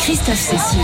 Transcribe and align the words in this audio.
Christophe 0.00 0.38
Cécile. 0.38 0.80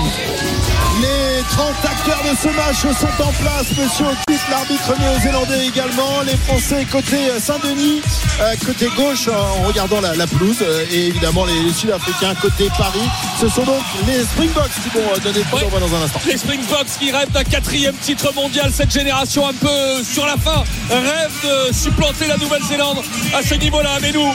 Les 1.00 1.42
30 1.48 1.74
acteurs 1.84 2.22
de 2.24 2.36
ce 2.36 2.48
match 2.56 2.96
sont 2.98 3.22
en 3.22 3.32
place. 3.32 3.66
Monsieur 3.78 4.06
Otis, 4.06 4.40
l'arbitre 4.50 4.92
néo-zélandais 4.98 5.66
également. 5.66 6.22
Les 6.26 6.36
Français 6.36 6.84
côté 6.90 7.16
Saint-Denis, 7.38 8.02
euh, 8.40 8.54
côté 8.66 8.88
gauche 8.96 9.28
en 9.28 9.62
regardant 9.66 10.00
la, 10.00 10.14
la 10.14 10.26
pelouse. 10.26 10.56
euh, 10.62 10.84
et 10.90 11.06
évidemment 11.06 11.44
les, 11.44 11.72
Sud-Africains 11.72 12.34
côté 12.40 12.68
Paris. 12.76 13.08
Ce 13.40 13.48
sont 13.48 13.62
donc 13.64 13.82
les 14.06 14.22
Springboks 14.24 14.70
qui 14.82 14.88
vont 14.98 15.04
euh, 15.14 15.18
donner 15.20 15.38
le 15.38 15.56
Ouais. 15.56 15.80
dans 15.80 15.94
un 15.96 16.02
instant. 16.02 16.20
Les 16.26 16.36
Springboks 16.36 16.86
qui 16.98 17.10
rêvent 17.12 17.30
d'un 17.30 17.44
quatrième 17.44 17.94
titre 17.96 18.32
mondial, 18.34 18.70
cette 18.74 18.92
génération 18.92 19.46
un 19.46 19.52
peu 19.54 20.02
sur 20.04 20.26
la 20.26 20.36
fin, 20.36 20.64
rêve 20.90 21.32
de 21.44 21.72
supplanter 21.72 22.26
la 22.26 22.36
Nouvelle-Zélande 22.38 22.98
à 23.34 23.42
ce 23.42 23.54
niveau-là. 23.54 23.98
Mais 24.00 24.10
nous, 24.12 24.32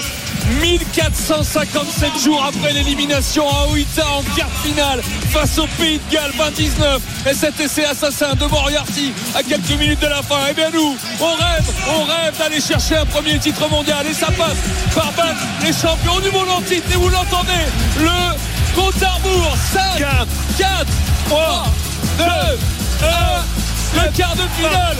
1457 0.62 2.20
jours 2.24 2.44
après 2.48 2.72
l'élimination 2.74 3.48
à 3.50 3.68
Oita 3.96 4.08
en 4.10 4.24
quart 4.36 4.50
finale 4.64 5.02
face 5.32 5.58
au 5.60 5.68
Pays 5.80 6.00
de 6.00 6.14
Galles 6.14 6.32
29 6.38 7.02
et 7.30 7.34
cet 7.34 7.60
essai 7.60 7.86
assassin 7.86 8.34
de 8.36 8.46
Moriarty 8.46 9.14
à 9.36 9.44
quelques 9.44 9.80
minutes 9.80 10.00
de 10.00 10.08
la 10.08 10.22
fin. 10.22 10.40
Eh 10.50 10.54
bien 10.54 10.70
nous, 10.72 10.96
on 11.20 11.34
rêve, 11.36 11.66
on 11.90 12.04
rêve 12.04 12.38
d'aller 12.38 12.62
chercher 12.62 12.98
un 12.98 13.06
premier 13.06 13.38
titre 13.40 13.70
mondial 13.70 14.06
et 14.08 14.14
ça 14.14 14.28
passe 14.28 14.58
par 14.96 15.12
battre 15.14 15.42
les 15.64 15.74
champions 15.74 16.20
du 16.20 16.32
monde 16.32 16.50
en 16.50 16.62
titre. 16.62 16.88
Et 16.92 16.96
vous 16.96 17.10
l'entendez, 17.10 17.52
le 18.00 18.76
compte 18.76 19.02
à 19.04 19.12
rebours 19.16 19.56
5, 19.74 20.06
4, 20.58 20.86
3, 21.30 21.66
2, 22.18 22.24
1. 22.24 23.58
Le 23.96 24.12
quart 24.12 24.36
de 24.36 24.44
finale, 24.58 24.96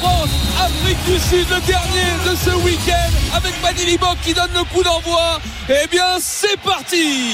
France, 0.00 0.28
Afrique 0.60 1.04
du 1.06 1.18
Sud, 1.18 1.46
le 1.48 1.60
dernier 1.66 2.30
de 2.30 2.36
ce 2.36 2.50
week-end, 2.64 3.36
avec 3.36 3.54
Manili 3.62 3.96
Bok 3.96 4.18
qui 4.22 4.34
donne 4.34 4.50
le 4.54 4.64
coup 4.64 4.82
d'envoi. 4.82 5.40
Eh 5.68 5.86
bien, 5.86 6.18
c'est 6.18 6.56
parti 6.58 7.30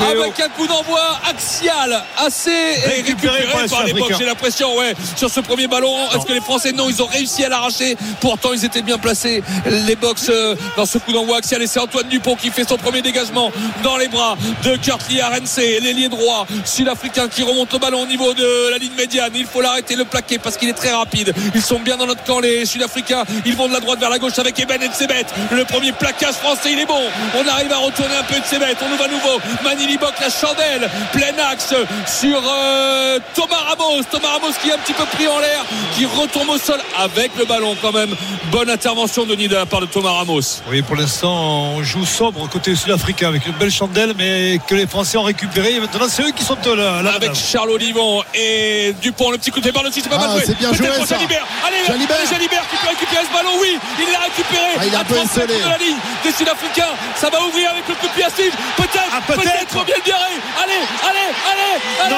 Avec 0.00 0.38
un 0.38 0.48
coup 0.50 0.68
d'envoi 0.68 1.00
axial, 1.28 2.04
assez 2.16 2.74
Récupéré 2.86 3.46
par 3.68 3.82
les 3.84 3.92
j'ai 4.16 4.24
l'impression, 4.24 4.76
ouais, 4.76 4.94
sur 5.16 5.28
ce 5.28 5.40
premier 5.40 5.66
ballon. 5.66 5.92
Est-ce 6.14 6.24
que 6.24 6.32
les 6.32 6.40
Français, 6.40 6.70
non, 6.70 6.88
ils 6.88 7.02
ont 7.02 7.06
réussi 7.06 7.44
à 7.44 7.48
l'arracher. 7.48 7.96
Pourtant, 8.20 8.52
ils 8.52 8.64
étaient 8.64 8.82
bien 8.82 8.96
placés, 8.96 9.42
les 9.66 9.96
Box, 9.96 10.28
euh, 10.28 10.54
dans 10.76 10.86
ce 10.86 10.98
coup 10.98 11.12
d'envoi 11.12 11.38
axial. 11.38 11.60
Et 11.62 11.66
c'est 11.66 11.80
Antoine 11.80 12.06
Dupont 12.08 12.36
qui 12.36 12.50
fait 12.50 12.68
son 12.68 12.76
premier 12.76 13.02
dégagement 13.02 13.50
dans 13.82 13.96
les 13.96 14.08
bras 14.08 14.36
de 14.62 14.76
Kurtli 14.76 15.20
RNC, 15.20 15.80
l'ailier 15.80 16.08
droit 16.08 16.46
sud-africain 16.64 17.26
qui 17.28 17.42
remonte 17.42 17.72
le 17.72 17.78
ballon 17.80 18.02
au 18.02 18.06
niveau 18.06 18.34
de 18.34 18.70
la 18.70 18.78
ligne 18.78 18.94
médiane. 18.96 19.32
Il 19.34 19.46
faut 19.46 19.60
l'arrêter, 19.60 19.96
le 19.96 20.04
plaquer 20.04 20.38
parce 20.38 20.56
qu'il 20.56 20.68
est 20.68 20.74
très 20.74 20.92
rapide. 20.92 21.34
Ils 21.54 21.62
sont 21.62 21.80
bien 21.80 21.96
dans 21.96 22.06
notre 22.06 22.22
camp, 22.22 22.38
les 22.38 22.64
Sud-Africains. 22.66 23.24
Ils 23.46 23.56
vont 23.56 23.66
de 23.66 23.72
la 23.72 23.80
droite 23.80 23.98
vers 23.98 24.10
la 24.10 24.18
gauche 24.18 24.38
avec 24.38 24.58
Eben 24.60 24.80
et 24.80 24.88
Tsebet. 24.88 25.26
Le 25.50 25.64
premier 25.64 25.90
plaquage 25.92 26.34
français, 26.34 26.72
il 26.72 26.78
est 26.78 26.86
bon. 26.86 27.02
On 27.34 27.46
arrive 27.48 27.72
à 27.72 27.78
retourner 27.78 28.14
un 28.16 28.22
peu 28.24 28.34
de 28.38 28.44
Tsebet. 28.44 28.74
On 28.82 28.92
ouvre 28.92 29.04
à 29.04 29.08
nouveau. 29.08 29.40
Manili 29.64 29.98
Bok, 29.98 30.14
la 30.20 30.30
chandelle. 30.30 30.88
Plein 31.12 31.32
axe 31.50 31.74
sur 32.06 32.42
euh, 32.46 33.18
Thomas 33.34 33.56
Ramos. 33.68 34.02
Thomas 34.10 34.28
Ramos 34.34 34.52
qui 34.62 34.70
est 34.70 34.74
un 34.74 34.78
petit 34.78 34.92
peu 34.92 35.04
pris 35.04 35.26
en 35.28 35.38
l'air, 35.38 35.64
qui 35.96 36.06
retombe 36.06 36.48
au 36.50 36.58
sol 36.58 36.80
avec 36.98 37.32
le 37.38 37.44
ballon 37.44 37.76
quand 37.80 37.92
même. 37.92 38.14
Bonne 38.50 38.70
intervention 38.70 39.24
de 39.26 39.34
de 39.34 39.54
la 39.56 39.66
part 39.66 39.80
de 39.80 39.86
Thomas 39.86 40.12
Ramos. 40.12 40.40
Oui, 40.68 40.82
pour 40.82 40.94
l'instant, 40.94 41.72
on 41.74 41.82
joue 41.82 42.04
sobre 42.06 42.48
côté 42.48 42.76
sud-africain 42.76 43.28
avec 43.28 43.46
une 43.46 43.54
belle 43.54 43.70
chandelle, 43.72 44.12
mais 44.16 44.60
que 44.68 44.74
les 44.74 44.86
Français 44.86 45.16
ont 45.18 45.22
récupéré. 45.22 45.74
Et 45.74 45.80
maintenant, 45.80 46.06
c'est 46.08 46.22
eux 46.22 46.30
qui 46.36 46.44
sont 46.44 46.56
euh, 46.66 46.76
là. 46.76 47.02
là 47.02 47.12
avec 47.14 47.34
Charles 47.34 47.70
Olivon 47.70 48.22
et 48.34 48.94
Dupont 49.00 49.30
le 49.30 49.38
petit 49.38 49.50
coup 49.50 49.58
de 49.58 49.64
pied 49.64 49.72
par 49.72 49.82
le 49.82 49.88
dessus 49.88 50.00
c'est 50.02 50.08
pas 50.10 50.16
Ah, 50.20 50.26
mal 50.28 50.36
joué 50.36 50.42
c'est 50.46 50.58
bien 50.58 50.70
Peut-être 50.70 50.94
joué, 50.96 51.06
ça. 51.06 51.14
Jalibert 51.16 51.46
allez 51.66 51.84
Jalibert. 51.86 52.16
Jalibert 52.30 52.62
qui 52.70 52.76
peut 52.76 52.88
récupérer 52.88 53.24
ce 53.26 53.32
ballon 53.36 53.50
oui 53.60 53.78
il 53.98 54.12
l'a 54.12 54.20
récupéré 54.20 54.70
Ah, 54.78 54.86
il 54.86 54.94
a 54.94 54.98
à 54.98 55.00
un 55.00 55.04
peu 55.04 55.14
30 55.14 55.24
mètres 55.36 55.50
esselé. 55.50 55.64
de 55.64 55.68
la 55.68 55.78
ligne 55.78 55.96
des 56.24 56.32
Sud-Africains 56.32 56.92
ça 57.22 57.30
va 57.30 57.40
ouvrir 57.46 57.70
avec 57.70 57.86
le 57.88 57.94
coup 57.94 58.06
de 58.06 58.12
pied 58.12 58.24
à 58.24 58.30
peut-être 58.30 59.08
Ah, 59.12 59.20
peut-être. 59.26 59.42
peut-être 59.42 59.66
pour 59.68 59.84
bien 59.84 59.94
le 60.04 60.12
allez 60.12 60.74
allez 61.08 61.28
allez 61.50 61.72
allez 62.04 62.10
Non. 62.14 62.16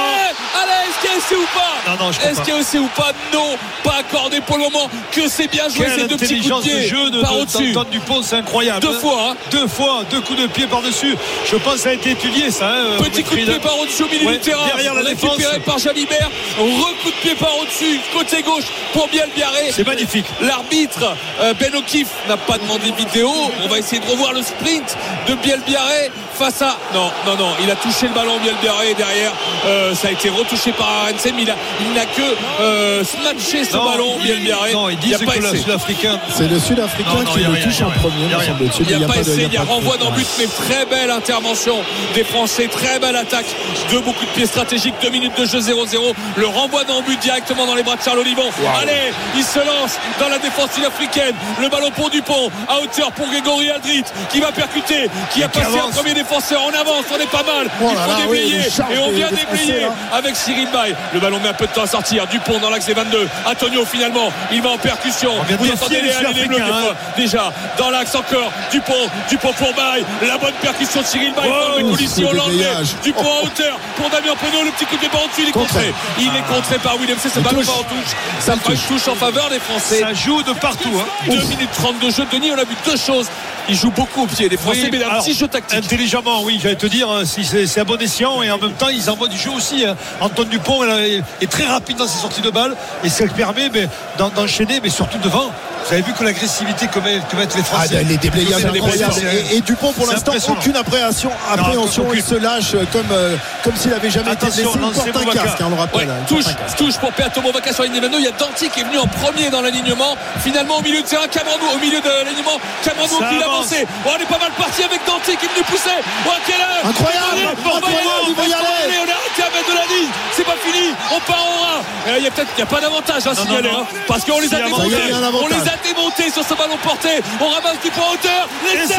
allez 0.62 0.88
est-ce 0.88 1.00
qu'il 1.00 1.10
y 1.10 1.14
a 1.14 1.16
essai 1.18 1.36
ou 1.36 1.46
pas 1.54 1.90
Non, 1.90 2.04
non, 2.06 2.12
je 2.12 2.20
est-ce 2.20 2.36
pas. 2.38 2.42
qu'il 2.44 2.54
y 2.54 2.56
a 2.56 2.60
essai 2.60 2.78
ou 2.78 2.88
pas 2.96 3.12
non 3.32 3.56
pas 3.82 3.96
accordé 4.00 4.40
pour 4.40 4.56
le 4.56 4.64
moment 4.64 4.88
que 5.12 5.28
c'est 5.28 5.46
bien 5.48 5.68
joué 5.68 5.84
Quelle 5.86 6.00
ces 6.00 6.06
deux 6.08 6.16
petits 6.16 6.40
coups 6.40 6.64
de 6.64 6.70
de 6.70 6.76
pied 6.78 6.88
jeu 6.88 7.10
de, 7.10 7.20
par 7.20 7.34
de- 7.34 7.40
au-dessus 7.42 7.74
Dupont, 7.90 8.22
c'est 8.22 8.36
incroyable. 8.36 8.80
deux 8.80 8.94
fois 8.98 9.28
hein. 9.32 9.36
Deux 9.50 9.66
fois, 9.68 10.02
deux 10.10 10.20
coups 10.22 10.40
de 10.40 10.46
pied 10.46 10.66
par-dessus. 10.66 11.16
Je 11.44 11.56
pense 11.56 11.74
que 11.74 11.80
ça 11.80 11.88
a 11.90 11.92
été 11.92 12.10
étudié, 12.12 12.50
ça. 12.50 12.68
hein, 12.70 12.96
Petit 12.98 13.22
coup 13.22 13.36
de 13.36 13.42
pied 13.44 13.58
par 13.60 13.78
au-dessus 13.78 14.02
au 14.04 14.08
milieu 14.08 14.26
Ouais, 14.26 14.32
du 14.34 14.38
terrain. 14.40 14.66
derrière 14.66 14.94
la 14.94 15.02
récupéré 15.02 15.36
défense. 15.36 15.64
par 15.66 15.78
Jalibert. 15.78 16.30
Recoup 16.58 17.10
de 17.10 17.14
pied 17.22 17.34
par 17.34 17.56
au-dessus, 17.58 18.00
côté 18.12 18.42
gauche 18.42 18.64
pour 18.92 19.06
bien 19.08 19.26
le 19.26 19.32
biarrer. 19.32 19.70
C'est 19.70 19.86
magnifique. 19.86 20.24
L'arbitre 20.40 21.14
euh, 21.42 21.52
Ben 21.60 21.74
O'Keefe 21.74 22.08
n'a 22.28 22.36
pas 22.36 22.56
demandé 22.58 22.90
vidéo. 22.96 23.30
On 23.64 23.68
va 23.68 23.78
essayer 23.78 24.00
de 24.00 24.06
revoir 24.10 24.32
le 24.32 24.42
sprint 24.42 24.93
de 25.26 25.34
Biel 25.36 25.60
Biarré 25.66 26.10
face 26.34 26.60
à. 26.62 26.76
Non, 26.94 27.10
non, 27.26 27.36
non. 27.36 27.50
Il 27.62 27.70
a 27.70 27.76
touché 27.76 28.08
le 28.08 28.14
ballon 28.14 28.38
Biel 28.42 28.54
Biarré 28.62 28.94
derrière. 28.94 29.32
euh, 29.66 29.94
ça 29.94 30.08
a 30.08 30.10
été 30.10 30.28
retouché 30.28 30.72
par 30.72 30.88
Arensen, 31.04 31.32
mais 31.36 31.42
il 31.42 31.50
a- 31.50 31.56
il 31.80 31.92
n'a 31.94 32.04
que 32.06 32.22
euh, 32.60 33.02
snatché 33.04 33.64
ce 33.64 33.76
Non, 33.76 33.84
ballon 33.84 34.16
Biel 34.18 34.40
Biarré. 34.40 34.72
Non, 34.72 34.88
ils 34.90 34.98
il 35.02 35.08
n'y 35.08 35.14
a 35.14 35.18
disent 35.18 35.26
pas 35.26 35.34
que 35.34 35.38
le. 35.42 35.56
Sud-Africain. 35.56 36.18
C'est 36.36 36.48
le 36.48 36.58
Sud-Africain 36.58 37.24
qui 37.32 37.38
le 37.40 37.62
touche 37.62 37.80
en 37.82 37.90
premier, 37.90 38.26
me 38.26 38.30
semble-t-il. 38.44 38.90
Il 38.90 38.98
n'y 38.98 39.04
a, 39.04 39.06
pas 39.06 39.16
essai, 39.16 39.32
il 39.36 39.52
y 39.52 39.56
a 39.56 39.60
pas 39.60 39.66
de 39.66 39.70
renvoi 39.70 39.96
dans 39.96 40.10
but, 40.10 40.26
mais 40.38 40.46
très 40.46 40.84
belle 40.86 41.10
intervention 41.10 41.76
des 42.14 42.24
Français, 42.24 42.68
très 42.68 42.98
belle 42.98 43.16
attaque 43.16 43.46
de 43.92 43.98
beaucoup 43.98 44.24
de 44.24 44.30
pieds 44.30 44.46
stratégiques, 44.46 44.94
2 45.02 45.10
minutes 45.10 45.38
de 45.38 45.44
jeu 45.46 45.58
0-0. 45.60 46.14
Le 46.36 46.46
renvoi 46.46 46.84
dans 46.84 47.02
but 47.02 47.18
directement 47.20 47.66
dans 47.66 47.74
les 47.74 47.82
bras 47.82 47.96
de 47.96 48.02
Charles 48.02 48.18
Olivon. 48.18 48.50
Allez, 48.80 49.12
il 49.36 49.42
se 49.44 49.58
lance 49.58 49.98
dans 50.20 50.28
la 50.28 50.38
défense 50.38 50.70
sud-africaine. 50.74 51.34
Le 51.60 51.68
ballon 51.68 51.90
pour 51.90 52.10
Dupont, 52.10 52.50
à 52.68 52.80
hauteur 52.80 53.12
pour 53.12 53.26
Grégory 53.28 53.70
Aldrit, 53.70 54.04
qui 54.30 54.40
va 54.40 54.52
percuter, 54.52 55.08
qui 55.32 55.42
a 55.42 55.48
passé 55.48 55.66
un 55.76 55.80
avance. 55.84 55.94
premier 55.96 56.14
défenseur. 56.24 56.60
On 56.66 56.74
avance, 56.74 57.04
on 57.14 57.20
est 57.20 57.30
pas 57.30 57.42
mal. 57.42 57.68
Oh 57.82 57.90
il 57.90 57.96
faut 57.96 58.20
déblayer. 58.22 58.60
et 58.92 58.98
on 58.98 59.10
vient 59.10 59.28
déblayer 59.30 59.86
avec 60.12 60.36
Cyril 60.36 60.68
Bay. 60.72 60.94
Le 61.12 61.20
ballon 61.20 61.38
met 61.40 61.48
un 61.50 61.54
peu 61.54 61.66
de 61.66 61.72
temps 61.72 61.82
à 61.84 61.86
sortir. 61.86 62.26
Dupont 62.26 62.58
dans 62.58 62.70
l'axe 62.70 62.86
des 62.86 62.94
22. 62.94 63.28
Antonio 63.46 63.84
finalement, 63.84 64.32
il 64.52 64.62
va 64.62 64.70
en 64.70 64.78
percussion. 64.78 65.32
vient 65.46 65.56
de 65.56 65.62
Vous 65.62 65.70
entendez 65.72 66.00
les 66.00 66.02
les, 66.34 66.42
les 66.42 66.46
blocs 66.48 66.58
de 66.60 66.64
hein. 66.64 66.80
fois. 66.82 66.94
déjà 67.16 67.52
dans 67.78 67.90
l'axe 67.90 68.14
encore 68.14 68.50
Dupont 68.70 68.92
Dupont 69.28 69.52
pour 69.52 69.72
Baye 69.74 70.04
la 70.26 70.38
bonne 70.38 70.52
percussion 70.60 71.00
de 71.02 71.06
Cyril 71.06 71.32
Baye 71.34 71.44
Oh, 71.54 71.78
pour 71.80 71.88
le 71.88 71.94
Colissi 71.96 72.22
coup 72.22 72.28
on 72.28 72.32
de 72.32 72.36
l'enlève 72.36 72.58
dégage. 72.58 72.94
Dupont 73.02 73.20
à 73.40 73.44
hauteur 73.44 73.78
pour 73.96 74.08
Damien 74.10 74.34
Penaud 74.40 74.64
le 74.64 74.70
petit 74.70 74.86
coup 74.86 74.96
de 74.96 75.04
au-dessus 75.04 75.42
il 75.42 75.48
est 75.48 75.52
contré 75.52 75.94
il 76.18 76.26
est 76.28 76.54
contré 76.54 76.78
par 76.78 76.98
William 76.98 77.18
c'est 77.20 77.28
ce 77.28 77.40
ballon 77.40 77.62
pas 77.62 77.72
en 77.72 77.82
touche 77.82 78.14
Ça 78.40 78.54
touche. 78.56 78.86
touche 78.88 79.08
en 79.08 79.14
faveur 79.14 79.48
des 79.50 79.58
Français 79.58 80.00
Ça 80.00 80.12
joue 80.14 80.42
de 80.42 80.52
partout. 80.52 80.88
Hein. 80.98 81.06
2 81.28 81.36
minutes 81.36 81.70
30 81.74 81.98
de 82.00 82.10
jeu 82.10 82.24
Denis 82.32 82.50
on 82.52 82.58
a 82.58 82.64
vu 82.64 82.74
deux 82.86 82.96
choses 82.96 83.26
il 83.68 83.74
joue 83.74 83.90
beaucoup 83.90 84.22
au 84.22 84.26
pied 84.26 84.48
des 84.48 84.56
Français 84.56 84.82
Oui, 84.84 84.88
mais 84.92 85.04
un 85.04 85.08
alors, 85.08 85.24
petit 85.24 85.34
jeu 85.34 85.48
tactique 85.48 85.78
Intelligemment, 85.78 86.42
oui, 86.42 86.58
j'allais 86.62 86.76
te 86.76 86.86
dire, 86.86 87.08
si 87.24 87.44
c'est 87.44 87.80
à 87.80 87.84
bon 87.84 88.00
escient 88.00 88.42
et 88.42 88.50
en 88.50 88.58
même 88.58 88.72
temps, 88.72 88.88
ils 88.88 89.08
envoient 89.10 89.28
du 89.28 89.38
jeu 89.38 89.50
aussi. 89.50 89.84
hein. 89.84 89.96
Antoine 90.20 90.48
Dupont 90.48 90.84
est, 90.84 91.22
très 91.50 91.64
rapide 91.64 91.96
dans 91.96 92.06
ses 92.06 92.18
sorties 92.18 92.42
de 92.42 92.50
balle 92.50 92.76
et 93.02 93.08
ça 93.08 93.24
lui 93.24 93.32
permet 93.32 93.70
d'enchaîner, 94.18 94.80
mais 94.82 94.90
surtout 94.90 95.18
devant. 95.18 95.50
Vous 95.86 95.92
avez 95.92 96.02
vu 96.02 96.12
que 96.14 96.24
l'agressivité 96.24 96.86
que 96.88 96.98
mettent, 97.00 97.54
les 97.54 97.60
Ah, 97.60 97.64
Français. 97.64 98.04
les 98.04 98.18
C'est 98.20 98.28
incroyables. 98.28 98.78
impressionnant. 98.78 99.30
Et, 99.50 99.56
et 99.56 99.60
Dupont, 99.60 99.92
pour 99.92 100.06
l'instant, 100.06 100.32
aucune 100.48 100.76
appréhension. 100.76 101.30
appréhension 101.52 102.04
aucune. 102.06 102.18
il 102.18 102.24
se 102.24 102.34
lâche 102.36 102.72
comme, 102.92 103.06
euh, 103.12 103.36
comme 103.62 103.76
s'il 103.76 103.92
avait 103.92 104.10
jamais 104.10 104.32
été 104.32 104.46
blessé. 104.46 104.62
Il 104.62 104.78
porte 105.12 105.16
un 105.16 105.32
casque, 105.32 105.60
hein, 105.60 105.64
on 105.66 105.70
le 105.70 105.76
rappelle. 105.76 106.08
Ouais, 106.08 106.12
hein, 106.14 106.24
touche, 106.26 106.44
touche 106.76 106.96
pour 106.96 107.12
Peato 107.12 107.42
Movaca 107.42 107.72
sur 107.72 107.82
la 107.82 107.88
ligne 107.88 108.00
des 108.00 108.06
22. 108.06 108.18
Il 108.18 108.24
y 108.24 108.28
a 108.28 108.32
Danti 108.32 108.68
qui 108.70 108.80
est 108.80 108.84
venu 108.84 108.98
en 108.98 109.06
premier 109.06 109.50
dans 109.50 109.60
l'alignement. 109.60 110.16
Finalement, 110.42 110.78
au 110.78 110.82
milieu 110.82 111.02
de 111.02 111.06
terrain, 111.06 111.26
Cameroun, 111.30 111.60
au 111.74 111.78
milieu 111.78 112.00
de 112.00 112.08
l'alignement, 112.08 112.58
Cameroun 112.82 113.08
qui 113.08 113.22
avance. 113.24 113.44
avancé. 113.44 113.86
Oh, 114.06 114.10
on 114.16 114.22
est 114.22 114.26
pas 114.26 114.38
mal 114.38 114.52
parti 114.56 114.82
avec 114.82 115.00
Danti 115.06 115.36
qui 115.36 115.44
est 115.46 115.52
venu 115.52 115.64
pousser. 115.68 115.90
Oh, 116.26 116.30
quelle 116.46 116.60
heure 116.60 116.84
Incroyable, 116.88 117.58
On 117.64 117.80
va 117.80 118.46
y 118.46 118.52
aller, 118.52 118.98
on 119.04 119.06
est 119.06 119.12
arrêté 119.12 119.42
à 119.42 119.50
mettre 119.52 119.68
de 119.70 119.74
la 119.76 119.86
ligne. 119.94 120.10
C'est 120.32 120.44
pas 120.44 120.56
fini. 120.64 120.94
On 121.14 121.20
part 121.20 121.44
en 121.44 121.58
rang. 121.60 121.82
Euh, 122.08 122.16
Il 122.18 122.24
y 122.24 122.26
a 122.26 122.30
peut-être, 122.30 122.48
il 122.56 122.60
y 122.60 122.62
a 122.62 122.66
pas 122.66 122.80
d'avantage 122.80 123.26
à 123.26 123.30
Non, 123.30 123.42
signaler, 123.42 123.70
hein, 123.70 123.84
parce 124.06 124.24
qu'on 124.24 124.40
les 124.40 124.52
a 124.54 124.58
démontés. 124.58 124.96
On 125.42 125.46
les 125.48 125.68
a 125.68 125.73
démontés 125.82 126.30
sur 126.30 126.44
ce 126.44 126.54
ballon 126.54 126.76
porté. 126.82 127.20
On 127.40 127.48
ramasse 127.48 127.80
du 127.82 127.90
point 127.90 128.04
hauteur. 128.12 128.48
Et 128.64 128.86
c'est. 128.86 128.94
Et 128.94 128.98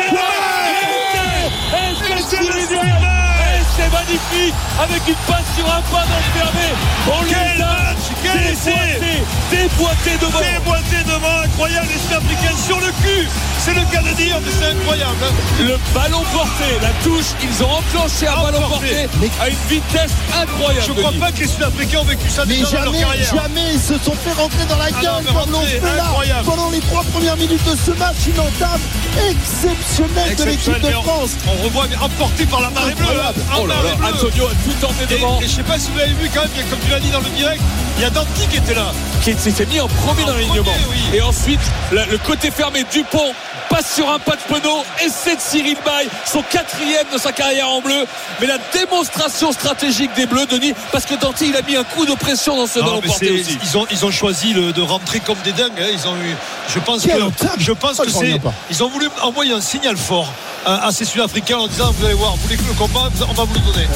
c'est 3.76 3.92
magnifique 3.92 4.54
avec 4.80 5.02
une 5.08 5.16
passe 5.28 5.46
sur 5.56 5.66
un 5.66 5.82
pas 5.92 6.06
d'enfermé. 6.06 6.70
On 7.08 7.22
les 7.24 7.30
Quel 7.30 7.62
a 7.62 7.66
match, 7.66 8.06
quel 8.24 8.42
essai. 8.52 9.00
déboîtés, 9.52 9.52
déboîtés 9.52 10.18
devant. 10.22 10.40
Déboîté 10.40 11.04
devant, 11.06 11.38
incroyable, 11.44 11.88
les 11.94 12.00
Sud-Africains 12.00 12.58
sur 12.66 12.80
le 12.80 12.92
cul. 13.04 13.28
C'est 13.66 13.74
le 13.74 13.82
cas 13.92 14.02
de 14.04 14.14
dire, 14.16 14.38
mais 14.46 14.52
c'est 14.60 14.72
incroyable. 14.78 15.16
hein. 15.24 15.34
Le 15.60 15.78
ballon 15.94 16.22
porté, 16.32 16.66
la 16.84 16.90
touche, 17.04 17.34
ils 17.42 17.64
ont 17.64 17.72
enclenché 17.72 18.28
un 18.28 18.44
ballon 18.44 18.62
porté 18.70 19.08
à 19.42 19.50
une 19.50 19.56
vitesse 19.68 20.12
incroyable. 20.40 20.86
Je 20.88 20.92
crois 20.94 21.10
Denis. 21.10 21.20
pas 21.20 21.32
que 21.32 21.40
les 21.40 21.48
Sud-Africains 21.48 22.00
ont 22.00 22.04
vécu 22.04 22.30
ça 22.30 22.44
Mais 22.46 22.58
déjà 22.58 22.78
dans 22.78 22.84
leur 22.84 22.94
jamais, 22.94 23.00
carrière. 23.06 23.34
jamais 23.34 23.74
ils 23.74 23.80
se 23.80 23.98
sont 23.98 24.14
fait 24.14 24.34
rentrer 24.40 24.66
dans 24.70 24.78
la 24.78 24.92
non, 24.92 25.02
gueule 25.02 25.12
mais 25.26 25.34
comme 25.34 25.52
l'ont 25.52 25.58
rentrer, 25.60 25.80
fait 25.80 25.96
là 25.98 26.04
incroyable. 26.06 26.46
pendant 26.46 26.70
les 26.70 26.80
trois 26.80 27.04
premières 27.06 27.38
minutes 27.38 27.64
de 27.66 27.76
ce 27.76 27.92
match. 27.98 28.16
Une 28.28 28.40
entame 28.40 28.82
exceptionnelle 29.32 30.36
de 30.36 30.44
l'équipe 30.44 30.82
de 30.82 30.92
France. 30.92 31.32
on, 31.48 31.52
on 31.60 31.64
revoit 31.66 31.88
mais 31.90 31.96
emporté 31.98 32.46
par 32.46 32.62
la 32.62 32.70
marée 32.70 32.94
bleue. 32.94 33.06
Hein. 33.08 33.34
Oh 33.60 33.66
là 33.68 33.76
là. 33.84 34.10
Antonio 34.14 34.46
a 34.48 34.50
tout 34.64 34.74
tenté 34.80 35.04
Et, 35.14 35.18
devant. 35.18 35.40
et 35.42 35.48
je 35.48 35.56
sais 35.56 35.64
pas 35.64 35.80
si 35.80 35.90
vous 35.92 35.98
l'avez 35.98 36.14
vu 36.14 36.30
quand 36.34 36.42
même, 36.42 36.66
comme 36.70 36.80
tu 36.80 36.92
l'as 36.92 37.00
dit 37.00 37.10
dans 37.10 37.20
le 37.20 37.30
direct, 37.30 37.62
il 37.98 38.04
y 38.04 38.06
a 38.06 38.10
Danti 38.10 38.48
qui 38.50 38.58
était 38.58 38.74
là. 38.76 38.92
qui 39.24 39.34
s'était 39.34 39.66
mis 39.66 39.80
en 39.80 39.88
premier 39.88 40.24
En 40.24 40.28
dans 40.28 40.34
l'alignement. 40.34 40.72
oui. 40.90 40.98
Et 41.14 41.22
ensuite, 41.22 41.60
la- 41.92 42.06
le 42.06 42.18
côté 42.18 42.52
fermé, 42.52 42.86
Dupont, 42.92 43.34
passe 43.76 43.94
sur 43.96 44.10
un 44.10 44.20
pas 44.20 44.36
de 44.38 44.42
Penaud, 44.54 44.84
essai 45.06 45.36
de 45.36 45.42
Cyril 45.42 45.76
Bay, 45.86 46.08
son 46.26 46.42
quatrième 46.44 47.06
de 47.14 47.18
sa 47.18 47.32
carrière 47.34 47.70
en 47.70 47.82
bleu. 47.82 48.06
Mais 48.40 48.48
la 48.48 48.58
démonstration 48.74 49.52
stratégique 49.52 50.12
des 50.16 50.26
Bleus, 50.26 50.46
Denis, 50.46 50.74
parce 50.92 51.06
que 51.06 51.16
Danty, 51.16 51.48
il 51.50 51.56
a 51.58 51.62
mis 51.62 51.76
un 51.76 51.84
coup 51.84 52.06
de 52.06 52.14
pression 52.14 52.56
dans 52.56 52.68
ce 52.68 52.80
Non, 52.80 52.86
ballon 52.86 53.02
porté 53.02 53.26
c'est- 53.28 53.32
aussi. 53.42 53.58
ils 53.64 53.78
ont 53.78 53.86
ils 53.92 54.06
ont 54.06 54.12
choisi 54.12 54.54
le- 54.54 54.72
de 54.72 54.82
rentrer 54.82 55.20
comme 55.20 55.38
des 55.44 55.52
dingues. 55.52 55.72
hein. 55.80 55.88
Ils 55.92 56.08
ont 56.08 56.16
eu, 56.16 56.36
je 56.74 56.80
pense 56.80 57.02
Quel 57.04 57.18
que 57.20 57.26
je 57.60 57.72
pense 57.74 57.98
Oh, 58.00 58.04
que 58.04 58.12
c'est 58.12 58.40
ils 58.70 58.84
ont 58.84 58.90
voulu 58.90 59.10
envoyer 59.22 59.52
un 59.54 59.62
signal 59.62 59.98
fort 59.98 60.32
à, 60.66 60.88
à 60.88 60.92
ces 60.92 61.06
Sud-Africains 61.06 61.58
en 61.58 61.68
disant 61.68 61.92
vous 61.98 62.06
allez 62.06 62.16
voir, 62.16 62.32
vous 62.36 62.42
voulez 62.44 62.58
que 62.58 62.64
le 62.68 62.74
combat, 62.74 63.10
on 63.30 63.34
va 63.34 63.44
vous 63.44 63.54
le 63.54 63.60
donner. 63.60 63.88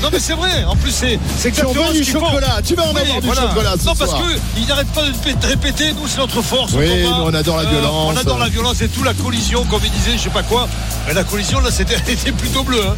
non 0.02 0.08
mais 0.12 0.18
c'est 0.20 0.34
vrai. 0.34 0.64
En 0.64 0.76
plus 0.76 0.90
c'est 0.90 1.18
c'est 1.38 1.50
Tu 1.52 1.60
en 1.64 1.70
exactement 1.70 1.86
veux 1.86 1.94
ce 1.94 1.98
du 1.98 2.04
qu'ils 2.04 2.12
font. 2.14 2.26
chocolat, 2.26 2.56
tu 2.66 2.74
vas 2.74 2.82
en 2.84 2.92
Oui, 2.92 3.00
avoir 3.02 3.20
du 3.20 3.28
chocolat 3.28 3.74
ce 3.80 3.86
Non 3.86 3.94
parce 3.94 4.10
soir. 4.10 4.22
que 4.22 4.58
ils 4.58 4.66
n'arrêtent 4.66 4.92
pas 4.92 5.02
de 5.02 5.12
répé- 5.12 5.38
de 5.38 5.46
répéter. 5.46 5.92
Nous 5.92 6.08
c'est 6.08 6.18
notre 6.18 6.42
force. 6.42 6.72
Oui, 6.74 6.86
combat. 7.04 7.16
nous, 7.18 7.24
on 7.24 7.34
adore 7.34 7.56
la 7.58 7.64
violence. 7.64 7.92
on 8.08 8.16
adore 8.16 8.38
la 8.38 8.48
violence 8.48 8.80
et 8.82 8.88
tout 8.88 9.02
la 9.04 9.14
collision 9.28 9.62
comme 9.64 9.82
ils 9.84 9.90
disaient, 9.90 10.16
je 10.16 10.22
sais 10.24 10.30
pas 10.30 10.42
quoi. 10.42 10.66
Mais 11.06 11.12
la 11.12 11.22
collision 11.22 11.60
là 11.60 11.70
c'était 11.70 11.96
était 12.12 12.32
plutôt 12.32 12.62
bleue. 12.62 12.80
hein. 12.82 12.96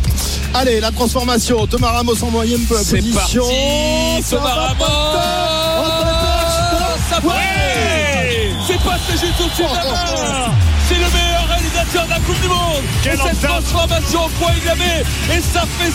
Allez, 0.54 0.80
la 0.80 0.92
transformation. 0.92 1.66
Thomas 1.66 1.90
Ramos 1.90 2.22
en 2.22 2.30
moyenne 2.30 2.60
C'est 2.68 2.98
position. 2.98 3.42
parti, 3.42 4.24
Thomas 4.30 4.54
Ramos 4.54 4.84
Ouais. 7.24 8.52
C'est 8.66 8.78
passé 8.78 9.12
juste 9.12 9.40
au-dessus 9.40 9.62
de 9.62 9.68
la 9.76 9.82
barre 9.82 10.52
C'est 10.88 10.94
le 10.94 11.00
meilleur 11.10 11.48
réalisateur 11.48 12.04
de 12.04 12.10
la 12.10 12.20
Coupe 12.20 12.40
du 12.40 12.48
Monde 12.48 12.82
Quelle 13.02 13.14
Et 13.14 13.16
cette 13.16 13.40
transformation 13.42 14.24
au 14.26 14.28
point 14.40 14.52
il 14.56 14.78
met 14.78 15.02
Et 15.36 15.40
ça 15.40 15.62
fait 15.78 15.90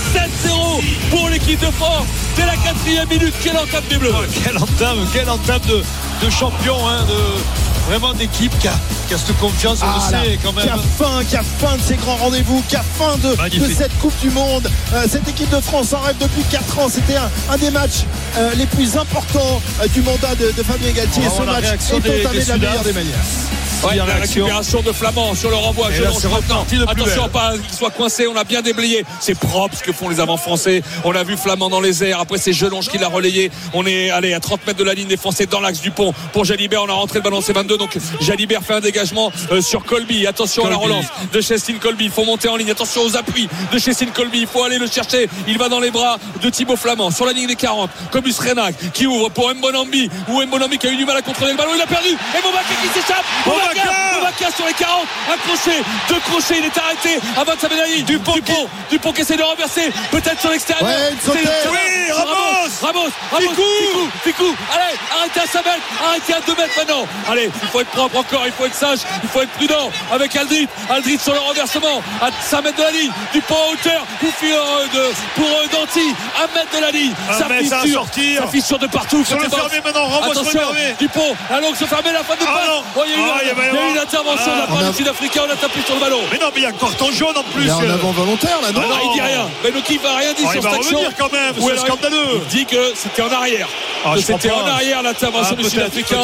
7-0 0.50 0.84
pour 1.10 1.30
l'équipe 1.30 1.60
de 1.62 1.72
France 1.72 2.06
Dès 2.36 2.46
la 2.46 2.58
quatrième 2.58 3.08
minute, 3.08 3.34
quelle 3.42 3.58
entame 3.58 3.84
des 3.90 3.98
Bleus 3.98 4.14
Quelle 4.44 4.58
entame, 4.58 5.08
quelle 5.14 5.30
entame 5.30 5.62
de, 5.70 5.84
de 6.26 6.30
champion, 6.30 6.76
hein, 6.88 7.06
de 7.08 7.75
vraiment 7.88 8.14
d'équipe 8.14 8.58
qui 8.60 8.68
a, 8.68 8.74
qui 9.08 9.14
a 9.14 9.18
cette 9.18 9.38
confiance, 9.38 9.80
on 9.82 9.86
Ah 9.86 10.08
le 10.08 10.12
là, 10.12 10.24
sait 10.24 10.40
quand 10.44 10.54
qui 10.54 10.68
a 10.68 10.76
même. 10.76 10.86
faim, 10.98 11.22
qui 11.28 11.36
a 11.36 11.44
faim 11.44 11.78
de 11.78 11.82
ces 11.82 11.96
grands 11.96 12.16
rendez-vous, 12.16 12.64
qui 12.68 12.76
a 12.76 12.84
faim 12.98 13.16
de, 13.24 13.36
cette 13.74 13.98
Coupe 14.00 14.18
du 14.22 14.30
Monde. 14.32 14.70
Euh, 14.94 15.06
cette 15.10 15.28
équipe 15.28 15.50
de 15.50 15.62
France 15.62 15.94
en 15.94 16.00
rêve 16.00 16.16
depuis 16.20 16.44
4 16.50 16.80
ans. 16.80 16.88
C'était 16.90 17.16
un, 17.18 17.30
un 17.50 17.58
des 17.58 17.70
matchs 17.72 18.04
euh, 18.38 18.54
les 18.56 18.66
plus 18.66 18.98
importants 18.98 19.62
euh, 19.82 19.88
du 19.88 20.02
mandat 20.02 20.36
de, 20.36 20.52
de 20.52 20.64
Fabien 20.64 20.92
Galtier. 20.92 21.24
Et 21.24 21.30
ce 21.30 21.36
voir 21.36 21.46
la 21.46 21.62
match 21.62 21.66
est 21.90 21.94
entamé 21.96 22.44
de 22.44 22.50
la 22.50 22.58
meilleure 22.58 22.84
des 22.84 22.94
manières. 22.94 23.26
Ouais, 23.86 23.96
la 23.98 24.06
la 24.06 24.14
réaction. 24.16 24.46
récupération 24.46 24.82
de 24.82 24.92
Flamand 24.92 25.36
sur 25.36 25.50
le 25.50 25.56
renvoi. 25.56 25.90
Je 25.92 26.04
là, 26.04 26.10
Attention 26.88 27.30
pas 27.30 27.54
qu'il 27.58 27.78
soit 27.78 27.92
coincé. 27.92 28.28
On 28.28 28.36
a 28.36 28.44
bien 28.44 28.62
déblayé. 28.62 29.06
C'est 29.20 29.38
propre 29.38 29.78
ce 29.78 29.84
que 29.84 29.92
font 29.92 30.10
les 30.10 30.20
avants 30.20 30.38
français. 30.38 30.82
On 31.04 31.14
a 31.16 31.24
vu 31.24 31.38
Flamand 31.38 31.70
dans 31.70 31.82
les 31.82 32.04
airs. 32.04 32.20
Après 32.20 32.38
c'est 32.38 32.54
Gelonge 32.54 32.90
qui 32.90 32.98
l'a 32.98 33.08
relayé. 33.08 33.52
On 33.74 33.86
est 33.86 34.10
allé 34.10 34.34
à 34.34 34.40
30 34.40 34.66
mètres 34.66 34.80
de 34.80 34.84
la 34.84 34.94
ligne 34.94 35.08
des 35.08 35.18
Français 35.18 35.46
dans 35.46 35.60
l'axe 35.60 35.82
du 35.82 35.92
pont 35.92 36.14
pour 36.34 36.46
Jalibert. 36.46 36.84
On 36.84 36.90
a 36.90 36.94
rentré 36.94 37.20
le 37.20 37.24
ballon 37.24 37.42
c'est 37.42 37.54
22. 37.54 37.78
Donc 37.78 37.98
Jalibert 38.22 38.64
fait 38.64 38.74
un 38.74 38.80
dégagement 38.80 39.32
euh, 39.52 39.62
sur 39.62 39.84
Colby. 39.84 40.26
Attention 40.26 40.66
à 40.66 40.70
la 40.70 40.78
relance 40.78 41.06
de 41.32 41.42
Chestine 41.42 41.78
Colby. 41.78 42.06
Il 42.06 42.12
faut 42.12 42.26
monter 42.26 42.48
en 42.48 42.56
ligne. 42.56 42.72
Attention 42.72 43.04
aux 43.04 43.16
appuis 43.16 43.48
de 43.72 43.78
Chestine 43.78 44.10
Colby. 44.10 44.40
Il 44.42 44.48
faut 44.48 44.64
aller 44.64 44.80
le 44.80 44.88
chercher. 44.88 45.30
Il 45.48 45.58
va 45.58 45.70
dans 45.70 45.80
les 45.80 45.92
bras 45.92 46.18
de 46.42 46.50
Thibaut 46.50 46.76
Flamand 46.76 47.12
sur 47.12 47.26
la 47.26 47.34
ligne 47.34 47.48
des 47.48 47.56
40. 47.56 47.90
Comus 48.12 48.40
Renac 48.40 48.76
qui 48.94 49.06
ouvre 49.06 49.30
pour 49.30 49.54
Mbonambi. 49.54 50.10
Ou 50.30 50.42
Mbonambi 50.42 50.78
qui 50.78 50.88
a 50.88 50.92
eu 50.92 50.98
du 50.98 51.06
mal 51.06 51.18
à 51.18 51.22
contrôler 51.22 51.52
le 51.52 51.58
ballon. 51.58 51.72
Il 51.76 51.82
a 51.82 51.88
perdu. 51.88 52.10
Et 52.10 52.88
qui 52.88 53.00
s'échappe. 53.00 53.26
Bobaka 53.84 54.20
Bobaka 54.20 54.56
sur 54.56 54.66
les 54.66 54.74
40. 54.74 55.08
Un 55.32 55.38
crochet. 55.38 55.82
Deux 56.10 56.20
crochets. 56.20 56.60
Il 56.60 56.66
est 56.66 56.78
arrêté 56.78 57.20
avant 57.38 57.56
de 57.56 57.60
sa 57.60 57.68
médaille. 57.70 58.04
Dupont. 58.04 58.34
Dupont. 58.34 58.68
Dupont 58.90 59.12
qui 59.14 59.22
essaie 59.22 59.38
de 59.38 59.44
renverser. 59.44 59.92
Peut-être 60.12 60.40
sur 60.40 60.50
l'extérieur. 60.52 60.86
Ouais, 60.88 61.14
Oui, 61.28 62.12
Ramos. 62.12 62.34
Ramos. 62.82 63.10
Ramos. 63.32 63.40
Ficou. 63.40 64.10
Ficou. 64.24 64.56
Allez, 64.74 64.96
arrêtez 65.20 65.40
à 65.42 65.48
5 65.48 65.66
mètres. 65.66 65.82
Arrêtez 66.08 66.34
à 66.34 66.40
2 66.42 66.56
mètres 66.56 66.74
maintenant. 66.78 67.08
Allez, 67.30 67.50
il 67.62 67.68
faut 67.70 67.82
être 67.82 67.90
propre 67.92 68.18
encore. 68.18 68.44
Il 68.46 68.52
faut 68.52 68.66
être 68.66 68.76
sage. 68.76 69.00
Il 69.24 69.30
faut 69.30 69.42
être 69.42 69.52
prudent 69.52 69.90
avec 70.12 70.36
Aldrit. 70.36 70.68
Aldrit 70.90 71.18
sur 71.20 71.34
le 71.34 71.40
renversement. 71.40 72.02
À 72.22 72.30
5 72.42 72.62
mètres 72.64 72.78
de 72.78 72.84
la 72.84 72.92
ligne. 72.92 73.12
Dupont 73.34 73.56
en 73.56 73.74
hauteur. 73.74 74.06
Pour 75.36 75.46
Danty. 75.72 76.14
1 76.38 76.56
mètre 76.56 76.76
de 76.76 76.82
la 76.82 76.92
ligne. 76.92 77.14
Ça 77.38 77.48
mètre, 77.48 77.82
fissure. 77.82 78.06
Ça 78.38 78.48
fissure 78.48 78.80
de 78.80 78.88
partout. 78.88 79.24
Sur 79.26 79.40
le 79.40 79.50
fermé 79.50 79.82
maintenant, 79.84 80.08
Ramos. 80.08 80.34
Dupont, 81.00 81.36
la 81.50 81.60
longue 81.60 81.76
se 81.76 81.86
fermer, 81.86 82.12
la 82.12 82.24
fin 82.24 82.36
de 82.36 82.40
Ah 82.48 82.54
passe. 82.54 82.84
Oh, 82.96 83.02
il 83.06 83.12
y 83.12 83.16
a 83.16 83.18
eu, 83.18 83.22
Ah, 83.36 83.40
il 83.58 83.66
y 83.66 83.76
il 83.76 83.78
a 83.78 83.90
une 83.92 83.98
intervention 83.98 84.52
de 84.52 84.58
la 84.58 84.64
Ah. 84.64 84.68
part 84.68 84.78
On 84.82 84.86
a- 84.86 84.90
du 84.92 84.98
Sud-Africain. 84.98 85.42
On 85.48 85.52
a 85.52 85.56
tapé 85.56 85.80
sur 85.86 85.96
le 85.96 86.02
ballon. 86.02 86.20
Mais 86.32 86.38
non, 86.38 86.48
mais 86.54 86.62
il 86.62 86.64
y 86.64 86.66
a 86.66 86.70
un 86.70 86.74
carton 86.74 87.12
jaune 87.12 87.38
en 87.38 87.44
plus. 87.44 87.64
Il 87.64 87.68
y 87.68 87.70
a 87.70 87.76
un 87.76 87.90
avant 87.90 88.12
volontaire 88.12 88.60
là, 88.62 88.72
non 88.72 88.82
Ah 88.84 88.88
non, 88.90 89.00
il 89.12 89.14
dit 89.16 89.22
rien. 89.22 89.48
Mais 89.64 89.72
le 89.72 89.82
qui 89.82 89.98
va 89.98 90.16
rien 90.16 90.34
dire 90.34 90.46
Oh, 90.48 90.52
sur 90.52 90.56
il 90.56 90.62
va 90.64 90.70
cette 90.72 90.80
action. 90.80 90.98
revenir 90.98 91.18
quand 91.18 91.32
même, 91.32 91.54
c'est 91.60 91.80
scandaleux. 91.80 92.42
Il 92.42 92.48
dit 92.58 92.66
que 92.66 92.94
c'était 92.96 93.22
en 93.22 93.32
arrière. 93.32 93.68
Ah, 94.08 94.14
c'était 94.24 94.52
en 94.52 94.66
arrière 94.68 95.02
l'intervention 95.02 95.56
Ah, 95.58 95.62
du 95.64 95.70
Sud-Africain. 95.70 96.18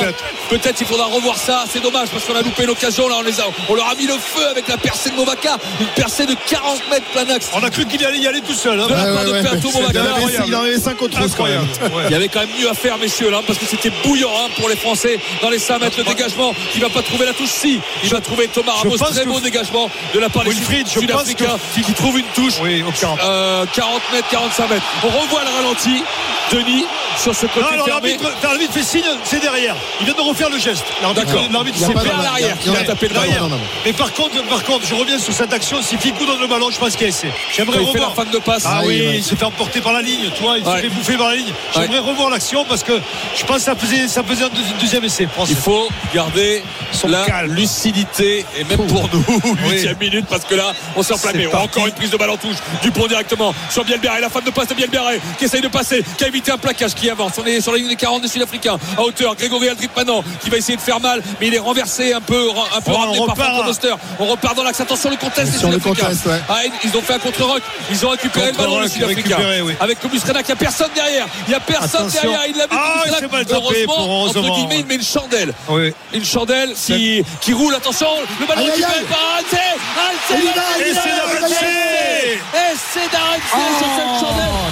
peut-être. 0.50 0.80
Il 0.82 0.86
faudra 0.88 1.06
revoir 1.06 1.36
ça. 1.38 1.66
C'est 1.72 1.82
dommage 1.82 2.10
parce 2.10 2.24
qu'on 2.26 2.36
a 2.36 2.42
loupé 2.42 2.66
l'occasion. 2.66 3.08
Là, 3.08 3.16
on, 3.20 3.22
les 3.22 3.40
a, 3.40 3.46
on 3.70 3.74
leur 3.76 3.88
a 3.90 3.96
mis 3.96 4.06
le 4.06 4.14
feu 4.14 4.48
avec 4.50 4.68
la 4.68 4.78
percée 4.78 5.10
de 5.10 5.16
Movaka. 5.16 5.58
Une 5.80 5.88
percée 5.88 6.26
de 6.26 6.36
40 6.48 6.82
mètres 6.90 7.06
plein 7.14 7.28
axe. 7.34 7.50
On 7.54 7.64
a 7.64 7.70
cru 7.70 7.86
qu'il 7.86 8.04
allait 8.06 8.20
y 8.20 8.28
aller 8.28 8.42
tout 8.42 8.54
seul. 8.54 8.80
hein. 8.80 8.88
De 8.88 8.94
la 8.94 9.14
part 9.14 9.26
de 9.26 9.32
Perto 9.42 9.70
Il 9.72 9.76
en 9.78 9.82
Movaka. 9.82 10.00
avait- 10.02 10.48
il 10.48 10.56
en 10.56 10.62
avait 10.62 10.80
5 10.80 11.02
autres. 11.02 11.18
Il 11.20 12.12
y 12.12 12.16
avait 12.16 12.28
quand 12.28 12.40
même 12.42 12.50
mieux 12.60 12.70
à 12.70 12.74
faire, 12.74 12.98
messieurs, 12.98 13.30
là, 13.32 13.40
parce 13.46 13.58
que 13.58 13.66
c'était 13.66 13.92
bouillant 14.04 14.30
hein, 14.36 14.50
pour 14.60 14.70
les 14.70 14.76
Français 14.76 15.20
dans 15.42 15.50
les 15.50 15.60
5 15.60 15.80
mètres. 15.80 15.98
Le 15.98 16.04
dégagement, 16.04 16.54
il 16.76 16.82
va 16.82 16.90
pas 16.90 17.02
trouver 17.02 17.21
la 17.26 17.34
touche. 17.34 17.50
Si, 17.50 17.80
il 18.04 18.10
va 18.10 18.22
trouver 18.22 18.48
Thomas 18.48 18.74
Ramos. 18.74 18.98
Très 18.98 19.26
beau 19.26 19.40
dégagement 19.40 19.90
de 20.14 20.20
la 20.20 20.30
part 20.30 20.44
des 20.44 20.52
Sud-Africains 20.86 21.46
pense 21.48 21.60
qui, 21.74 21.82
qui 21.82 21.94
trouve 21.94 22.18
une 22.20 22.26
touche. 22.34 22.56
Oui, 22.62 22.84
au 22.88 22.92
40. 22.92 23.20
Euh, 23.24 23.66
40 23.74 24.02
mètres, 24.14 24.28
45 24.30 24.70
mètres. 24.70 24.84
On 25.04 25.08
revoit 25.08 25.42
le 25.44 25.50
ralenti. 25.50 26.04
Denis 26.52 26.84
sur 27.18 27.34
ce 27.34 27.46
côté 27.46 27.62
Non, 27.78 27.86
l'arbitre 27.86 28.74
fait 28.74 28.84
signe, 28.84 29.06
c'est 29.24 29.40
derrière. 29.40 29.74
Il 30.02 30.06
vient 30.06 30.16
de 30.16 30.22
refaire 30.22 30.50
le 30.50 30.58
geste. 30.60 30.84
L'arbitre- 31.02 31.26
D'accord. 31.26 31.46
L'arbitre 31.50 31.94
pas 31.94 32.02
vers 32.04 32.22
l'arrière. 32.22 32.58
il 32.66 32.76
a- 32.76 32.84
tapé 32.84 33.08
le 33.08 33.16
non. 33.48 33.60
Mais 33.86 33.94
par 33.94 34.12
contre, 34.12 34.42
par 34.44 34.62
contre, 34.64 34.86
je 34.86 34.94
reviens 34.94 35.18
sur 35.18 35.34
cette 35.34 35.54
action. 35.54 35.82
Si 35.82 35.98
Ficou 35.98 36.26
donne 36.26 36.42
le 36.42 36.48
ballon, 36.48 36.70
je 36.70 36.78
pense 36.78 36.92
qu'il 36.94 37.04
y 37.04 37.06
a 37.06 37.08
essai. 37.10 37.30
J'aimerais 37.56 37.78
il 37.82 37.88
fait 37.92 38.00
la 38.00 38.08
revoir. 38.08 38.26
fin 38.26 38.32
de 38.32 38.38
passe. 38.40 38.64
Ah 38.66 38.80
Ah 38.80 38.84
oui, 38.86 39.02
il 39.16 39.24
se 39.24 39.36
fait 39.36 39.46
emporter 39.46 39.80
par 39.80 39.94
la 39.94 40.02
ligne, 40.02 40.30
tu 40.36 40.42
vois, 40.44 40.58
il 40.58 40.66
Ouais. 40.66 40.76
se 40.78 40.82
fait 40.82 40.90
bouffer 40.90 41.18
par 41.18 41.30
la 41.30 41.36
ligne. 41.36 41.54
J'aimerais 41.74 42.00
revoir 42.00 42.30
l'action 42.30 42.66
parce 42.66 42.84
que 42.84 43.00
je 43.36 43.46
pense 43.46 43.58
que 43.58 43.62
ça 43.64 43.76
faisait, 43.76 44.08
ça 44.10 44.22
faisait 44.24 44.44
un 44.44 44.48
deuxi- 44.50 44.74
deuxième 44.82 45.04
essai. 45.06 45.28
Il 45.50 45.56
faut 45.56 45.88
garder 46.14 46.64
Son 46.92 47.08
la 47.12 47.26
calme. 47.26 47.54
lucidité 47.54 48.46
et 48.58 48.64
même 48.64 48.86
pour 48.88 49.10
nous, 49.14 49.24
huitième 49.70 49.98
minute, 49.98 50.26
parce 50.30 50.46
que 50.46 50.56
là, 50.56 50.74
on 50.96 51.04
s'est 51.04 51.14
enflammé. 51.14 51.48
Encore 51.48 51.88
une 51.88 51.94
prise 51.94 52.10
de 52.12 52.18
balle 52.18 52.30
en 52.32 52.38
touche. 52.38 52.58
Dupont 52.82 53.08
directement 53.08 53.54
sur 53.70 53.84
Bielberg 53.84 54.18
et 54.18 54.22
la 54.22 54.30
fin 54.30 54.42
de 54.42 54.50
passe 54.52 54.68
de 54.68 54.74
Bielberg 54.74 55.20
qui 55.38 55.46
essaye 55.46 55.62
de 55.62 55.68
passer, 55.68 56.04
qui 56.18 56.24
a 56.24 56.28
évité 56.28 56.52
un 56.52 56.58
plaquage 56.58 56.94
qui 56.96 57.10
avance. 57.10 57.34
On 57.42 57.46
est 57.46 57.62
sur 57.62 57.72
la 57.72 57.78
ligne 57.78 57.90
des 57.90 57.96
40 57.96 58.22
des 58.22 58.28
Sud-Africains 58.28 58.78
à 58.98 59.02
hauteur. 59.02 59.36
Grégory 59.36 59.70
Aldrit 59.70 59.90
maintenant 59.96 60.24
qui 60.42 60.50
va 60.50 60.58
essayer 60.58 60.76
de 60.78 60.82
faire 60.82 61.00
mal, 61.00 61.22
mais 61.40 61.48
il 61.48 61.56
est 61.56 61.60
renversé 61.60 62.14
un 62.14 62.22
peu, 62.22 62.50
un 62.76 62.82
peu 62.82 62.92
Oh, 62.94 62.98
ramené 62.98 63.20
par 63.36 63.66
Foster. 63.66 63.94
On 64.20 64.26
repart 64.26 64.56
dans 64.56 64.64
l'axe. 64.64 64.80
Attention 64.82 65.10
le 65.10 65.18
contest 65.18 65.52
des 65.52 65.58
Sud-Africains. 65.60 66.08
ouais. 66.26 66.40
Ah, 66.50 66.60
ils 66.84 66.98
ont 66.98 67.02
fait 67.02 67.14
un 67.14 67.20
contre-rock. 67.20 67.62
Ils 67.92 68.06
ont 68.06 68.10
récupéré 68.10 68.52
le 68.52 68.58
ballon 68.58 68.80
les 68.82 68.90
Sud-Africains. 68.90 69.38
oui. 69.64 69.74
Avec 69.80 70.00
Comus 70.00 70.20
Rena, 70.28 70.40
il 70.42 70.46
n'y 70.46 70.52
a 70.52 70.56
personne 70.56 70.90
derrière. 70.96 71.28
Il 71.48 71.50
n'y 71.50 71.56
a 71.56 71.60
personne 71.60 72.02
Attention. 72.08 72.22
derrière. 72.22 72.42
Il 72.50 72.58
l'a 72.58 72.66
vu. 72.66 72.72
Ah, 72.72 73.04
Heureusement, 73.52 74.24
entre 74.24 74.56
guillemets, 74.56 74.80
il 74.80 74.86
met 74.86 74.96
une 74.96 75.04
chandelle 75.04 75.54
Oui. 75.70 75.94
une 76.14 76.26
chandelle 76.26 76.74
qui, 77.02 77.24
qui 77.42 77.54
roule 77.54 77.74
attention 77.74 78.08
le 78.40 78.46
ballon 78.46 78.64
récupéré 78.64 78.94
aïe. 79.00 79.06
par 79.10 79.18
Arance 79.18 80.30
Et 80.30 80.36
il 80.36 80.44
il 80.44 80.88
Et 80.88 80.94
c'est 80.94 81.10
il 81.10 82.32
et 82.32 82.76
c'est 82.94 83.12
d'Arance 83.12 83.50
sur 83.50 83.90
cette 83.98 84.12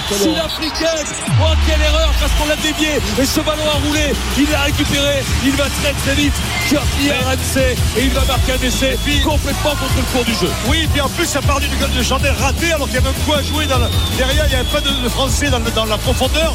quelle 0.08 0.18
chandelle 0.18 0.22
sud-africaine 0.22 1.06
oh 1.42 1.54
quelle 1.66 1.80
erreur 1.82 2.10
parce 2.20 2.32
qu'on 2.34 2.46
l'a 2.46 2.56
dévié 2.56 2.92
et 3.20 3.26
ce 3.26 3.40
ballon 3.40 3.64
a 3.68 3.78
roulé 3.86 4.12
il 4.38 4.48
l'a 4.50 4.60
récupéré 4.60 5.24
il 5.44 5.52
va 5.52 5.64
très 5.82 5.92
très 6.04 6.14
vite 6.14 6.32
Curtis 6.68 7.10
Arance 7.10 7.56
et 7.56 8.02
il 8.02 8.10
va 8.10 8.24
marquer 8.26 8.52
un 8.52 8.66
essai 8.66 8.96
complètement 9.24 9.70
contre 9.70 9.96
le 9.96 10.02
cours 10.12 10.24
du 10.24 10.32
jeu 10.34 10.50
Oui, 10.68 10.88
puis 10.92 11.00
en 11.00 11.08
plus, 11.08 11.26
ça 11.26 11.42
part 11.42 11.58
d'une 11.60 11.74
gueule 11.78 11.90
de 11.92 12.02
chandelle 12.02 12.34
ratée 12.40 12.72
alors 12.72 12.86
qu'il 12.86 12.96
y 12.96 12.98
avait 12.98 13.08
un 13.08 13.24
coup 13.24 13.32
à 13.32 13.42
jouer 13.42 13.66
dans 13.66 13.78
la- 13.78 13.90
derrière. 14.16 14.44
Il 14.46 14.50
n'y 14.50 14.54
avait 14.54 14.68
pas 14.70 14.80
de, 14.80 14.90
de 14.90 15.08
Français 15.08 15.50
dans, 15.50 15.58
le- 15.58 15.70
dans 15.72 15.84
la 15.86 15.98
profondeur. 15.98 16.54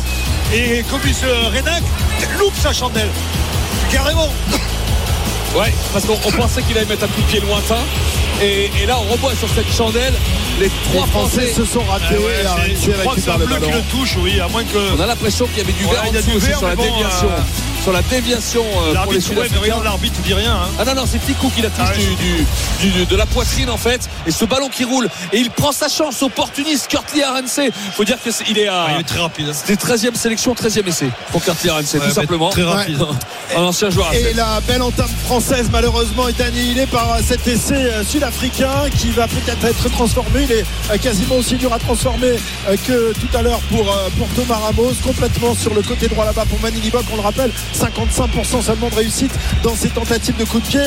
Et 0.53 0.83
Comus 0.89 1.15
euh, 1.23 1.49
Renac 1.53 1.83
loupe 2.39 2.53
sa 2.61 2.71
chandelle. 2.71 3.09
Carrément. 3.91 4.29
Ouais. 5.55 5.73
Parce 5.93 6.05
qu'on 6.05 6.13
on 6.13 6.31
pensait 6.31 6.61
qu'il 6.63 6.77
allait 6.77 6.87
mettre 6.87 7.05
un 7.05 7.07
coup 7.07 7.21
de 7.21 7.27
pied 7.27 7.39
lointain 7.39 7.83
et, 8.41 8.71
et 8.81 8.85
là 8.85 8.97
on 8.99 9.11
revoit 9.13 9.33
sur 9.35 9.49
cette 9.49 9.71
chandelle 9.75 10.13
les 10.59 10.65
Les 10.65 10.71
trois 10.91 11.05
Français 11.07 11.47
Français 11.47 11.53
se 11.53 11.65
sont 11.65 11.81
ratés. 11.83 12.05
Ah 12.11 12.55
ouais, 12.61 12.75
je 12.81 12.91
crois 12.91 13.15
que 13.15 13.21
c'est 13.21 13.29
un 13.31 13.37
le 13.37 13.45
bleu 13.45 13.57
qui 13.59 13.71
le 13.71 13.81
touche, 13.91 14.15
oui, 14.21 14.39
à 14.39 14.47
moins 14.47 14.63
que. 14.63 14.77
On 14.97 15.01
a 15.01 15.05
l'impression 15.05 15.45
qu'il 15.47 15.57
y 15.57 15.61
avait 15.61 15.73
du 15.73 15.83
Ouais, 15.85 15.91
verre 15.91 16.03
en 16.03 16.07
il 16.07 16.13
y 16.13 16.17
a 16.17 16.21
dessous 16.21 16.31
du 16.31 16.37
verre, 16.45 16.57
sur 16.59 16.67
la 16.69 16.75
bon, 16.77 16.83
déviation. 16.83 17.27
euh, 17.29 17.83
Sur 17.83 17.91
la 17.91 18.01
déviation 18.03 18.61
euh, 18.61 18.73
pour 18.73 18.85
les 18.87 18.93
L'arbitre, 18.93 19.29
ouais, 19.31 19.35
mais 19.35 19.41
Sud-Africains. 19.43 19.61
regarde, 19.61 19.83
l'arbitre 19.83 20.21
dit 20.21 20.33
rien. 20.33 20.53
hein. 20.53 20.69
Ah 20.79 20.85
non, 20.85 20.95
non, 20.95 21.03
c'est 21.05 21.21
Ficou 21.21 21.49
qui 21.53 21.61
la 21.61 21.69
touche 21.69 21.79
Ah 21.85 21.91
ouais. 21.91 21.97
du, 22.81 22.87
du- 22.87 22.99
du- 22.99 23.05
de 23.05 23.15
la 23.17 23.25
poitrine 23.25 23.69
en 23.69 23.75
fait. 23.77 24.09
Et 24.25 24.31
ce 24.31 24.45
ballon 24.45 24.69
qui 24.69 24.85
roule. 24.85 25.09
Et 25.33 25.39
il 25.39 25.49
prend 25.51 25.73
sa 25.73 25.89
chance, 25.89 26.23
opportuniste, 26.23 26.87
Kurtli 26.89 27.21
Arance. 27.21 27.59
Faut 27.93 28.05
dire 28.05 28.17
qu'il 28.21 28.57
est 28.57 28.67
à. 28.69 28.85
Ah, 28.87 28.91
il 28.95 29.01
est 29.01 29.03
très 29.03 29.19
rapide. 29.19 29.47
hein. 29.49 29.53
C'était 29.53 29.75
13e 29.75 30.15
sélection, 30.15 30.53
13e 30.53 30.87
essai 30.87 31.09
pour 31.33 31.43
Kurtli 31.43 31.69
Arance, 31.69 31.93
Ouais, 31.93 31.99
tout 31.99 32.11
simplement. 32.13 32.49
Très 32.49 32.63
rapide. 32.63 32.97
Un 33.57 33.61
ancien 33.63 33.89
joueur. 33.89 34.11
Et 34.13 34.33
la 34.33 34.61
belle 34.61 34.81
entame 34.81 35.09
française 35.25 35.67
malheureusement 35.71 36.27
est 36.29 36.39
annihilée 36.41 36.85
par 36.87 37.17
cet 37.27 37.45
essai 37.47 37.75
euh, 37.75 38.03
sud 38.05 38.23
sud-africain 38.31 38.89
qui 38.97 39.09
va 39.11 39.27
peut-être 39.27 39.63
être 39.65 39.89
transformé. 39.89 40.43
Il 40.43 40.51
est 40.51 40.65
euh, 40.91 40.97
quasiment 40.97 41.35
aussi 41.35 41.55
dur 41.55 41.71
à 41.73 41.79
transformer 41.79 42.33
euh, 42.69 42.75
que 42.87 43.13
tout 43.13 43.37
à 43.37 43.41
l'heure 43.41 43.59
pour, 43.69 43.81
euh, 43.89 44.09
pour 44.17 44.27
Thomas 44.29 44.57
Ramos. 44.59 44.93
Complètement 45.03 45.53
sur 45.55 45.73
le 45.73 45.81
côté 45.81 46.07
droit 46.07 46.25
là-bas 46.25 46.45
pour 46.49 46.59
Manny 46.61 46.79
Libok. 46.81 47.03
On 47.13 47.15
le 47.17 47.21
rappelle, 47.21 47.51
55% 47.77 48.61
seulement 48.63 48.89
de 48.89 48.95
réussite 48.95 49.31
dans 49.63 49.75
ses 49.75 49.89
tentatives 49.89 50.35
de 50.37 50.45
coup 50.45 50.59
de 50.59 50.65
pied. 50.65 50.81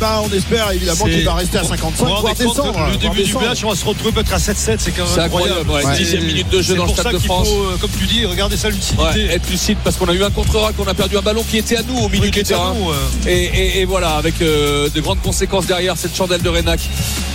Bah, 0.00 0.20
on 0.24 0.34
espère 0.34 0.70
évidemment 0.72 1.04
qu'il 1.04 1.24
va 1.24 1.34
rester 1.34 1.58
à 1.58 1.64
55, 1.64 2.06
Vous 2.06 2.14
vous 2.14 2.20
voire 2.20 2.34
descendre. 2.34 2.86
le 2.90 2.96
début 2.96 3.16
du 3.18 3.24
descendre. 3.24 3.46
match, 3.46 3.64
on 3.64 3.70
va 3.70 3.76
se 3.76 3.84
retrouver 3.84 4.12
peut-être 4.12 4.32
à 4.34 4.38
7-7, 4.38 4.76
c'est 4.78 4.90
quand 4.92 5.04
même 5.04 5.12
C'est 5.14 5.20
incroyable, 5.20 5.70
ouais, 5.70 5.84
Ouais. 5.84 5.96
dixième 5.96 6.24
minute 6.24 6.48
de 6.50 6.62
jeu 6.62 6.74
dans 6.74 6.84
le 6.86 6.90
Stade 6.92 7.04
ça 7.06 7.12
de 7.12 7.18
France. 7.18 7.48
faut, 7.48 7.78
comme 7.80 7.90
tu 7.98 8.06
dis, 8.06 8.24
regarder 8.26 8.56
sa 8.56 8.68
lucidité. 8.70 9.02
Ouais, 9.02 9.34
être 9.34 9.48
lucide 9.50 9.78
parce 9.84 9.96
qu'on 9.96 10.08
a 10.08 10.12
eu 10.14 10.22
un 10.22 10.30
contre-rack, 10.30 10.74
on 10.78 10.86
a 10.86 10.94
perdu 10.94 11.16
un 11.16 11.22
ballon 11.22 11.42
qui 11.48 11.58
était 11.58 11.76
à 11.76 11.82
nous 11.82 11.96
au 11.98 12.08
milieu 12.08 12.22
Oui, 12.24 12.30
du 12.30 12.40
était 12.40 12.54
à 12.54 12.56
terrain. 12.58 12.74
nous. 12.74 12.90
Et, 13.30 13.32
et- 13.44 13.80
et 13.80 13.84
voilà, 13.84 14.10
avec 14.16 14.40
euh, 14.42 14.88
de 14.94 15.00
grandes 15.00 15.20
conséquences 15.20 15.66
derrière 15.66 15.96
cette 15.96 16.16
chandelle 16.16 16.42
de 16.42 16.48
Renac, 16.48 16.77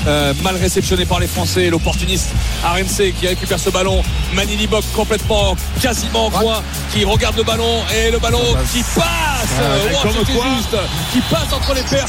euh, 0.07 0.33
mal 0.43 0.55
réceptionnée 0.57 1.05
par 1.05 1.19
les 1.19 1.27
Français, 1.27 1.69
l'opportuniste 1.69 2.29
RMC 2.63 3.13
qui 3.19 3.27
récupère 3.27 3.59
ce 3.59 3.69
ballon, 3.69 4.03
Manili 4.33 4.67
Bok 4.67 4.83
complètement, 4.95 5.55
quasiment 5.81 6.25
en 6.27 6.29
coin, 6.29 6.63
qui 6.93 7.05
regarde 7.05 7.38
le 7.38 7.43
ballon 7.43 7.81
et 7.95 8.12
le 8.12 8.19
ballon 8.19 8.41
qui 8.71 8.83
passe, 8.83 9.03
euh, 9.62 9.88
Ouais, 9.88 9.93
comme 10.03 10.13
quoi. 10.35 10.45
juste, 10.57 10.75
qui 11.12 11.21
passe 11.21 11.53
entre 11.53 11.73
les 11.73 11.83
paires, 11.83 12.07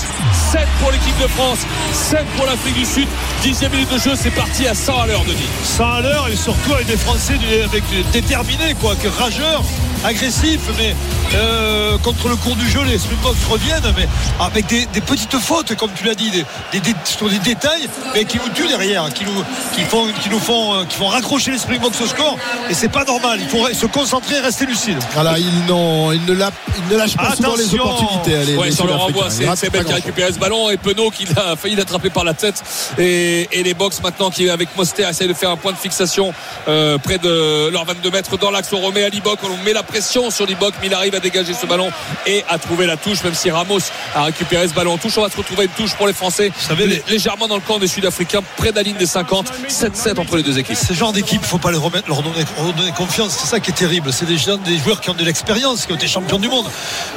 7 0.53 0.61
pour 0.81 0.91
l'équipe 0.91 1.19
de 1.21 1.29
France, 1.29 1.59
7 1.93 2.25
pour 2.37 2.47
l'Afrique 2.47 2.75
du 2.75 2.85
Sud, 2.85 3.09
10 3.43 3.63
minute 3.71 3.93
de 3.93 3.99
jeu, 3.99 4.13
c'est 4.21 4.31
parti 4.31 4.67
à 4.67 4.75
100 4.75 5.01
à 5.03 5.07
l'heure, 5.07 5.25
Denis. 5.25 5.49
100 5.65 5.85
à 5.93 6.01
l'heure 6.01 6.29
et 6.29 6.37
surtout 6.37 6.75
avec 6.75 6.87
des 6.87 6.97
Français 6.97 7.35
avec 7.65 7.83
déterminés 8.13 8.75
quoi, 8.81 8.95
que 8.97 9.09
rageurs, 9.09 9.63
agressifs, 10.05 10.61
mais 10.79 10.95
euh, 11.35 11.97
contre 11.99 12.29
le 12.29 12.37
cours 12.37 12.57
du 12.57 12.69
jeu, 12.69 12.81
les 12.85 12.99
Springboks 12.99 13.37
reviennent, 13.51 13.93
mais 13.97 14.07
avec 14.39 14.67
des, 14.67 14.87
des 14.87 15.01
petites 15.01 15.37
fautes, 15.39 15.75
comme 15.77 15.91
tu 15.95 16.05
l'as 16.05 16.15
dit, 16.15 16.31
des, 16.31 16.45
des, 16.73 16.81
des- 16.81 16.95
sur 17.05 17.29
des 17.29 17.39
détails, 17.39 17.89
mais 18.15 18.25
qui 18.25 18.37
nous 18.39 18.49
tuent 18.55 18.69
derrière, 18.69 19.13
qui 19.13 19.25
nous, 19.25 19.43
qui 19.75 19.83
font, 19.83 20.07
qui 20.23 20.29
nous 20.29 20.39
font, 20.39 20.75
euh, 20.75 20.85
qui 20.85 20.97
font 20.97 21.09
raccrocher 21.09 21.51
les 21.53 21.59
Springboks 21.59 22.01
au 22.03 22.07
score. 22.07 22.37
Et 22.71 22.75
c'est 22.75 22.89
pas 22.91 23.05
normal. 23.05 23.39
Il 23.43 23.49
faut 23.49 23.67
se 23.73 23.87
concentrer 23.87 24.37
et 24.37 24.41
rester 24.41 24.67
lucide. 24.67 24.99
Voilà, 25.15 25.39
ils, 25.39 25.67
n'ont- 25.67 26.13
ils 26.13 26.25
ne, 26.25 26.35
la- 26.35 26.51
ils 26.77 26.93
ne 26.95 26.99
lâchent 26.99 27.17
pas 27.17 27.35
souvent 27.35 27.57
les 27.57 27.63
Attention. 27.65 27.85
opportunités. 27.85 28.37
Allez, 28.37 28.57
Ouais, 28.57 28.67
les 28.67 28.73
sur 28.73 28.87
le 28.87 28.95
renvoi, 28.95 29.29
c'est 29.31 29.71
Ben 29.71 29.85
qui 29.85 29.93
a 29.93 29.95
récupéré 29.97 30.33
ce 30.33 30.39
ballon 30.39 30.71
et 30.71 30.77
Penaud 30.77 31.11
qui 31.11 31.27
a 31.37 31.57
failli 31.61 31.75
l'attraper 31.77 32.11
par 32.11 32.25
la 32.25 32.35
tête. 32.35 32.63
Et, 32.99 33.49
et 33.53 33.63
les 33.63 33.75
box 33.75 34.01
maintenant 34.03 34.31
qui, 34.31 34.49
avec 34.51 34.77
Moster, 34.77 35.07
essayent 35.09 35.29
de 35.29 35.35
faire 35.35 35.51
un 35.51 35.57
point 35.57 35.73
de 35.73 35.79
fixation 35.79 36.33
euh, 36.69 36.99
près 36.99 37.19
de 37.19 37.71
leurs 37.71 37.85
22 37.87 38.11
mètres 38.11 38.37
dans 38.37 38.51
l'axe. 38.51 38.69
On 38.73 38.81
remet 38.81 39.03
à 39.05 39.09
Libok, 39.09 39.39
on 39.45 39.65
met 39.65 39.73
la 39.73 39.83
pression 39.83 39.94
sur 40.03 40.47
Libok, 40.47 40.75
mais 40.81 40.89
il 40.89 40.95
arrive 40.95 41.15
à 41.15 41.21
dégager 41.21 41.55
ce 41.55 41.67
ballon 41.67 41.91
et 42.27 42.45
à 42.49 42.59
trouver 42.59 42.87
la 42.87 42.97
touche, 42.97 43.23
même 43.23 43.35
si 43.35 43.51
Ramos 43.51 43.79
a 44.15 44.25
récupéré 44.25 44.67
ce 44.69 44.75
ballon 44.75 44.93
en 44.95 44.99
touche. 44.99 45.17
On 45.19 45.23
va 45.23 45.31
se 45.31 45.37
retrouver 45.37 45.65
une 45.65 45.71
touche 45.71 45.95
pour 45.95 46.07
les 46.07 46.13
Français, 46.13 46.51
savez, 46.59 47.03
légèrement 47.09 47.47
dans 47.49 47.55
le 47.57 47.61
camp 47.61 47.79
des 47.79 47.87
Sud-Africains, 47.87 48.41
près 48.57 48.71
de 48.71 48.77
la 48.77 48.83
ligne 48.83 48.97
des 48.97 49.07
50. 49.07 49.53
7-7 49.69 50.19
entre 50.19 50.37
les 50.37 50.43
deux 50.43 50.59
équipes. 50.59 50.77
Ce 50.77 50.93
genre 50.93 51.13
d'équipe, 51.13 51.41
il 51.43 51.47
faut 51.49 51.59
pas 51.59 51.71
les 51.71 51.77
remettre, 51.79 52.09
leur 52.09 52.23
donner, 52.23 52.45
leur 52.59 52.73
donner 52.73 52.93
confiance. 52.93 53.37
C'est 53.41 53.47
ça 53.47 53.61
qui 53.61 53.71
est 53.71 53.75
terrible. 53.75 54.13
C'est 54.13 54.27
des, 54.27 54.37
gens- 54.39 54.57
des 54.59 54.79
joueurs 54.79 55.01
qui 55.01 55.11
ont 55.11 55.15
de 55.15 55.25
l'expérience, 55.25 55.87
qui 55.87 55.93
ont 55.93 55.97
été 55.97 56.07
champions 56.09 56.39
du 56.39 56.49
monde. 56.49 56.67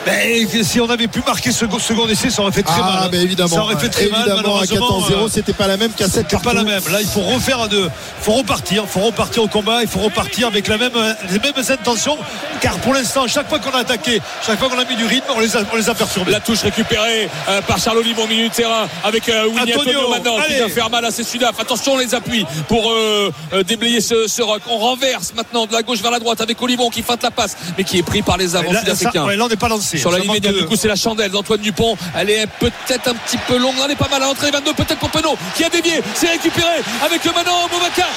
Mais 0.08 0.64
si 0.64 0.80
on 0.80 0.90
avait 0.90 1.08
pu 1.08 1.22
marquer 1.26 1.52
ce 1.52 1.66
second 1.80 2.08
essai, 2.08 2.30
ça 2.30 2.42
aurait 2.42 2.52
fait 2.52 2.64
très 2.64 2.80
mal. 2.80 3.00
Ah, 3.04 3.10
mais 3.12 3.22
évidemment. 3.22 3.56
Ça 3.56 3.62
aurait 3.62 3.78
fait 3.78 3.90
très 3.90 4.08
mal. 4.08 4.22
évidemment, 4.22 4.58
à 4.58 4.62
malheureusement, 4.66 5.00
14-0, 5.00 5.14
euh, 5.14 5.28
c'était 5.30 5.54
pas 5.54 5.68
la 5.68 5.78
même 5.78 5.92
qu'à 5.92 6.08
7 6.08 6.26
c'est 6.30 6.42
pas 6.42 6.54
la 6.54 6.64
même. 6.64 6.82
Là, 6.92 7.02
il 7.02 7.08
faut 7.08 7.22
refaire 7.22 7.68
de, 7.68 7.90
faut 8.22 8.34
repartir, 8.34 8.86
faut 8.88 9.02
repartir 9.02 9.44
au 9.44 9.48
combat, 9.48 9.82
il 9.82 9.88
faut 9.88 10.00
repartir 10.00 10.48
avec 10.48 10.68
la 10.68 10.78
même, 10.78 10.94
les 11.32 11.40
mêmes 11.40 11.54
intentions. 11.70 12.18
Car 12.62 12.78
pour 12.80 12.94
l'instant, 12.94 13.28
chaque 13.28 13.50
fois 13.50 13.60
qu'on 13.60 13.72
a 13.72 13.80
attaqué, 13.82 14.22
chaque 14.46 14.60
fois 14.60 14.70
qu'on 14.70 14.80
a 14.80 14.86
mis 14.86 14.96
du 14.96 15.06
rythme, 15.06 15.28
on 15.36 15.40
les 15.40 15.56
a, 15.56 15.62
on 15.72 15.76
les 15.76 15.90
a 15.90 15.94
perturbés. 15.94 16.32
La 16.32 16.40
touche 16.40 16.62
récupérée 16.62 17.30
euh, 17.50 17.62
par 17.62 17.78
Charles 17.78 17.98
Olive 18.00 18.20
au 18.20 18.28
milieu 18.28 18.46
du 18.46 18.50
terrain 18.50 18.88
avec 19.04 19.30
euh, 19.30 19.46
Winnie 19.48 19.74
Antonio, 19.74 20.00
Antonio 20.00 20.10
maintenant 20.10 20.38
qui 20.48 20.60
va 20.60 20.70
faire 20.70 20.90
mal 20.90 21.06
à 21.06 21.12
ses 21.12 21.24
Sudaf. 21.24 21.60
Attention, 21.60 21.94
on 21.94 21.98
les 21.98 22.16
appuie 22.16 22.46
pour 22.68 22.92
euh, 22.92 23.32
euh, 23.54 23.64
déblayer 23.64 24.02
ce, 24.02 24.28
ce 24.28 24.42
rock. 24.42 24.62
On 24.70 24.78
renverse 24.78 25.34
maintenant 25.36 25.66
de 25.66 25.74
la 25.74 25.84
gauche 25.84 26.02
vers 26.02 26.12
la 26.12 26.20
droite 26.20 26.42
avec 26.42 26.62
Olivon 26.62 26.90
qui 26.90 27.02
feinte 27.02 27.24
la 27.24 27.32
passe 27.32 27.58
mais 27.78 27.84
qui 27.84 27.98
est 27.98 28.04
pris 28.04 28.22
par 28.22 28.38
les 28.38 28.56
avants 28.56 28.74
sud-africains. 28.74 29.26
ouais, 29.26 29.36
là, 29.36 29.46
on 29.46 29.50
n'est 29.50 29.56
pas 29.56 29.68
lancé. 29.68 29.97
Sur 29.98 30.12
la 30.12 30.20
ligne 30.20 30.32
médiane, 30.32 30.56
du 30.56 30.66
coup, 30.66 30.76
c'est 30.76 30.88
la 30.88 30.96
chandelle 30.96 31.32
d'Antoine 31.32 31.60
Dupont. 31.60 31.98
Elle 32.16 32.30
est 32.30 32.48
peut-être 32.60 33.08
un 33.10 33.14
petit 33.16 33.38
peu 33.48 33.58
longue. 33.58 33.76
Elle 33.84 33.92
est 33.92 33.96
pas 33.96 34.08
mal 34.10 34.22
à 34.24 34.26
l'entrée. 34.28 34.52
22, 34.52 34.74
peut-être 34.74 34.98
pour 35.00 35.10
Penaud, 35.10 35.38
qui 35.56 35.64
a 35.64 35.70
dévié. 35.70 36.02
C'est 36.16 36.30
récupéré 36.30 36.82
avec 37.04 37.24
le 37.24 37.32
Manon. 37.32 37.68
Boubacar 37.72 38.08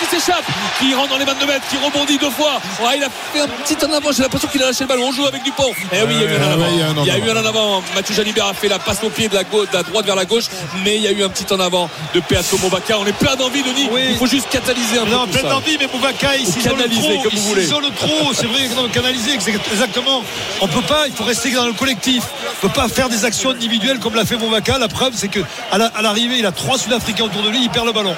qui 0.00 0.16
s'échappe, 0.16 0.44
qui 0.80 0.94
rentre 0.94 1.10
dans 1.10 1.18
les 1.18 1.24
22 1.24 1.46
mètres, 1.46 1.66
qui 1.70 1.76
rebondit 1.76 2.18
deux 2.18 2.30
fois. 2.30 2.60
Il 2.96 3.02
a 3.02 3.08
fait 3.32 3.40
un 3.40 3.48
petit 3.48 3.76
en 3.84 3.92
avant. 3.92 4.12
J'ai 4.12 4.22
l'impression 4.22 4.48
qu'il 4.48 4.62
a 4.62 4.66
lâché 4.66 4.84
le 4.84 4.88
ballon. 4.88 5.06
On 5.08 5.12
joue 5.12 5.26
avec 5.26 5.42
Dupont. 5.42 5.72
Et 5.92 6.02
oui, 6.02 6.14
il 6.14 6.22
y 6.22 6.24
a 6.24 6.30
eu 6.32 6.36
un 6.36 6.46
en 6.46 6.50
avant. 6.52 6.66
il 7.02 7.06
y 7.06 7.10
a 7.10 7.18
eu 7.18 7.30
un 7.30 7.36
en 7.36 7.46
avant. 7.46 7.82
Mathieu 7.94 8.14
Jalibert 8.14 8.46
a 8.46 8.54
fait 8.54 8.68
la 8.68 8.78
passe 8.78 9.02
au 9.02 9.10
pied 9.10 9.28
de 9.28 9.34
la, 9.34 9.44
gauche, 9.44 9.68
de 9.70 9.76
la 9.76 9.82
droite 9.82 10.06
vers 10.06 10.16
la 10.16 10.24
gauche. 10.24 10.44
Mais 10.84 10.96
il 10.96 11.02
y 11.02 11.08
a 11.08 11.12
eu 11.12 11.22
un 11.22 11.28
petit 11.28 11.52
en 11.52 11.60
avant 11.60 11.88
de 12.14 12.20
Peato 12.20 12.56
Boubacar. 12.58 13.00
On 13.00 13.06
est 13.06 13.12
plein 13.16 13.36
d'envie, 13.36 13.62
Denis. 13.62 13.88
Oui. 13.90 14.00
Il 14.10 14.16
faut 14.16 14.26
juste 14.26 14.48
catalyser 14.50 14.98
un 14.98 15.04
Non, 15.06 15.26
peu 15.26 15.32
tout 15.32 15.38
plein 15.38 15.50
d'envie, 15.50 15.76
mais 15.78 15.86
Boubacar, 15.86 16.36
il 16.36 16.46
Ou 16.46 16.52
s'isole 16.52 16.72
canaliser, 16.76 17.00
trop. 17.14 17.22
comme 17.22 17.32
il 17.32 17.38
vous 17.38 17.48
voulez. 17.48 17.62
s'isole 17.62 17.84
trop, 17.96 18.32
c'est 18.34 18.46
vrai, 18.46 18.68
non, 18.76 18.88
canaliser, 18.88 19.32
exactement. 19.34 20.22
On 20.60 20.68
peut 20.68 20.80
pas, 20.82 21.06
il 21.06 21.12
faut 21.14 21.21
rester 21.22 21.50
dans 21.52 21.66
le 21.66 21.72
collectif. 21.72 22.22
On 22.62 22.68
peut 22.68 22.72
pas 22.74 22.88
faire 22.88 23.08
des 23.08 23.24
actions 23.24 23.50
individuelles 23.50 23.98
comme 23.98 24.14
l'a 24.14 24.24
fait 24.24 24.36
Boubacar. 24.36 24.78
La 24.78 24.88
preuve, 24.88 25.12
c'est 25.16 25.28
que 25.28 25.40
à 25.70 25.78
la- 25.78 25.86
à 25.94 26.02
l'arrivée, 26.02 26.36
il 26.38 26.46
a 26.46 26.52
trois 26.52 26.78
Sud-Africains 26.78 27.24
autour 27.24 27.42
de 27.42 27.48
lui, 27.50 27.62
il 27.64 27.70
perd 27.70 27.86
le 27.86 27.92
ballon. 27.92 28.14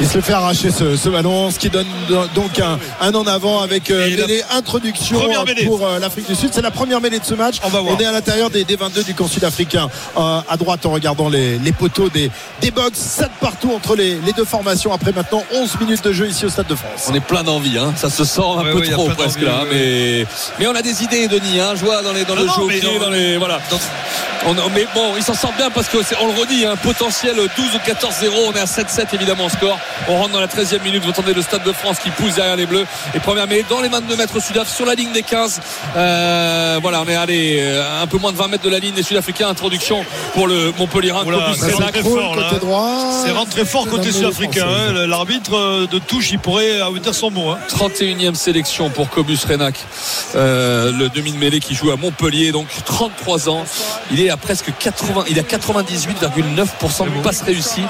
Il 0.00 0.08
se 0.08 0.20
fait 0.20 0.32
arracher 0.32 0.70
ce, 0.70 0.96
ce 0.96 1.08
ballon, 1.10 1.50
ce 1.50 1.58
qui 1.58 1.68
donne 1.68 1.86
donc 2.34 2.58
un, 2.58 2.78
un 3.00 3.14
en 3.14 3.26
avant 3.26 3.60
avec 3.60 3.90
euh, 3.90 4.08
mêlée 4.08 4.42
introduction 4.52 5.20
mêlée. 5.44 5.66
pour 5.66 5.86
euh, 5.86 5.98
l'Afrique 5.98 6.26
du 6.26 6.34
Sud. 6.34 6.50
C'est 6.52 6.62
la 6.62 6.70
première 6.70 7.00
mêlée 7.00 7.18
de 7.18 7.24
ce 7.24 7.34
match. 7.34 7.56
On 7.62 7.68
va 7.68 7.80
voir. 7.80 8.00
est 8.00 8.04
à 8.06 8.10
l'intérieur 8.12 8.48
des, 8.50 8.64
des 8.64 8.76
22 8.76 9.04
du 9.04 9.14
camp 9.14 9.28
sud-africain. 9.28 9.88
Euh, 10.16 10.40
à 10.48 10.56
droite, 10.56 10.86
en 10.86 10.90
regardant 10.92 11.28
les, 11.28 11.58
les 11.58 11.72
poteaux 11.72 12.08
des, 12.08 12.30
des 12.60 12.70
box, 12.70 12.98
7 12.98 13.28
partout 13.40 13.70
entre 13.74 13.94
les, 13.94 14.16
les 14.24 14.32
deux 14.32 14.46
formations. 14.46 14.92
Après 14.92 15.12
maintenant 15.12 15.44
11 15.54 15.78
minutes 15.80 16.02
de 16.04 16.12
jeu 16.12 16.26
ici 16.26 16.46
au 16.46 16.48
Stade 16.48 16.66
de 16.68 16.74
France. 16.74 17.08
On 17.10 17.14
est 17.14 17.20
plein 17.20 17.42
d'envie, 17.42 17.78
hein. 17.78 17.92
ça 17.96 18.08
se 18.10 18.24
sent 18.24 18.40
un 18.40 18.62
Ouais, 18.64 18.72
peu 18.72 18.78
ouais, 18.80 18.90
trop 18.90 19.08
presque 19.10 19.40
là. 19.42 19.62
Mais, 19.70 20.26
mais 20.58 20.66
on 20.66 20.74
a 20.74 20.82
des 20.82 21.02
idées, 21.04 21.28
Denis. 21.28 21.60
Hein. 21.60 21.72
Je 21.76 21.84
vois 21.84 22.02
dans, 22.02 22.11
les, 22.12 22.24
dans 22.24 22.34
Non, 22.34 22.40
le 22.42 22.46
non, 22.46 22.54
jeu 22.54 22.62
au 22.62 22.66
mais 22.66 22.78
pied, 22.80 22.98
dans 22.98 23.10
les. 23.10 23.36
Voilà. 23.36 23.58
On- 24.44 24.54
mais 24.74 24.86
bon, 24.92 25.12
ils 25.16 25.22
s'en 25.22 25.34
sortent 25.34 25.56
bien 25.56 25.70
parce 25.70 25.86
que 25.88 25.98
on 26.20 26.26
le 26.26 26.32
redit, 26.40 26.64
un 26.66 26.74
potentiel 26.76 27.36
12 27.36 27.46
ou 27.76 27.78
14-0. 27.78 28.32
On 28.48 28.52
est 28.52 28.58
à 28.60 28.64
7-7 28.64 29.14
évidemment 29.14 29.44
en 29.44 29.48
score. 29.48 29.78
On 30.08 30.16
rentre 30.16 30.30
dans 30.32 30.40
la 30.40 30.48
13e 30.48 30.82
minute. 30.82 31.04
Vous 31.04 31.10
entendez 31.10 31.32
le 31.32 31.42
Stade 31.42 31.62
de 31.62 31.72
France 31.72 31.98
qui 32.00 32.10
pousse 32.10 32.34
derrière 32.34 32.56
les 32.56 32.66
Bleus. 32.66 32.84
Et 33.14 33.20
première 33.20 33.46
mêlée 33.46 33.64
dans 33.70 33.80
les 33.80 33.88
22 33.88 34.16
mètres 34.16 34.40
sud 34.42 34.60
sur 34.66 34.84
la 34.84 34.94
ligne 34.94 35.12
des 35.12 35.22
15. 35.22 35.60
Euh, 35.96 36.78
voilà, 36.82 37.02
on 37.02 37.08
est 37.08 37.14
allé 37.14 37.58
euh, 37.60 38.02
un 38.02 38.06
peu 38.08 38.18
moins 38.18 38.32
de 38.32 38.36
20 38.36 38.48
mètres 38.48 38.64
de 38.64 38.70
la 38.70 38.80
ligne 38.80 38.94
des 38.94 39.02
Sud-Africains. 39.04 39.48
Introduction 39.48 40.04
pour 40.34 40.48
le 40.48 40.72
Montpellier. 40.76 41.12
C'est 41.56 41.70
très 41.72 42.02
fort, 42.02 42.34
là. 42.36 42.48
côté 42.50 42.60
droit. 42.60 43.12
C'est 43.24 43.30
rentré 43.32 43.64
fort 43.64 43.86
côté 43.86 44.10
sud-africain. 44.10 44.66
Hein. 44.68 45.06
L'arbitre 45.06 45.54
euh, 45.56 45.86
de 45.86 45.98
touche, 46.00 46.32
il 46.32 46.38
pourrait 46.40 46.80
dire 47.02 47.14
son 47.14 47.30
mot. 47.30 47.50
hein. 47.50 47.58
31e 47.68 48.34
sélection 48.34 48.90
pour 48.90 49.08
Cobus 49.08 49.38
Renac, 49.48 49.76
euh, 50.34 50.90
le 50.92 51.08
demi 51.10 51.30
de 51.32 51.36
mêlée 51.38 51.60
qui 51.60 51.74
joue 51.74 51.90
à 51.92 51.96
Montpellier, 52.02 52.52
donc 52.52 52.66
33 52.84 53.48
ans. 53.48 53.64
Il 54.10 54.20
est 54.20 54.30
à 54.30 54.36
presque 54.36 54.72
80, 54.78 55.24
il 55.30 55.38
a 55.38 55.42
98,9% 55.42 57.04
de 57.04 57.22
passes 57.22 57.42
réussies 57.42 57.82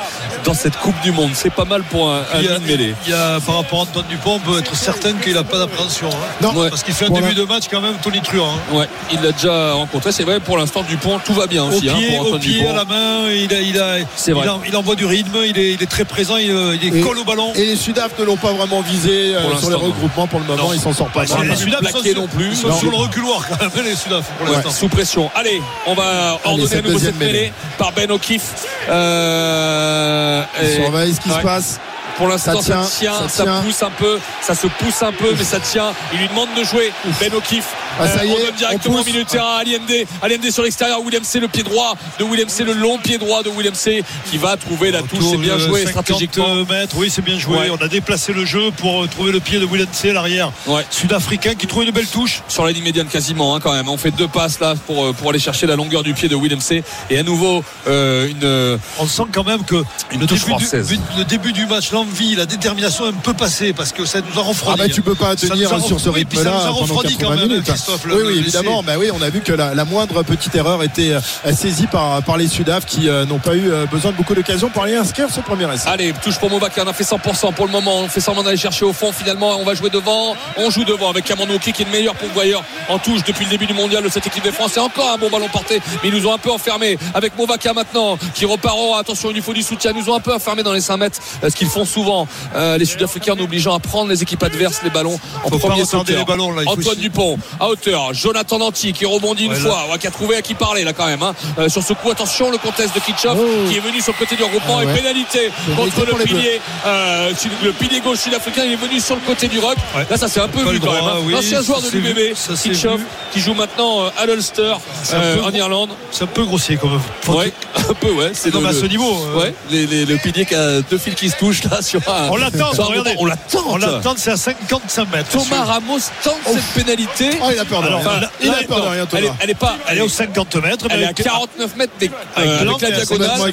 dans 0.44 0.54
cette 0.54 0.76
Coupe 0.76 0.98
du 1.02 1.12
Monde. 1.12 1.30
C'est 1.34 1.50
pas 1.52 1.64
mal 1.64 1.82
pour 1.82 2.10
un, 2.10 2.18
un 2.32 2.40
Il 2.40 2.44
y, 2.44 2.48
a, 2.48 2.54
demi 2.58 2.64
de 2.66 2.70
mêlée. 2.70 2.94
il 3.06 3.10
y 3.10 3.14
a, 3.14 3.40
par 3.40 3.56
rapport 3.56 3.80
à 3.80 3.82
Antoine 3.82 4.04
Dupont, 4.08 4.34
on 4.34 4.38
peut 4.52 4.58
être 4.58 4.74
certain 4.76 5.12
qu'il 5.14 5.34
n'a 5.34 5.44
pas 5.44 5.58
d'appréhension. 5.58 6.08
hein. 6.10 6.16
Non, 6.40 6.52
Ouais. 6.52 6.68
Parce 6.70 6.82
qu'il 6.82 6.94
fait 6.94 7.06
un 7.06 7.08
Voilà. 7.08 7.28
début 7.28 7.40
de 7.40 7.46
match 7.46 7.64
quand 7.70 7.80
même 7.80 7.94
tonitruant. 8.02 8.52
hein. 8.72 8.76
Ouais, 8.76 8.88
il 9.12 9.20
l'a 9.22 9.32
déjà 9.32 9.72
rencontré. 9.72 10.12
C'est 10.12 10.24
vrai, 10.24 10.38
pour 10.40 10.58
l'instant, 10.58 10.82
Dupont, 10.82 11.18
tout 11.24 11.32
va 11.34 11.46
bien 11.46 11.64
Au 11.64 11.68
aussi 11.68 11.88
hein, 11.88 11.94
pour 12.18 12.32
au 12.32 12.38
pied, 12.38 12.58
Dupont. 12.60 12.70
à 12.70 12.72
la 12.74 12.84
main, 12.84 13.30
il, 13.30 13.52
a, 13.54 13.60
il, 13.60 13.78
a, 13.80 13.96
C'est 14.16 14.30
il, 14.30 14.34
vrai. 14.34 14.48
en- 14.48 14.60
il 14.66 14.76
envoie 14.76 14.94
du 14.94 15.06
rythme, 15.06 15.38
il 15.46 15.58
est, 15.58 15.72
il 15.72 15.82
est 15.82 15.86
très 15.90 16.04
présent, 16.04 16.36
il, 16.36 16.50
il 16.82 16.94
est 16.94 16.98
Et- 16.98 17.00
colle 17.02 17.18
au 17.18 17.24
ballon. 17.24 17.52
Et 17.54 17.64
les 17.64 17.76
Sudaf 17.76 18.18
ne 18.18 18.24
l'ont 18.24 18.36
pas 18.36 18.52
vraiment 18.52 18.80
visé 18.82 19.34
euh, 19.34 19.48
Pour 19.50 19.58
sur 19.60 19.70
les 19.70 19.76
regroupements 19.76 20.26
pour 20.26 20.40
le 20.40 20.46
moment. 20.46 20.62
Non. 20.68 20.72
Ils 20.74 20.80
s'en 20.80 20.92
sortent 20.92 21.12
pas. 21.12 21.24
Bah, 21.24 21.38
mal. 21.38 21.48
les 21.48 21.56
Sudaf 21.56 21.80
sont 21.90 22.02
non 22.20 22.28
plus. 22.28 22.48
Ils 22.50 22.56
sont 22.56 22.68
Non. 22.68 22.78
sur 22.78 22.90
le 22.90 22.96
reculoir 22.96 23.46
quand 23.48 23.58
même, 23.60 23.84
les 23.84 23.96
Sudaf, 24.02 24.24
pour 24.38 24.48
Ouais, 24.48 24.56
l'instant. 24.56 24.70
sous 24.70 24.88
pression. 24.88 25.30
Allez, 25.34 25.62
on 25.86 25.94
va 25.94 26.38
ordonner 26.44 26.44
à 26.44 26.48
nouveau 26.82 26.92
deuxième 26.94 26.98
cette 26.98 27.18
mêlée 27.18 27.32
mêlée. 27.32 27.52
par 27.78 27.92
Ben 27.92 28.10
O'Keefe. 28.10 28.42
Euh, 28.88 30.42
et- 30.62 30.76
surveillent 30.76 31.14
ce 31.14 31.20
qui 31.20 31.30
Ouais. 31.30 31.36
se 31.38 31.42
passe. 31.42 31.80
Pour 32.16 32.28
l'instant, 32.28 32.60
Ça 32.60 32.66
ça, 32.84 32.88
tient, 32.98 33.14
tient, 33.16 33.28
ça 33.28 33.44
pousse 33.64 33.82
un 33.82 33.90
peu, 33.90 34.18
ça 34.42 34.54
se 34.54 34.66
pousse 34.66 35.02
un 35.02 35.12
peu, 35.12 35.34
mais 35.36 35.44
ça 35.44 35.58
tient. 35.60 35.92
Il 36.12 36.18
lui 36.20 36.28
demande 36.28 36.48
de 36.56 36.62
jouer. 36.62 36.92
Ben 37.18 37.32
O'Keefe. 37.34 37.64
Ah, 38.00 38.08
ça 38.08 38.24
y 38.24 38.28
on 38.30 38.36
est, 38.38 38.42
donne 38.46 38.54
directement 38.56 39.00
au 39.00 39.04
milieu 39.04 39.22
de 39.24 39.28
terrain 39.28 39.56
à 39.56 39.60
Aliende. 39.60 39.90
Aliende 40.22 40.50
sur 40.50 40.62
l'extérieur. 40.62 41.00
William 41.02 41.22
C, 41.24 41.40
le 41.40 41.48
pied 41.48 41.62
droit 41.62 41.94
de 42.18 42.24
William 42.24 42.48
C, 42.48 42.64
le 42.64 42.72
long 42.72 42.98
pied 42.98 43.18
droit 43.18 43.42
de 43.42 43.48
William 43.50 43.74
C, 43.74 44.02
qui 44.30 44.38
va 44.38 44.56
trouver 44.56 44.90
la 44.90 45.02
touche. 45.02 45.24
C'est 45.30 45.36
bien 45.36 45.58
joué 45.58 45.84
50 45.84 46.04
stratégiquement. 46.04 46.54
mètres, 46.68 46.96
oui, 46.96 47.10
c'est 47.10 47.22
bien 47.22 47.38
joué. 47.38 47.56
Ouais. 47.58 47.70
On 47.70 47.82
a 47.84 47.88
déplacé 47.88 48.32
le 48.32 48.44
jeu 48.44 48.70
pour 48.78 49.02
euh, 49.04 49.06
trouver 49.08 49.32
le 49.32 49.40
pied 49.40 49.58
de 49.58 49.64
William 49.64 49.88
C, 49.92 50.12
l'arrière 50.12 50.52
Ouais. 50.66 50.84
sud-africain 50.90 51.54
qui 51.54 51.66
trouve 51.66 51.84
une 51.84 51.90
belle 51.90 52.06
touche. 52.06 52.42
Sur 52.48 52.64
la 52.64 52.72
ligne 52.72 52.84
médiane 52.84 53.06
quasiment 53.08 53.54
hein, 53.54 53.60
quand 53.60 53.72
même. 53.72 53.88
On 53.88 53.96
fait 53.96 54.10
deux 54.10 54.28
passes 54.28 54.60
là 54.60 54.74
pour, 54.86 55.04
euh, 55.04 55.12
pour 55.12 55.30
aller 55.30 55.38
chercher 55.38 55.66
la 55.66 55.76
longueur 55.76 56.02
du 56.02 56.14
pied 56.14 56.28
de 56.28 56.34
William 56.34 56.60
C. 56.60 56.82
Et 57.10 57.18
à 57.18 57.22
nouveau 57.22 57.62
euh, 57.88 58.28
une 58.28 58.44
euh, 58.44 58.78
On 58.98 59.06
sent 59.06 59.24
quand 59.32 59.44
même 59.44 59.64
que 59.64 59.76
Une 60.12 60.20
le, 60.20 60.26
touche 60.26 60.40
début 60.44 60.56
du, 60.56 60.64
française. 60.64 60.98
le 61.18 61.24
début 61.24 61.52
du 61.52 61.66
match, 61.66 61.90
l'envie, 61.92 62.34
la 62.36 62.46
détermination 62.46 63.06
est 63.06 63.08
un 63.10 63.12
peu 63.12 63.34
passée 63.34 63.72
parce 63.72 63.92
que 63.92 64.04
ça 64.04 64.20
nous 64.20 64.38
a 64.40 64.42
Ah 64.44 64.48
refroidi. 64.48 64.78
bah 64.80 64.88
tu 64.88 65.02
peux 65.02 65.14
pas 65.14 65.36
Ça 65.36 65.48
tenir 65.48 65.68
sur 65.68 65.80
ce 66.00 66.08
refroidi, 66.08 66.24
puis 66.24 66.38
ça 66.38 66.44
rythme-là 66.44 66.52
nous 66.52 66.60
a 66.60 66.64
pendant 66.72 66.76
refroidi 66.82 67.16
80 67.16 67.28
quand 67.34 67.40
même. 67.40 67.48
minutes. 67.48 67.66
Christophe. 67.82 68.04
le- 68.04 68.26
Oui, 68.26 68.38
évidemment. 68.38 68.82
Bah 68.82 68.94
oui, 68.98 69.10
on 69.12 69.20
a 69.22 69.30
vu 69.30 69.40
que 69.40 69.52
la, 69.52 69.74
la 69.74 69.84
moindre 69.84 70.22
petite 70.22 70.54
erreur 70.54 70.82
était 70.82 71.12
euh, 71.12 71.52
saisie 71.52 71.86
par, 71.86 72.22
par 72.22 72.36
les 72.36 72.48
Sudaf 72.48 72.84
qui 72.86 73.08
euh, 73.08 73.24
n'ont 73.24 73.38
pas 73.38 73.54
eu 73.54 73.70
euh, 73.70 73.86
besoin 73.86 74.12
de 74.12 74.16
beaucoup 74.16 74.34
d'occasions 74.34 74.68
pour 74.70 74.82
aller 74.84 74.96
inscrire 74.96 75.28
ce 75.30 75.40
premier 75.40 75.72
essai. 75.72 75.88
Allez, 75.88 76.12
touche 76.22 76.38
pour 76.38 76.50
Movaca, 76.50 76.82
on 76.84 76.88
a 76.88 76.92
fait 76.92 77.04
100% 77.04 77.52
pour 77.54 77.66
le 77.66 77.72
moment. 77.72 78.00
On 78.00 78.08
fait 78.08 78.20
semblant 78.20 78.42
d'aller 78.42 78.56
chercher 78.56 78.84
au 78.84 78.92
fond. 78.92 79.12
Finalement, 79.12 79.56
on 79.58 79.64
va 79.64 79.74
jouer 79.74 79.90
devant. 79.90 80.34
On 80.56 80.70
joue 80.70 80.84
devant 80.84 81.10
avec 81.10 81.24
Kamandouki 81.24 81.72
qui 81.72 81.82
est 81.82 81.84
le 81.86 81.90
meilleur 81.90 82.14
pourvoyeur 82.14 82.62
en 82.88 82.98
touche 82.98 83.22
depuis 83.24 83.44
le 83.44 83.50
début 83.50 83.66
du 83.66 83.74
mondial 83.74 84.02
de 84.02 84.08
cette 84.08 84.26
équipe 84.26 84.44
de 84.44 84.50
France. 84.50 84.72
C'est 84.74 84.80
encore 84.80 85.10
un 85.12 85.18
bon 85.18 85.30
ballon 85.30 85.48
porté, 85.48 85.80
mais 86.02 86.08
ils 86.10 86.14
nous 86.14 86.26
ont 86.26 86.34
un 86.34 86.38
peu 86.38 86.50
enfermés. 86.50 86.98
Avec 87.14 87.36
Movaca 87.36 87.72
maintenant 87.72 88.18
qui 88.34 88.44
repart. 88.44 88.76
Oh, 88.78 88.94
attention, 88.98 89.30
il 89.30 89.34
lui 89.34 89.42
faut 89.42 89.52
du 89.54 89.62
soutien. 89.62 89.92
Ils 89.94 90.02
nous 90.02 90.10
ont 90.10 90.16
un 90.16 90.20
peu 90.20 90.32
enfermés 90.34 90.62
dans 90.62 90.72
les 90.72 90.80
5 90.80 90.96
mètres, 90.96 91.18
ce 91.42 91.54
qu'ils 91.54 91.68
font 91.68 91.84
souvent, 91.84 92.26
euh, 92.54 92.78
les 92.78 92.84
Sud-Africains, 92.84 93.34
en 93.34 93.38
obligeant 93.40 93.74
à 93.74 93.80
prendre 93.80 94.10
les 94.10 94.22
équipes 94.22 94.42
adverses 94.42 94.80
les 94.82 94.90
ballons 94.90 95.18
en 95.44 95.50
premier 95.50 95.84
sauteur. 95.84 96.18
les 96.18 96.24
ballons, 96.24 96.52
là. 96.52 96.62
Il 96.62 96.66
faut 96.68 96.80
Antoine 96.80 96.96
Dupont 96.98 97.38
à 97.60 97.68
hauteur. 97.72 98.12
Jonathan 98.14 98.58
Danty 98.58 98.92
qui 98.92 99.04
rebondit 99.04 99.44
une 99.46 99.52
Ouais, 99.52 99.58
fois, 99.58 99.86
ouais, 99.90 99.98
qui 99.98 100.06
a 100.06 100.10
trouvé 100.10 100.36
à 100.36 100.42
qui 100.42 100.54
parler 100.54 100.84
là 100.84 100.92
quand 100.92 101.06
même. 101.06 101.22
hein. 101.22 101.34
Euh, 101.58 101.68
sur 101.68 101.82
ce 101.82 101.92
coup, 101.92 102.10
attention, 102.10 102.50
le 102.50 102.58
contest 102.58 102.94
de 102.94 103.00
Kitchoff 103.00 103.36
Oh. 103.40 103.68
qui 103.68 103.76
est 103.76 103.80
venu 103.80 104.00
sur 104.00 104.12
le 104.12 104.18
côté 104.18 104.36
du 104.36 104.42
regroupement 104.44 104.76
Ah 104.78 104.82
et 104.84 104.86
ouais. 104.86 104.94
pénalité 104.94 105.50
Pénalité 105.66 105.76
contre 105.76 106.06
le 106.18 106.24
pilier, 106.24 106.60
euh, 106.86 107.32
le 107.62 107.72
pilier 107.72 108.00
gauche 108.00 108.18
sud-africain. 108.18 108.62
Il 108.64 108.72
est 108.72 108.76
venu 108.76 109.00
sur 109.00 109.14
le 109.14 109.20
côté 109.22 109.48
du 109.48 109.58
rock. 109.58 109.76
Là, 110.10 110.16
ça 110.16 110.28
s'est 110.28 110.40
un 110.40 110.48
peu 110.48 110.60
vu 110.70 110.80
quand 110.80 110.92
même. 110.92 111.04
hein. 111.04 111.16
oui, 111.24 111.32
L'ancien 111.32 111.62
joueur 111.62 111.80
de 111.80 111.88
l'UBB, 111.90 112.34
Kitchoff, 112.62 113.00
qui 113.32 113.40
joue 113.40 113.54
maintenant 113.54 114.04
euh, 114.04 114.10
à 114.18 114.26
l'Ulster 114.26 114.74
C'est 115.02 115.14
euh, 115.16 115.42
en. 115.44 115.50
Irlande. 115.52 115.90
C'est 116.10 116.24
un 116.24 116.28
peu 116.28 116.44
grossier 116.44 116.76
comme. 116.76 117.00
Ouais, 117.28 117.52
un 117.90 117.94
peu, 117.94 118.10
ouais. 118.12 118.30
C'est 118.34 118.54
à 118.54 118.72
ce 118.72 118.86
niveau. 118.86 119.16
Ouais, 119.36 119.54
les- 119.70 119.86
les- 119.86 120.04
le 120.04 120.16
pilier 120.16 120.44
qui 120.46 120.54
a 120.54 120.80
deux 120.82 120.98
fils 120.98 121.14
qui 121.14 121.28
se 121.30 121.36
touchent 121.36 121.64
là 121.64 121.80
sur 121.82 122.00
un. 122.08 122.28
On 122.30 122.36
l'attend, 122.36 122.70
regardez. 122.70 123.14
On 123.18 123.24
l'attend. 123.26 123.64
On 123.66 123.76
l'attend, 123.76 124.14
c'est 124.16 124.30
à 124.32 124.36
55 124.36 125.10
mètres. 125.12 125.28
Thomas 125.30 125.64
Ramos 125.64 125.98
tente 126.22 126.34
cette 126.46 126.84
pénalité. 126.84 127.30
Il 127.62 127.66
a 127.66 127.70
peur 127.70 127.82
de 127.82 127.86
rien. 127.88 128.20
là, 128.20 128.30
il 128.40 128.48
a 128.48 128.52
Là, 128.52 128.58
peur 128.66 128.76
de 128.78 128.82
non, 128.82 128.90
rien, 128.90 129.06
elle, 129.12 129.18
est, 129.18 129.22
Thomas. 129.22 129.36
elle 129.40 129.50
est 129.50 129.54
pas. 129.54 129.76
Elle 129.88 129.98
est 129.98 130.02
aux 130.02 130.08
50 130.08 130.56
mètres. 130.56 130.86
mais 130.88 130.94
Elle 130.94 131.00
est 131.02 131.04
à 131.04 131.08
avec- 131.08 131.24
49 131.26 131.76
mètres 131.76 131.92
des- 132.00 132.10
Avec 132.36 132.50
euh, 132.50 132.64
la 132.64 132.90
diagonale. 132.90 133.52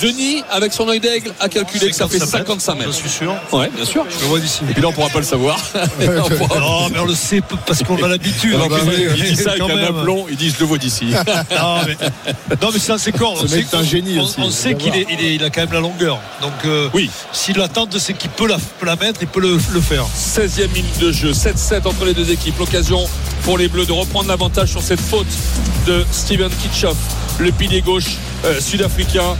Denis, 0.00 0.42
avec 0.50 0.72
son 0.72 0.88
œil 0.88 1.00
d'aigle, 1.00 1.32
a 1.40 1.48
calculé 1.48 1.90
que 1.90 1.96
ça 1.96 2.06
fait 2.08 2.18
55 2.18 2.74
Je 2.74 2.78
mètres. 2.78 2.94
suis 2.94 3.08
sûr. 3.08 3.34
Ouais, 3.52 3.68
bien 3.74 3.84
sûr. 3.84 4.04
Je 4.08 4.20
le 4.20 4.26
vois 4.26 4.38
d'ici. 4.40 4.60
Et 4.68 4.72
puis 4.72 4.82
là, 4.82 4.88
on 4.88 4.92
pourra 4.92 5.08
pas 5.08 5.18
le 5.18 5.24
savoir. 5.24 5.58
Non, 6.58 6.88
mais 6.90 6.98
on 6.98 7.04
le 7.06 7.14
sait 7.14 7.40
parce 7.66 7.82
qu'on 7.82 8.02
a 8.02 8.08
l'habitude. 8.08 8.54
Alors, 8.54 8.68
bah 8.68 8.78
il 9.16 9.22
dit 9.24 9.36
ça 9.36 9.50
avec 9.50 9.60
Quand 9.62 9.70
un 9.70 9.74
même. 9.76 9.96
aplomb, 9.98 10.26
il 10.30 10.36
dit 10.36 10.50
je 10.50 10.58
le 10.60 10.66
vois 10.66 10.78
d'ici. 10.78 11.06
Non, 11.50 11.80
mais, 11.86 11.96
non, 12.62 12.68
mais 12.72 12.78
c'est 12.78 12.92
assez 12.92 13.12
corps. 13.12 13.38
Ce 13.38 13.44
On 13.44 13.48
sait 13.48 13.56
mec 13.56 13.66
est 13.72 13.76
un 13.76 13.82
génie 13.82 14.18
on, 14.18 14.22
aussi, 14.24 14.34
on 14.38 14.50
sait 14.50 14.74
qu'il 14.74 14.94
est, 14.94 15.06
il 15.10 15.20
est- 15.24 15.34
il 15.34 15.44
a 15.44 15.50
quand 15.50 15.60
même 15.62 15.72
la 15.72 15.80
longueur. 15.80 16.18
Donc, 16.42 16.52
euh, 16.64 16.88
Oui. 16.94 17.10
s'il 17.32 17.60
attend, 17.60 17.86
c'est 17.98 18.14
qu'il 18.14 18.30
peut 18.30 18.46
la, 18.46 18.56
peut 18.78 18.86
la 18.86 18.96
mettre, 18.96 19.20
il 19.22 19.28
peut 19.28 19.40
le, 19.40 19.58
le 19.72 19.80
faire. 19.80 20.04
16e 20.14 20.68
minute 20.72 20.98
de 20.98 21.12
jeu, 21.12 21.32
7-7 21.32 21.86
entre 21.86 22.04
les 22.04 22.14
deux 22.14 22.30
équipes. 22.30 22.58
L'occasion 22.58 23.04
pour 23.48 23.56
les 23.56 23.68
Bleus 23.68 23.86
de 23.86 23.92
reprendre 23.92 24.28
l'avantage 24.28 24.68
sur 24.68 24.82
cette 24.82 25.00
faute 25.00 25.26
de 25.86 26.04
Steven 26.12 26.50
Kitchoff, 26.50 26.98
le 27.38 27.50
pilier 27.50 27.80
gauche 27.80 28.18
euh, 28.44 28.60
sud-africain. 28.60 29.38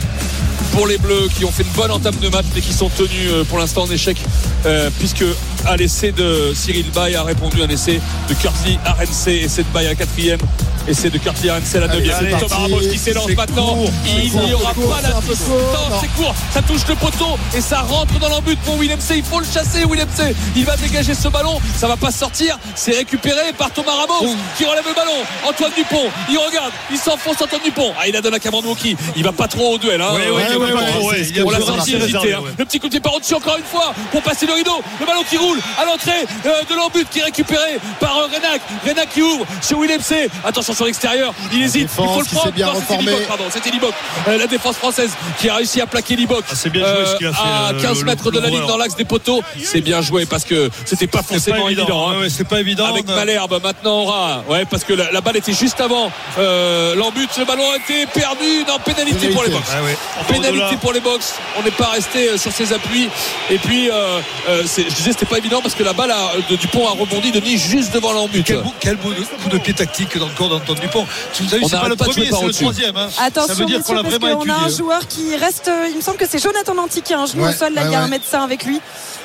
Pour 0.71 0.87
les 0.87 0.97
Bleus 0.97 1.27
qui 1.37 1.45
ont 1.45 1.51
fait 1.51 1.61
une 1.61 1.69
bonne 1.73 1.91
entame 1.91 2.15
de 2.15 2.27
match 2.27 2.47
mais 2.55 2.61
qui 2.61 2.73
sont 2.73 2.89
tenus 2.89 3.29
euh, 3.29 3.43
pour 3.43 3.59
l'instant 3.59 3.83
en 3.83 3.91
échec 3.91 4.17
euh, 4.65 4.89
puisque 4.97 5.23
à 5.65 5.77
l'essai 5.77 6.11
de 6.11 6.51
Cyril 6.55 6.85
Bay 6.93 7.15
a 7.15 7.23
répondu 7.23 7.61
un 7.61 7.67
essai 7.69 7.99
de 8.27 8.33
Kurtley 8.35 8.77
RNC 8.85 9.43
essai 9.43 9.63
de 9.63 9.67
Bay 9.73 9.87
à 9.87 9.95
quatrième. 9.95 10.39
Essai 10.87 11.09
de 11.09 11.17
Kurtley 11.17 11.51
RNC 11.51 11.75
à 11.75 11.79
la 11.81 11.91
Allez, 11.91 11.99
deuxième. 11.99 12.39
c'est 12.39 12.45
Thomas. 12.47 12.55
Ramos 12.55 12.79
qui 12.79 12.97
s'élance 12.97 13.29
maintenant. 13.35 13.75
court, 13.75 13.91
il 14.05 14.31
n'y 14.31 14.53
aura 14.53 14.73
court, 14.73 14.89
pas 14.89 15.01
la 15.01 15.09
distance 15.21 16.01
c'est 16.01 16.07
court. 16.15 16.33
Ça 16.53 16.61
touche 16.61 16.87
le 16.87 16.95
poteau 16.95 17.37
et 17.55 17.61
ça 17.61 17.81
rentre 17.81 18.17
dans 18.19 18.29
l'embut 18.29 18.57
pour 18.65 18.77
Willem 18.77 18.99
C. 18.99 19.15
Il 19.17 19.23
faut 19.23 19.39
le 19.39 19.45
chasser 19.45 19.85
Willem 19.85 20.07
C. 20.15 20.35
Il 20.55 20.65
va 20.65 20.75
dégager 20.77 21.13
ce 21.13 21.27
ballon. 21.27 21.59
Ça 21.77 21.87
va 21.87 21.97
pas 21.97 22.11
sortir. 22.11 22.57
C'est 22.75 22.95
récupéré 22.95 23.53
par 23.57 23.71
Thomas 23.71 23.91
Ramos 23.93 24.35
qui 24.57 24.65
relève 24.65 24.85
le 24.87 24.95
ballon. 24.95 25.23
Antoine 25.47 25.71
Dupont 25.75 26.09
il 26.29 26.37
regarde. 26.37 26.71
Il 26.91 26.97
s'enfonce 26.97 27.41
Antoine 27.41 27.61
Dupont. 27.63 27.93
Ah 27.99 28.07
il 28.07 28.15
a 28.15 28.21
donné 28.21 28.37
à 28.37 28.39
Cameron 28.39 28.73
qui 28.75 28.95
il 29.15 29.23
va 29.23 29.31
pas 29.31 29.47
trop 29.47 29.75
au 29.75 29.77
duel 29.77 30.01
hein. 30.01 30.13
Ouais, 30.13 30.29
ouais, 30.29 30.55
ouais, 30.55 31.43
on 31.45 31.49
l'a 31.49 31.59
senti 31.59 31.95
hésiter 31.95 32.33
hein. 32.33 32.41
le 32.57 32.65
petit 32.65 32.79
coup 32.79 32.87
de 32.87 32.91
pied 32.91 32.99
par 32.99 33.13
au-dessus 33.15 33.35
encore 33.35 33.57
une 33.57 33.63
fois 33.63 33.93
pour 34.11 34.21
passer 34.21 34.45
le 34.45 34.53
rideau. 34.53 34.81
Le 34.99 35.05
ballon 35.05 35.21
qui 35.29 35.37
roule 35.37 35.48
à 35.77 35.85
l'entrée 35.85 36.25
euh, 36.45 36.63
de 36.69 36.75
l'embut 36.75 37.05
qui 37.09 37.19
est 37.19 37.23
récupéré 37.23 37.79
par 37.99 38.17
euh, 38.17 38.25
Renac. 38.25 38.61
Renac 38.87 39.09
qui 39.09 39.21
ouvre 39.21 39.45
sur 39.61 39.79
Willem 39.79 40.01
C 40.01 40.29
attention 40.43 40.73
sur 40.73 40.85
l'extérieur. 40.85 41.33
Il 41.53 41.63
hésite. 41.63 41.83
Il 41.83 41.87
faut 41.89 42.19
le 42.19 42.25
prendre. 42.25 42.51
bien 42.51 42.67
Non, 42.67 42.73
c'était. 42.79 42.97
Liboc, 43.01 43.27
pardon. 43.27 43.43
C'était 43.51 43.71
Liboc 43.71 43.93
Euh, 44.27 44.37
la 44.37 44.47
défense 44.47 44.75
française 44.77 45.11
qui 45.39 45.49
a 45.49 45.55
réussi 45.55 45.81
à 45.81 45.87
plaquer 45.87 46.15
Liboc 46.15 46.43
Ah, 46.49 46.53
c'est 46.55 46.69
bien 46.69 46.85
joué 46.85 47.05
ce 47.05 47.15
qu'il 47.17 47.27
a 47.27 47.33
fait, 47.33 47.39
à 47.41 47.69
euh, 47.73 47.81
15 47.81 47.99
le- 47.99 48.05
mètres 48.05 48.31
de 48.31 48.39
la 48.39 48.49
ligne 48.49 48.65
dans 48.67 48.77
l'axe 48.77 48.95
des 48.95 49.05
poteaux. 49.05 49.41
C'est 49.63 49.81
bien 49.81 50.01
joué 50.01 50.25
parce 50.25 50.43
que 50.45 50.69
c'était 50.85 51.07
pas 51.07 51.19
C'est 51.21 51.35
forcément 51.35 51.63
pas 51.65 51.71
évident, 51.71 51.83
évident. 51.83 52.09
hein. 52.09 52.19
Ouais, 52.21 52.29
c'est 52.29 52.47
pas 52.47 52.59
évident. 52.59 52.85
Avec 52.85 53.07
Malherbe 53.07 53.59
maintenant 53.63 53.99
aura 54.01 54.43
ouais 54.49 54.65
parce 54.65 54.83
que 54.83 54.93
la, 54.93 55.11
la 55.11 55.21
balle 55.21 55.37
était 55.37 55.53
juste 55.53 55.79
avant 55.81 56.11
euh, 56.37 56.95
l'embut. 56.95 57.27
Le 57.37 57.45
ballon 57.45 57.63
a 57.71 57.77
été 57.77 58.05
perdu. 58.07 58.63
Non 58.67 58.77
pénalité 58.83 59.29
pour 59.29 59.43
les 59.43 59.49
box. 59.49 59.67
Ah 59.73 59.83
ouais. 59.83 59.97
pénalité 60.27 60.77
pour 60.81 60.93
les 60.93 60.99
box. 60.99 61.33
On 61.57 61.63
n'est 61.63 61.71
pas 61.71 61.87
resté 61.87 62.37
sur 62.37 62.51
ses 62.51 62.73
appuis. 62.73 63.09
Et 63.49 63.57
puis 63.57 63.89
euh, 63.89 64.19
c'est- 64.65 64.89
je 64.89 64.95
disais 64.95 65.11
c'était 65.11 65.25
pas 65.25 65.38
évident 65.39 65.61
parce 65.61 65.73
que 65.75 65.83
la 65.83 65.93
balle 65.93 66.11
a- 66.11 66.31
de 66.49 66.55
Dupont 66.55 66.87
a 66.87 66.91
rebondi 66.91 67.31
Denis 67.31 67.57
juste 67.57 67.93
devant 67.93 68.13
l'embut 68.13 68.43
Quel, 68.45 68.61
beau- 68.61 68.73
quel 68.79 68.95
beau 68.97 69.09
coup 69.09 69.49
de 69.49 69.57
pied 69.57 69.73
tactique 69.73 70.17
dans 70.17 70.27
le 70.27 70.33
corps 70.33 70.49
d'Antoine 70.49 70.77
Dupont. 70.79 71.05
Tu 71.33 71.43
nous 71.43 71.53
as 71.53 71.57
vu, 71.57 71.63
On 71.65 71.67
c'est 71.69 71.79
pas 71.79 71.87
le 71.89 71.95
pas 71.95 72.05
premier, 72.05 72.29
par 72.29 72.39
c'est 72.39 72.45
le 72.45 72.53
troisième. 72.53 72.95
hein. 72.97 73.09
Attention, 73.19 73.47
Ça 73.47 73.53
veut 73.59 73.65
dire 73.65 73.83
qu'on 73.83 73.93
l'a 73.93 74.03
parce 74.03 74.17
qu'on 74.19 74.49
a 74.49 74.65
un 74.65 74.69
joueur 74.69 75.07
qui 75.07 75.35
reste. 75.35 75.69
Il 75.89 75.95
me 75.97 76.01
semble 76.01 76.17
que 76.17 76.25
c'est 76.29 76.39
Jonathan 76.41 76.75
Danty 76.75 77.01
qui 77.01 77.13
a 77.13 77.19
un 77.19 77.25
genou 77.25 77.43
Ouais, 77.43 77.49
au 77.49 77.53
sol. 77.53 77.73
Là, 77.73 77.81
ouais, 77.81 77.87
il 77.89 77.93
y 77.93 77.95
a 77.95 78.01
un 78.01 78.07
médecin 78.07 78.43
avec 78.43 78.63
lui. 78.65 78.79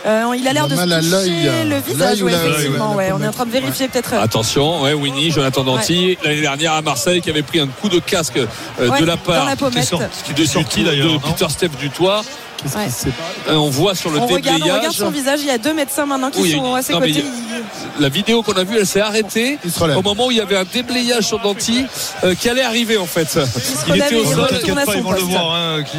Euh, 0.06 0.24
il 0.36 0.46
a 0.46 0.52
l'air 0.52 0.68
de 0.68 0.76
se 0.76 0.82
toucher 0.82 1.48
euh, 1.48 1.64
le 1.64 1.76
visage. 1.80 2.20
effectivement, 2.22 2.90
ouais, 2.94 2.96
ouais. 2.96 3.08
la 3.08 3.16
On 3.16 3.22
est 3.22 3.28
en 3.28 3.32
train 3.32 3.46
de 3.46 3.50
vérifier 3.50 3.88
peut-être. 3.88 4.12
euh, 4.14 4.22
Attention, 4.22 4.82
ouais, 4.82 4.92
Winnie, 4.92 5.30
Jonathan 5.30 5.64
Danty, 5.64 6.18
l'année 6.22 6.40
dernière 6.42 6.72
à 6.74 6.82
Marseille, 6.82 7.20
qui 7.22 7.30
avait 7.30 7.42
pris 7.42 7.60
un 7.60 7.66
coup 7.66 7.88
de 7.88 7.98
casque 7.98 8.36
euh, 8.36 8.88
ouais, 8.88 9.00
de 9.00 9.04
la 9.06 9.16
dans 9.16 9.22
part 9.22 9.44
la 9.46 9.56
Qui 9.56 9.64
est 9.64 9.68
pommette. 9.68 9.84
sorti- 9.88 10.22
qui 10.24 10.34
de, 10.34 11.18
Peter 11.18 11.46
Steph 11.48 11.70
du 11.80 11.90
toit. 11.90 12.22
Qu'est-ce 12.62 12.76
Ouais. 12.76 12.86
qui 12.86 12.92
s'est 12.92 13.10
passé 13.10 13.50
Euh, 13.50 13.54
On 13.56 13.70
voit 13.70 13.94
sur 13.94 14.10
le 14.10 14.18
On 14.18 14.26
regarde, 14.26 14.40
on 14.46 14.52
déblayage. 14.54 14.78
regarde 14.78 14.94
son 14.94 15.10
visage. 15.10 15.40
Il 15.42 15.46
y 15.46 15.50
a 15.50 15.58
deux 15.58 15.74
médecins 15.74 16.06
maintenant 16.06 16.30
qui 16.30 16.40
Oui, 16.40 16.52
sont 16.52 16.64
une- 16.70 16.76
à 16.76 16.82
ses 16.82 16.92
non, 16.94 17.00
côtés. 17.00 17.24
La 18.00 18.08
vidéo 18.08 18.42
qu'on 18.42 18.52
a 18.54 18.64
vue, 18.64 18.76
elle 18.78 18.86
s'est 18.86 19.00
arrêtée 19.00 19.58
au 19.96 20.02
moment 20.02 20.26
où 20.26 20.30
il 20.30 20.38
y 20.38 20.40
avait 20.40 20.56
un 20.56 20.64
déblayage 20.64 21.24
sur 21.24 21.38
Danty 21.40 21.84
euh, 22.24 22.34
qui 22.34 22.48
allait 22.48 22.62
arriver 22.62 22.96
en 22.96 23.06
fait. 23.06 23.38
Il 23.88 23.96
était 23.96 24.14
au 24.16 24.24
sol. 24.24 24.48
ils 24.94 25.02
vont 25.02 25.12
le 25.12 25.20
voir. 25.20 25.54
hein, 25.54 25.82
qui 25.82 25.98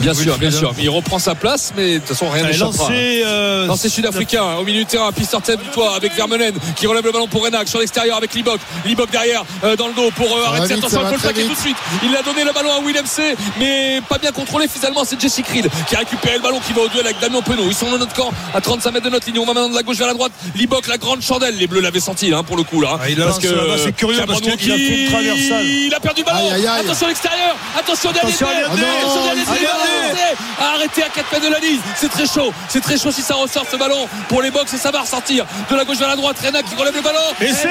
Bien 0.00 0.14
sûr, 0.14 0.36
bien 0.38 0.50
sûr. 0.50 0.72
Mais 0.76 0.84
il 0.84 0.90
reprend 0.90 1.18
sa 1.18 1.34
place, 1.34 1.72
mais 1.76 1.94
de 1.94 1.98
toute 1.98 2.08
façon, 2.08 2.28
rien 2.30 2.44
n'échappera. 2.44 2.84
lancé, 2.90 3.22
euh, 3.26 3.66
Lancé 3.66 3.88
sud-africain 3.88 4.44
au 4.60 4.64
milieu 4.64 4.84
de 4.84 4.88
terrain, 4.88 5.12
piste 5.12 5.36
tête 5.42 5.60
du 5.62 5.68
toit 5.68 5.94
avec 5.94 6.14
Vermeulen 6.14 6.54
qui 6.76 6.86
relève 6.86 7.04
le 7.04 7.12
ballon 7.12 7.26
pour 7.28 7.44
Renac 7.44 7.68
sur 7.68 7.78
l'extérieur 7.78 8.16
avec 8.16 8.32
Libok. 8.34 8.58
Libok 8.84 9.10
derrière 9.10 9.44
euh, 9.64 9.76
dans 9.76 9.88
le 9.88 9.94
dos 9.94 10.10
pour 10.16 10.26
euh, 10.26 10.44
arrêter. 10.46 10.74
Attention, 10.74 11.00
il 11.02 11.06
faut 11.08 11.14
le 11.14 11.20
plaquer 11.20 11.44
tout 11.44 11.54
de 11.54 11.58
suite. 11.58 11.76
Il 12.02 12.14
a 12.16 12.22
donné 12.22 12.44
le 12.44 12.52
ballon 12.52 12.70
à 12.72 12.80
Willem 12.84 13.06
C, 13.06 13.36
mais 13.58 14.00
pas 14.08 14.18
bien 14.18 14.32
contrôlé 14.32 14.66
finalement. 14.68 15.04
C'est 15.04 15.20
Jesse 15.20 15.40
Creed 15.44 15.68
qui 15.88 15.95
a 15.96 16.00
récupéré 16.00 16.36
le 16.36 16.42
ballon 16.42 16.60
qui 16.60 16.72
va 16.72 16.82
au 16.82 16.88
duel 16.88 17.06
avec 17.06 17.18
Damien 17.20 17.40
Penaud. 17.40 17.64
Ils 17.68 17.74
sont 17.74 17.90
dans 17.90 17.98
notre 17.98 18.12
camp 18.14 18.30
à 18.54 18.60
35 18.60 18.90
mètres 18.92 19.04
de 19.06 19.10
notre 19.10 19.26
ligne. 19.26 19.38
On 19.38 19.46
va 19.46 19.54
maintenant 19.54 19.70
de 19.70 19.74
la 19.74 19.82
gauche 19.82 19.96
vers 19.96 20.06
la 20.08 20.14
droite. 20.14 20.32
Libok, 20.54 20.86
la 20.88 20.98
grande 20.98 21.22
chandelle. 21.22 21.56
Les 21.56 21.66
Bleus 21.66 21.80
l'avaient 21.80 22.00
senti 22.00 22.32
hein, 22.32 22.42
pour 22.44 22.56
le 22.56 22.62
coup 22.64 22.80
là. 22.80 22.98
Ah, 23.00 23.08
il 23.08 23.20
a 23.20 23.26
lancé 23.26 23.48
là-bas, 23.48 23.76
c'est 23.82 23.92
curieux 23.96 24.20
parce 24.26 24.40
qu'il 24.40 24.52
a 24.52 24.56
fait 24.76 25.04
une 25.04 25.10
traversale. 25.10 25.64
Il 25.64 25.94
a 25.94 26.00
perdu 26.00 26.20
le 26.20 26.26
ballon. 26.26 26.50
Aïe, 26.52 26.52
aïe, 26.52 26.66
aïe. 26.66 26.80
Attention 26.80 27.06
à 27.06 27.08
l'extérieur. 27.08 27.56
Attention 27.78 28.10
Attention 28.10 28.46
Day. 28.46 28.62
Attention 28.64 29.34
Day. 29.34 30.36
À 30.60 30.74
arrêter 30.74 31.02
à 31.02 31.08
4 31.08 31.32
mètres 31.32 31.46
de 31.48 31.52
la 31.52 31.58
ligne. 31.60 31.80
C'est 31.96 32.10
très 32.10 32.26
chaud. 32.26 32.52
C'est 32.68 32.80
très 32.80 32.98
chaud 32.98 33.10
si 33.10 33.22
ça 33.22 33.34
ressort 33.34 33.64
ce 33.70 33.76
ballon 33.76 34.08
pour 34.28 34.42
les 34.42 34.50
box 34.50 34.72
et 34.74 34.78
ça 34.78 34.90
va 34.90 35.00
ressortir 35.00 35.44
de 35.70 35.76
la 35.76 35.84
gauche 35.84 35.98
vers 35.98 36.08
la 36.08 36.16
droite. 36.16 36.36
Rena 36.44 36.62
qui 36.62 36.74
relève 36.74 36.94
le 36.94 37.02
ballon. 37.02 37.18
Et 37.40 37.48
c'est- 37.48 37.68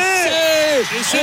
c'est 1.11 1.19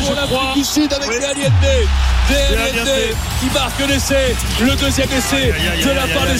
je 0.00 0.26
crois. 0.26 0.52
du 0.54 0.64
Sud 0.64 0.92
avec 0.92 1.08
Aliendé. 1.08 1.86
Aliendé 2.30 3.14
qui 3.40 3.46
marque 3.54 3.80
l'essai. 3.88 4.34
Le 4.60 4.74
deuxième 4.76 5.08
essai 5.12 5.54
de 5.82 5.90
la 5.90 6.06
part 6.14 6.26
des 6.26 6.33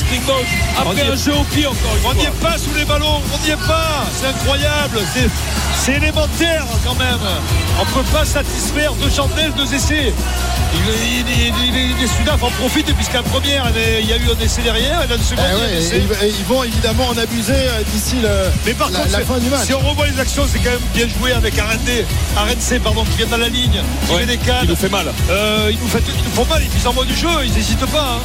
Après 0.78 1.02
un 1.02 1.14
jeu 1.16 1.32
au 1.34 1.44
pied 1.44 1.66
encore 1.66 1.96
une 2.02 2.06
On 2.10 2.14
n'y 2.14 2.24
est 2.26 2.40
pas 2.40 2.58
sous 2.58 2.74
les 2.76 2.84
ballons, 2.84 3.20
on 3.32 3.44
n'y 3.44 3.50
est 3.50 3.66
pas. 3.66 4.04
C'est 4.20 4.26
incroyable. 4.26 4.98
C'est, 5.14 5.92
élémentaire 5.92 6.64
quand 6.84 6.94
même. 6.94 7.18
On 7.78 7.84
ne 7.84 7.90
peut 8.02 8.10
pas 8.10 8.24
satisfaire 8.24 8.92
deux 8.94 9.10
chandelles, 9.10 9.52
deux 9.56 9.72
essais. 9.74 10.12
Il, 10.74 10.80
il, 10.80 11.24
il, 11.28 11.76
il- 11.76 11.96
les 12.00 12.06
Sudaf 12.08 12.42
en 12.42 12.50
profitent 12.50 12.92
puisqu'à 12.96 13.18
la 13.18 13.22
première, 13.22 13.66
il 14.00 14.08
y 14.08 14.12
a 14.12 14.16
eu 14.16 14.22
un 14.28 14.44
essai 14.44 14.62
derrière 14.62 15.02
et 15.02 15.06
la 15.06 15.18
seconde, 15.22 15.44
Eh 15.50 15.54
il 15.54 15.58
y 15.58 15.62
a 15.62 15.66
un 15.66 15.70
ouais, 15.70 15.78
essai. 15.78 15.96
et 16.26 16.28
ils, 16.38 16.44
vont 16.46 16.64
évidemment 16.64 17.06
en 17.08 17.16
abuser 17.18 17.52
euh, 17.52 17.82
d'ici 17.92 18.16
le, 18.22 18.28
Mais 18.66 18.72
par 18.74 18.90
la, 18.90 19.00
contre, 19.00 19.12
la 19.12 19.20
fin 19.24 19.38
du 19.38 19.48
match. 19.48 19.66
si 19.66 19.74
on 19.74 19.78
revoit 19.80 20.06
les 20.06 20.18
actions, 20.18 20.44
c'est 20.50 20.58
quand 20.58 20.70
même 20.70 20.80
bien 20.94 21.06
joué 21.18 21.32
avec 21.32 21.56
Arendé, 21.58 22.04
Arense, 22.36 22.72
pardon, 22.82 23.04
qui 23.04 23.18
vient 23.18 23.26
dans 23.26 23.36
la 23.36 23.48
ligne, 23.48 23.80
qui 24.06 24.12
Ouais, 24.14 24.20
met 24.20 24.26
des 24.26 24.38
cannes. 24.38 24.66
nous 24.68 24.74
fait 24.76 24.88
mal. 24.88 25.06
Euh, 25.30 25.70
ils, 25.70 25.78
nous 25.78 25.88
fait- 25.88 26.02
ils 26.08 26.24
nous 26.24 26.30
font 26.34 26.46
mal, 26.46 26.62
ils 26.64 26.88
envoient 26.88 27.04
du 27.04 27.14
jeu, 27.14 27.28
ils 27.44 27.52
n'hésitent 27.52 27.86
pas. 27.86 28.16
hein. 28.18 28.22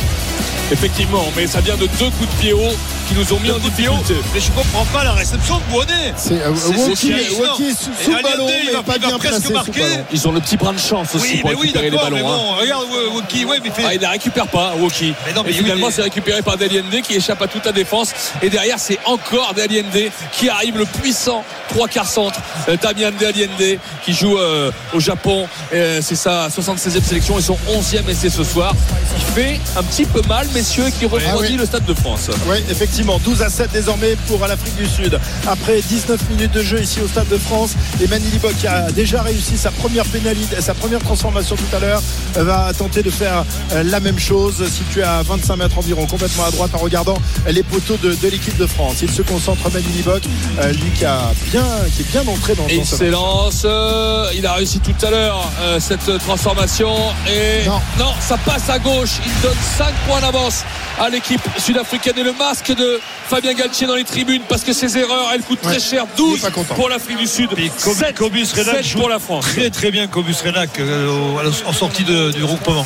Effectivement, 0.72 1.26
mais 1.36 1.48
ça 1.48 1.59
vient 1.62 1.76
de 1.78 1.88
deux 2.00 2.10
coups 2.12 2.30
de 2.36 2.40
pied 2.42 2.54
haut 2.54 2.76
qui 3.08 3.16
nous 3.16 3.34
ont 3.34 3.40
mis 3.40 3.50
en 3.52 3.58
difficulté. 3.58 4.14
Mais 4.34 4.40
je 4.40 4.52
comprends 4.52 4.86
pas 4.94 5.04
la 5.04 5.14
réception 5.14 5.58
de 5.58 5.64
Bonnet. 5.74 6.14
C'est, 6.16 6.34
euh, 6.44 6.54
C'est 6.56 6.76
Woki, 6.76 7.14
Woki 7.40 7.76
sous, 7.76 8.12
le 8.12 8.22
ballon, 8.24 8.48
il 8.64 8.72
va- 8.72 8.84
pas 8.84 8.98
bien 9.00 9.18
presque 9.18 9.50
marquer. 9.50 9.82
Ils 10.14 10.28
ont 10.28 10.32
le 10.32 10.40
petit 10.42 10.58
brin 10.58 10.74
de 10.74 10.80
chance 10.80 11.16
aussi 11.16 11.38
pour 11.38 11.50
récupérer 11.50 11.86
les 11.86 11.92
d'accord, 11.92 12.10
mais 12.12 12.22
ballons. 12.22 12.32
hein. 12.34 12.38
bon, 12.56 12.62
regarde 12.62 12.86
Woki, 13.16 13.46
ouais, 13.46 13.58
mais 13.64 13.72
fait. 13.72 13.84
Ah, 13.86 13.94
il 13.96 14.02
la 14.02 14.12
récupère 14.12 14.48
pas, 14.48 14.74
Woki. 14.80 15.14
Non, 15.36 15.42
mais 15.44 15.50
et 15.52 15.54
finalement, 15.54 15.90
c'est 15.92 16.04
récupéré 16.04 16.42
par 16.44 16.58
Daliende 16.58 17.02
qui 17.04 17.16
échappe 17.16 17.42
à 17.42 17.48
toute 17.48 17.66
la 17.66 17.72
défense. 17.72 18.14
Et 18.44 18.50
derrière, 18.50 18.78
c'est 18.80 19.00
encore 19.06 19.54
Daliende 19.56 20.12
qui 20.32 20.48
arrive, 20.50 20.78
le 20.78 20.86
puissant 20.86 21.44
trois 21.70 21.88
quarts 21.88 22.08
centre. 22.08 22.40
Euh, 22.70 22.78
Damien 22.82 23.12
Daliende 23.12 23.80
qui 24.06 24.14
joue 24.14 24.38
euh, 24.38 24.72
au 24.94 25.00
Japon. 25.00 25.48
C'est 25.72 26.16
sa 26.16 26.48
76e 26.50 27.04
sélection 27.04 27.40
et 27.40 27.42
son 27.42 27.58
11e 27.68 28.08
essai 28.10 28.30
ce 28.30 28.44
soir. 28.44 28.74
Il 29.18 29.24
fait 29.44 29.60
un 29.78 29.84
petit 29.84 30.06
peu 30.06 30.22
mal, 30.28 30.48
messieurs, 30.54 30.88
et 30.88 30.92
qui 30.92 31.06
refroidit 31.06 31.49
Le 31.58 31.66
Stade 31.66 31.86
de 31.86 31.94
France. 31.94 32.30
Oui, 32.48 32.58
effectivement, 32.70 33.20
12 33.24 33.42
à 33.42 33.50
7 33.50 33.72
désormais 33.72 34.16
pour 34.28 34.46
l'Afrique 34.46 34.76
du 34.76 34.86
Sud. 34.88 35.20
Après 35.48 35.82
19 35.82 36.30
minutes 36.30 36.52
de 36.52 36.62
jeu 36.62 36.82
ici 36.82 37.00
au 37.02 37.08
Stade 37.08 37.28
de 37.28 37.38
France, 37.38 37.72
et 38.02 38.08
Manili 38.08 38.40
qui 38.60 38.68
a 38.68 38.92
déjà 38.92 39.22
réussi 39.22 39.58
sa 39.58 39.72
première 39.72 40.06
pénalité, 40.06 40.62
sa 40.62 40.74
première 40.74 41.00
transformation 41.00 41.56
tout 41.56 41.76
à 41.76 41.80
l'heure, 41.80 42.02
va 42.36 42.72
tenter 42.78 43.04
de 43.04 43.10
faire 43.10 43.44
euh, 43.74 43.84
la 43.84 44.00
même 44.00 44.20
chose, 44.20 44.64
situé 44.70 45.04
à 45.04 45.22
25 45.24 45.56
mètres 45.58 45.78
environ, 45.78 46.06
complètement 46.06 46.46
à 46.46 46.52
droite 46.52 46.72
en 46.74 46.78
regardant 46.78 47.18
les 47.48 47.64
poteaux 47.64 47.98
de, 47.98 48.14
de 48.14 48.28
l'équipe 48.28 48.58
de 48.58 48.68
France. 48.68 48.98
Il 49.02 49.12
se 49.12 49.22
concentre 49.22 49.70
Manili 49.72 50.02
Bock, 50.04 50.22
euh, 50.62 50.72
lui 50.74 50.92
qui 50.92 51.06
a 51.06 51.32
bien, 51.52 51.66
qui 51.96 52.02
est 52.04 52.12
bien 52.12 52.22
entré 52.32 52.56
dans, 52.56 52.64
dans 52.64 52.70
il 52.70 52.86
s'élance. 52.86 53.64
euh, 53.66 54.30
il 54.36 54.46
a 54.46 54.54
réussi 54.54 54.80
tout 54.80 54.94
à 55.06 55.10
l'heure 55.10 55.52
cette 55.80 56.18
transformation. 56.20 56.94
Et 57.28 57.68
Non. 57.68 58.14
ça 58.22 58.38
passe 58.38 58.70
à 58.70 58.80
gauche. 58.80 59.20
Il 59.26 59.42
donne 59.42 59.58
5 59.78 59.94
points 60.08 60.22
d'avance 60.22 60.64
à 61.00 61.10
l'équipe 61.10 61.42
sud-africaine. 61.58 62.14
Et 62.18 62.24
le 62.24 62.34
masque 62.34 62.74
de 62.76 63.00
Fabien 63.28 63.54
Galtier 63.54 63.88
dans 63.88 63.96
les 63.96 64.04
tribunes 64.04 64.42
parce 64.50 64.64
que 64.64 64.74
ses 64.74 64.98
erreurs, 64.98 65.30
elles 65.34 65.42
coûtent 65.42 65.64
Ouais. 65.64 65.72
très 65.72 65.80
cher. 65.80 66.06
Il 66.06 66.14
est 66.14 66.18
12 66.18 66.42
pas 66.42 66.52
content. 66.52 66.76
pour 66.76 66.90
l'Afrique 66.90 67.18
du 67.18 67.28
Sud. 67.28 67.50
Et 67.58 67.70
Com- 67.84 67.94
7, 67.94 68.16
Cobus 68.16 68.48
Renac 68.56 68.84
joue 68.84 69.00
pour 69.00 69.10
la 69.10 69.20
France. 69.20 69.46
Très 69.46 69.70
très 69.70 69.92
bien 69.92 70.08
Cobus 70.08 70.36
Renac 70.44 70.80
euh, 70.80 71.52
en 71.66 71.74
sortie 71.74 72.04
de- 72.04 72.32
du 72.32 72.44
regroupement. 72.44 72.86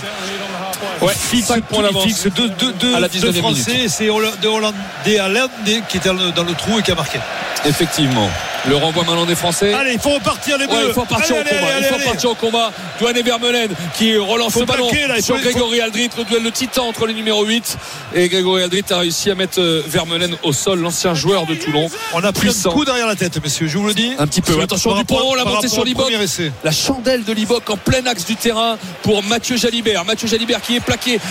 Ouais, 1.03 1.13
fixe, 1.13 1.47
5 1.47 1.63
points 1.65 1.79
il 1.79 1.83
d'avance. 1.85 2.03
fixe 2.03 2.27
deux, 2.35 2.49
deux, 2.49 2.73
deux, 2.73 2.95
À 2.95 2.99
la 2.99 3.07
deux 3.07 3.19
19e 3.19 3.39
Français 3.39 3.87
c'est 3.87 4.05
de 4.05 4.47
Hollandais 4.47 5.19
à 5.19 5.27
l'Inde 5.29 5.49
qui 5.89 5.97
était 5.97 6.09
dans 6.09 6.43
le, 6.43 6.53
trou 6.53 6.79
et 6.79 6.81
qui 6.81 6.91
a 6.91 6.95
marqué. 6.95 7.19
Effectivement. 7.65 8.29
Le 8.65 8.77
renvoi 8.77 9.03
maintenant 9.03 9.25
des 9.25 9.35
Français. 9.35 9.73
Allez, 9.73 9.91
il 9.93 9.99
faut 9.99 10.11
repartir 10.11 10.57
les 10.57 10.65
Ouais, 10.65 10.71
bleus. 10.71 10.85
il 10.87 10.93
faut 10.93 11.01
repartir 11.01 11.35
Allez, 11.35 11.49
au 11.51 11.53
combat. 11.59 11.67
allez, 11.75 11.85
il 11.85 11.89
faut 11.93 11.97
repartir 11.97 12.29
au 12.31 12.35
combat. 12.35 12.71
Douane 12.97 13.21
Vermeulen 13.21 13.69
qui 13.97 14.15
relance 14.15 14.55
le 14.55 14.65
ballon 14.65 14.89
là, 14.89 15.21
sur 15.21 15.35
faut- 15.35 15.41
il 15.41 15.43
faut- 15.43 15.51
Grégory 15.51 15.81
Aldrit, 15.81 16.09
le 16.17 16.23
duel 16.23 16.43
de 16.43 16.49
titan 16.49 16.87
entre 16.87 17.05
les 17.05 17.13
numéros 17.13 17.43
8 17.43 17.77
et 18.15 18.29
Grégory 18.29 18.63
Aldrit 18.63 18.85
a 18.91 18.99
réussi 18.99 19.29
à 19.29 19.35
mettre 19.35 19.59
euh, 19.59 19.83
Vermeulen 19.85 20.37
au 20.43 20.53
sol, 20.53 20.79
l'ancien 20.79 21.13
joueur 21.13 21.45
de 21.45 21.55
Toulon. 21.55 21.89
On 22.13 22.23
a 22.23 22.31
pris 22.31 22.47
un 22.49 22.69
coup 22.69 22.85
derrière 22.85 23.07
la 23.07 23.17
tête, 23.17 23.37
messieurs, 23.43 23.67
je 23.67 23.77
vous 23.77 23.85
le 23.87 23.93
dis. 23.93 24.13
Un 24.17 24.27
petit 24.27 24.41
peu. 24.41 24.57
Attention 24.61 24.95
Dupont, 24.95 25.35
la 25.35 25.43
montée 25.43 25.67
sur 25.67 25.83
Liboc. 25.83 26.09
La 26.63 26.71
chandelle 26.71 27.25
de 27.25 27.33
Liboc 27.33 27.69
en 27.69 27.75
plein 27.75 28.05
axe 28.05 28.23
du 28.25 28.37
terrain 28.37 28.77
pour 29.01 29.23
Mathieu 29.23 29.57
Jalibert. 29.57 30.05
Mathieu 30.05 30.29
Jalibert 30.29 30.61
qui 30.61 30.77
est 30.77 30.79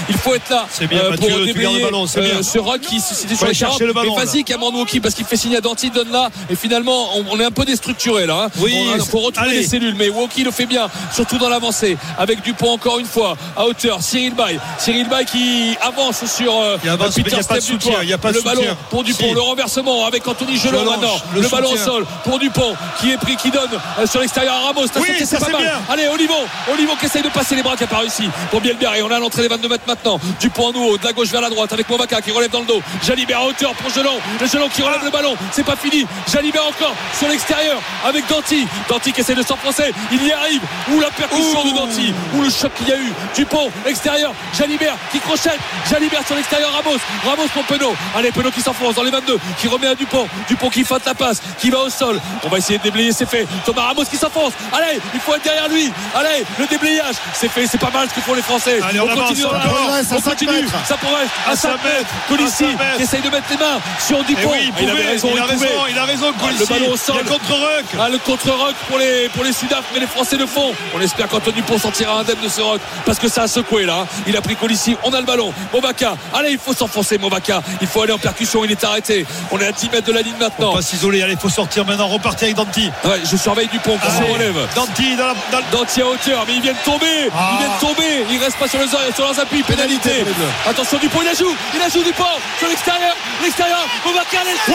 Il 0.08 0.16
faut 0.16 0.34
être 0.34 0.48
là 0.50 0.66
bien, 0.86 0.98
euh, 0.98 1.16
pour 1.16 1.26
tu 1.28 1.52
ballon, 1.82 2.06
euh, 2.16 2.42
ce 2.42 2.58
rock 2.58 2.80
qui 2.80 3.00
c'était 3.00 3.34
Faut 3.34 3.38
sur 3.40 3.48
les 3.48 3.54
40. 3.54 3.80
le 3.80 3.92
ballon, 3.92 4.16
Mais 4.16 4.24
vas-y 4.24 4.44
Cameron 4.44 4.72
parce 5.02 5.14
qu'il 5.14 5.24
fait 5.24 5.36
signe 5.36 5.56
à 5.56 5.60
Danti, 5.60 5.90
donne 5.90 6.10
là. 6.10 6.28
Et 6.50 6.56
finalement, 6.56 7.16
on, 7.16 7.24
on 7.30 7.40
est 7.40 7.44
un 7.44 7.50
peu 7.50 7.64
déstructuré 7.64 8.26
là. 8.26 8.44
hein. 8.46 8.50
Oui, 8.58 8.74
Il 8.94 9.00
faut 9.02 9.18
retrouver 9.18 9.48
allez. 9.50 9.58
les 9.60 9.66
cellules. 9.66 9.94
Mais 9.96 10.08
Wauquiez 10.08 10.44
le 10.44 10.50
fait 10.50 10.66
bien, 10.66 10.88
surtout 11.14 11.38
dans 11.38 11.48
l'avancée. 11.48 11.96
Avec 12.18 12.42
Dupont 12.42 12.72
encore 12.72 12.98
une 12.98 13.06
fois 13.06 13.36
à 13.56 13.66
hauteur. 13.66 14.02
Cyril 14.02 14.34
Bay. 14.34 14.58
Cyril 14.78 15.08
Bay 15.08 15.24
qui 15.24 15.76
avance 15.80 16.24
sur 16.26 16.54
euh, 16.54 16.76
Il 16.84 16.88
avance, 16.90 17.16
il 17.16 17.18
y 17.18 17.20
a 17.20 17.24
Peter 17.24 17.36
pas 17.46 17.54
de 17.56 17.60
Steph 17.60 17.72
soutien, 17.72 17.98
il 18.02 18.08
y 18.08 18.12
a 18.12 18.18
pas 18.18 18.30
de 18.32 18.36
Le 18.36 18.42
ballon 18.42 18.62
pour 18.90 19.04
Dupont. 19.04 19.28
Si. 19.28 19.34
Le 19.34 19.40
renversement 19.40 20.06
avec 20.06 20.26
Anthony 20.26 20.56
Gelon 20.58 20.84
maintenant. 20.84 21.16
le 21.34 21.42
Le 21.42 21.48
ballon 21.48 21.72
au 21.72 21.76
sol 21.76 22.04
pour 22.24 22.38
Dupont 22.38 22.74
qui 23.00 23.10
est 23.10 23.16
pris, 23.18 23.36
qui 23.36 23.50
donne 23.50 23.70
sur 24.06 24.20
l'extérieur 24.20 24.54
à 24.54 24.60
Ramos. 24.66 24.86
Oui, 24.96 25.08
c'est 25.24 25.38
pas 25.38 25.48
mal. 25.50 25.80
Allez, 25.88 26.08
Olivon, 26.08 26.34
Olivon 26.72 26.94
qui 26.98 27.06
essaye 27.06 27.22
de 27.22 27.28
passer 27.28 27.54
les 27.54 27.62
bras 27.62 27.76
qui 27.76 27.82
n'a 27.82 27.88
pas 27.88 27.98
réussi 27.98 28.24
pour 28.50 28.60
Bielberg 28.60 28.96
et 28.98 29.02
on 29.02 29.10
a 29.10 29.18
l'entrée 29.18 29.42
des 29.42 29.48
22 29.52 29.68
mètres 29.68 29.84
maintenant. 29.86 30.18
Dupont 30.40 30.68
en 30.68 30.74
haut, 30.74 30.96
de 30.96 31.04
la 31.04 31.12
gauche 31.12 31.28
vers 31.28 31.42
la 31.42 31.50
droite 31.50 31.72
avec 31.72 31.88
Movaca 31.88 32.20
qui 32.22 32.30
relève 32.30 32.50
dans 32.50 32.60
le 32.60 32.66
dos. 32.66 32.82
Jalibert 33.06 33.40
à 33.40 33.44
hauteur 33.44 33.74
pour 33.74 33.90
Gelon. 33.90 34.18
Le 34.40 34.46
Gelon 34.46 34.68
qui 34.74 34.82
relève 34.82 35.04
le 35.04 35.10
ballon. 35.10 35.34
C'est 35.52 35.64
pas 35.64 35.76
fini. 35.76 36.06
Jalibert 36.32 36.66
encore 36.66 36.94
sur 37.18 37.28
l'extérieur 37.28 37.78
avec 38.04 38.26
Danti. 38.28 38.66
Danti 38.88 39.12
qui 39.12 39.20
essaie 39.20 39.34
de 39.34 39.42
s'enfoncer. 39.42 39.92
Il 40.10 40.24
y 40.26 40.32
arrive. 40.32 40.62
Ou 40.92 41.00
la 41.00 41.10
percussion 41.10 41.64
de 41.64 41.76
Danti. 41.76 42.14
Ou 42.34 42.42
le 42.42 42.50
choc 42.50 42.72
qu'il 42.76 42.88
y 42.88 42.92
a 42.92 42.96
eu. 42.96 43.12
Dupont 43.34 43.70
extérieur. 43.86 44.32
Jalibert 44.56 44.96
qui 45.10 45.20
crochette. 45.20 45.58
Jalibert 45.90 46.26
sur 46.26 46.36
l'extérieur. 46.36 46.70
Ramos. 46.72 46.98
Ramos 47.26 47.48
pour 47.52 47.64
Penaud. 47.64 47.94
Allez, 48.16 48.32
Penaud 48.32 48.50
qui 48.50 48.62
s'enfonce 48.62 48.94
dans 48.94 49.02
les 49.02 49.10
22. 49.10 49.38
Qui 49.60 49.68
remet 49.68 49.88
à 49.88 49.94
Dupont. 49.94 50.26
Dupont 50.48 50.70
qui 50.70 50.84
faute 50.84 51.04
la 51.04 51.14
passe. 51.14 51.42
Qui 51.58 51.68
va 51.68 51.80
au 51.80 51.90
sol. 51.90 52.20
On 52.44 52.48
va 52.48 52.58
essayer 52.58 52.78
de 52.78 52.84
déblayer. 52.84 53.12
C'est 53.12 53.28
fait. 53.28 53.46
Thomas 53.66 53.82
Ramos 53.82 54.04
qui 54.04 54.16
s'enfonce. 54.16 54.54
Allez, 54.72 54.98
il 55.12 55.20
faut 55.20 55.34
être 55.34 55.44
derrière 55.44 55.68
lui. 55.68 55.92
Allez, 56.14 56.44
le 56.58 56.66
déblayage. 56.66 57.16
C'est 57.34 57.50
fait. 57.50 57.66
C'est 57.66 57.78
pas 57.78 57.90
mal 57.90 58.08
ce 58.08 58.14
que 58.14 58.20
font 58.20 58.34
les 58.34 58.42
Français. 58.42 58.80
Allez, 58.82 59.00
on 59.00 59.08
avance 59.08 59.28
continue 59.28 59.31
encore. 59.44 59.60
Progresse 59.62 60.06
On 60.12 60.20
continue. 60.20 60.66
Ça 60.86 60.96
progresse 60.96 61.28
à 61.46 61.50
À 61.52 61.56
5 61.56 61.70
cinq 61.72 61.84
mètres. 61.84 62.10
Colissi 62.28 62.64
qui 62.96 63.02
essaye 63.02 63.20
de 63.22 63.28
mettre 63.30 63.46
les 63.50 63.56
mains 63.56 63.80
sur 64.06 64.22
Dupont. 64.24 64.50
oui, 64.52 64.72
il, 64.78 64.84
il 64.84 64.90
avait 64.90 65.06
raison. 65.06 65.28
il 65.34 65.38
a 65.40 65.44
il 65.44 65.50
raison, 65.50 65.66
il 65.90 65.98
a 65.98 66.04
raison, 66.04 66.26
Ah, 66.36 66.40
Colissi. 66.44 66.60
le 66.60 66.66
ballon 66.66 66.92
au 66.92 66.96
sol. 66.96 67.24
Contre-rock. 67.24 67.84
Ah, 68.00 68.08
le 68.08 68.18
contre-rock 68.18 68.74
pour 68.88 68.98
les, 68.98 69.28
pour 69.30 69.44
les 69.44 69.52
Sudaf, 69.52 69.84
mais 69.94 70.00
les 70.00 70.06
Français 70.06 70.36
le 70.36 70.46
font. 70.46 70.72
On 70.96 71.00
espère 71.00 71.28
qu'Antoine 71.28 71.54
Dupont 71.54 71.78
sortira 71.78 72.18
indemne 72.20 72.40
de 72.42 72.48
ce 72.48 72.60
rock 72.60 72.80
parce 73.06 73.18
que 73.18 73.28
ça 73.28 73.42
a 73.42 73.48
secoué 73.48 73.84
là. 73.84 74.06
Il 74.26 74.36
a 74.36 74.40
pris 74.40 74.56
Colissi, 74.56 74.96
on 75.04 75.12
a 75.12 75.18
le 75.20 75.26
ballon. 75.26 75.52
Movaca, 75.72 76.14
allez, 76.34 76.50
il 76.52 76.58
faut 76.58 76.74
s'enfoncer, 76.74 77.18
Movaca. 77.18 77.62
Il 77.80 77.86
faut 77.86 78.02
aller 78.02 78.12
en 78.12 78.18
percussion, 78.18 78.64
il 78.64 78.70
est 78.70 78.84
arrêté. 78.84 79.26
On 79.50 79.58
est 79.58 79.66
à 79.66 79.72
10 79.72 79.90
mètres 79.90 80.06
de 80.06 80.12
la 80.12 80.22
ligne 80.22 80.34
On 80.38 80.44
maintenant. 80.44 80.70
va 80.70 80.76
pas 80.76 80.82
s'isoler, 80.82 81.22
allez, 81.22 81.32
il 81.34 81.38
faut 81.38 81.48
sortir 81.48 81.84
maintenant, 81.86 82.08
repartir 82.08 82.44
avec 82.46 82.56
Danti. 82.56 82.90
Ouais, 83.04 83.20
je 83.30 83.36
surveille 83.36 83.68
Dupont 83.68 83.98
qui 83.98 84.10
se 84.10 84.32
relève. 84.32 84.56
Danti 84.74 85.16
dans 85.16 85.26
la. 85.28 85.34
dans 85.50 85.58
le- 85.58 85.64
Danti 85.78 86.02
à 86.02 86.06
hauteur, 86.06 86.44
mais 86.46 86.54
il 86.56 86.60
vient 86.62 86.72
de 86.72 86.84
tomber. 86.84 87.30
Ah. 87.34 87.52
Il 87.54 87.58
vient 87.66 87.74
de 87.74 87.80
tomber. 87.80 88.24
Il 88.30 88.38
reste 88.38 88.56
pas 88.56 88.68
sur, 88.68 88.78
les, 88.78 88.86
sur 89.22 89.28
leurs 89.28 89.40
appuis. 89.40 89.62
Pénalité. 89.62 90.24
Attention, 90.68 90.98
Dupont, 90.98 91.20
il 91.22 91.26
la 91.26 91.34
joue. 91.34 91.54
Il 91.74 91.80
la 91.80 91.88
joue 91.88 92.02
Dupont 92.02 92.24
sur 92.58 92.68
l'extérieur. 92.68 93.14
L'extérieur. 93.42 93.86
Movaca, 94.04 94.38
l'essai. 94.44 94.72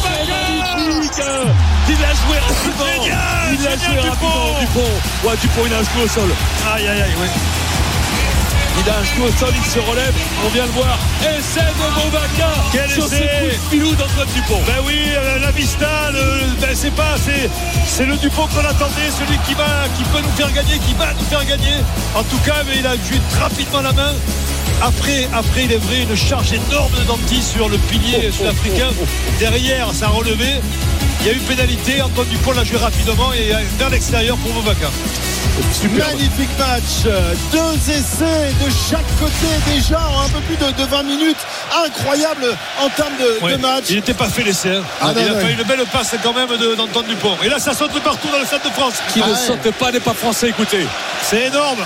Magnifique. 0.00 1.22
Il 1.88 2.00
l'a 2.00 2.14
joué 2.14 2.38
rapidement. 2.38 3.02
Génial, 3.02 3.18
il 3.52 3.64
l'a 3.64 3.76
génial, 3.76 4.02
joué 4.02 4.10
Dupont. 4.10 4.26
rapidement. 4.26 4.60
Dupont. 4.60 5.28
Ouais, 5.28 5.36
Dupont, 5.40 5.62
il 5.66 5.74
a 5.74 5.78
un 5.78 5.82
genou 5.82 6.04
au 6.04 6.08
sol. 6.08 6.30
Aïe, 6.74 6.88
aïe, 6.88 7.02
aïe, 7.02 7.14
ouais. 7.20 7.30
Il 8.82 8.90
a 8.90 8.94
un 8.98 9.04
genou 9.04 9.26
au 9.26 9.32
sol, 9.38 9.52
il 9.54 9.70
se 9.70 9.78
relève. 9.80 10.14
On 10.44 10.48
vient 10.48 10.66
le 10.66 10.72
voir. 10.72 10.98
Essai 11.22 11.60
de 11.60 11.94
Movaca 11.94 12.52
Dupont. 14.34 14.60
Ben 14.66 14.74
oui, 14.84 14.96
euh, 15.08 15.38
la 15.38 15.50
Vista, 15.50 16.10
le- 16.12 16.60
ben 16.60 16.70
c'est 16.74 16.90
pas, 16.94 17.16
c'est, 17.24 17.48
c'est 17.86 18.04
le 18.06 18.16
Dupont 18.16 18.46
qu'on 18.48 18.60
attendait, 18.68 19.10
celui 19.16 19.38
qui 19.46 19.54
va, 19.54 19.86
qui 19.96 20.04
peut 20.04 20.20
nous 20.22 20.36
faire 20.36 20.52
gagner, 20.52 20.78
qui 20.78 20.94
va 20.94 21.12
nous 21.18 21.24
faire 21.26 21.44
gagner. 21.44 21.76
En 22.14 22.22
tout 22.24 22.38
cas, 22.44 22.56
mais 22.66 22.78
il 22.78 22.86
a 22.86 22.94
joué 22.96 23.20
rapidement 23.40 23.80
la 23.80 23.92
main. 23.92 24.12
Après, 24.82 25.28
après, 25.32 25.64
il 25.64 25.72
est 25.72 25.76
vrai, 25.78 26.02
une 26.02 26.16
charge 26.16 26.52
énorme 26.52 26.92
de 26.98 27.04
Danti 27.04 27.42
sur 27.42 27.68
le 27.68 27.76
pilier 27.78 28.30
sud-africain. 28.32 28.88
Derrière, 29.38 29.88
ça 29.94 30.06
a 30.06 30.10
relevé. 30.10 30.60
Il 31.22 31.26
y 31.26 31.30
a 31.30 31.32
eu 31.34 31.38
pénalité. 31.38 32.00
Antoine 32.02 32.28
Dupont 32.28 32.52
l'a 32.52 32.64
joué 32.64 32.78
rapidement 32.78 33.32
et 33.32 33.54
euh, 33.54 33.58
vers 33.78 33.90
l'extérieur 33.90 34.36
pour 34.38 34.52
Movaca. 35.64 36.06
Magnifique 36.12 36.58
match, 36.58 37.04
deux 37.52 37.92
essais 37.92 38.52
de 38.64 38.70
chaque 38.90 39.06
côté 39.18 39.46
déjà 39.66 39.98
en 40.00 40.22
un 40.24 40.28
peu 40.28 40.40
plus 40.40 40.56
de, 40.56 40.70
de 40.72 40.84
20 40.88 41.02
minutes. 41.02 41.36
Incroyable 41.86 42.56
en 42.82 42.88
termes 42.90 43.12
de, 43.18 43.44
Ouais. 43.44 43.52
de 43.52 43.56
match. 43.58 43.84
Il 43.90 43.96
n'était 43.96 44.14
pas 44.14 44.28
fait 44.28 44.42
l'essai. 44.42 44.76
hein. 44.76 44.82
Ah, 45.00 45.12
il 45.16 45.22
non, 45.22 45.30
a 45.30 45.34
non. 45.34 45.40
fait 45.46 45.52
une 45.52 45.62
belle 45.64 45.84
passe 45.92 46.14
quand 46.22 46.32
même 46.32 46.48
d'Antoine 46.76 47.06
Dupont. 47.06 47.36
Et 47.44 47.48
là, 47.48 47.58
ça 47.58 47.72
saute 47.74 47.98
partout 48.00 48.28
dans 48.32 48.38
le 48.38 48.46
Stade 48.46 48.62
de 48.64 48.70
France. 48.70 48.94
Qui 49.12 49.20
Ah 49.22 49.28
ne 49.28 49.32
ouais. 49.32 49.38
saute 49.38 49.70
pas 49.74 49.90
n'est 49.92 50.00
pas 50.00 50.14
français, 50.14 50.48
écoutez. 50.48 50.86
C'est 51.22 51.46
énorme. 51.46 51.78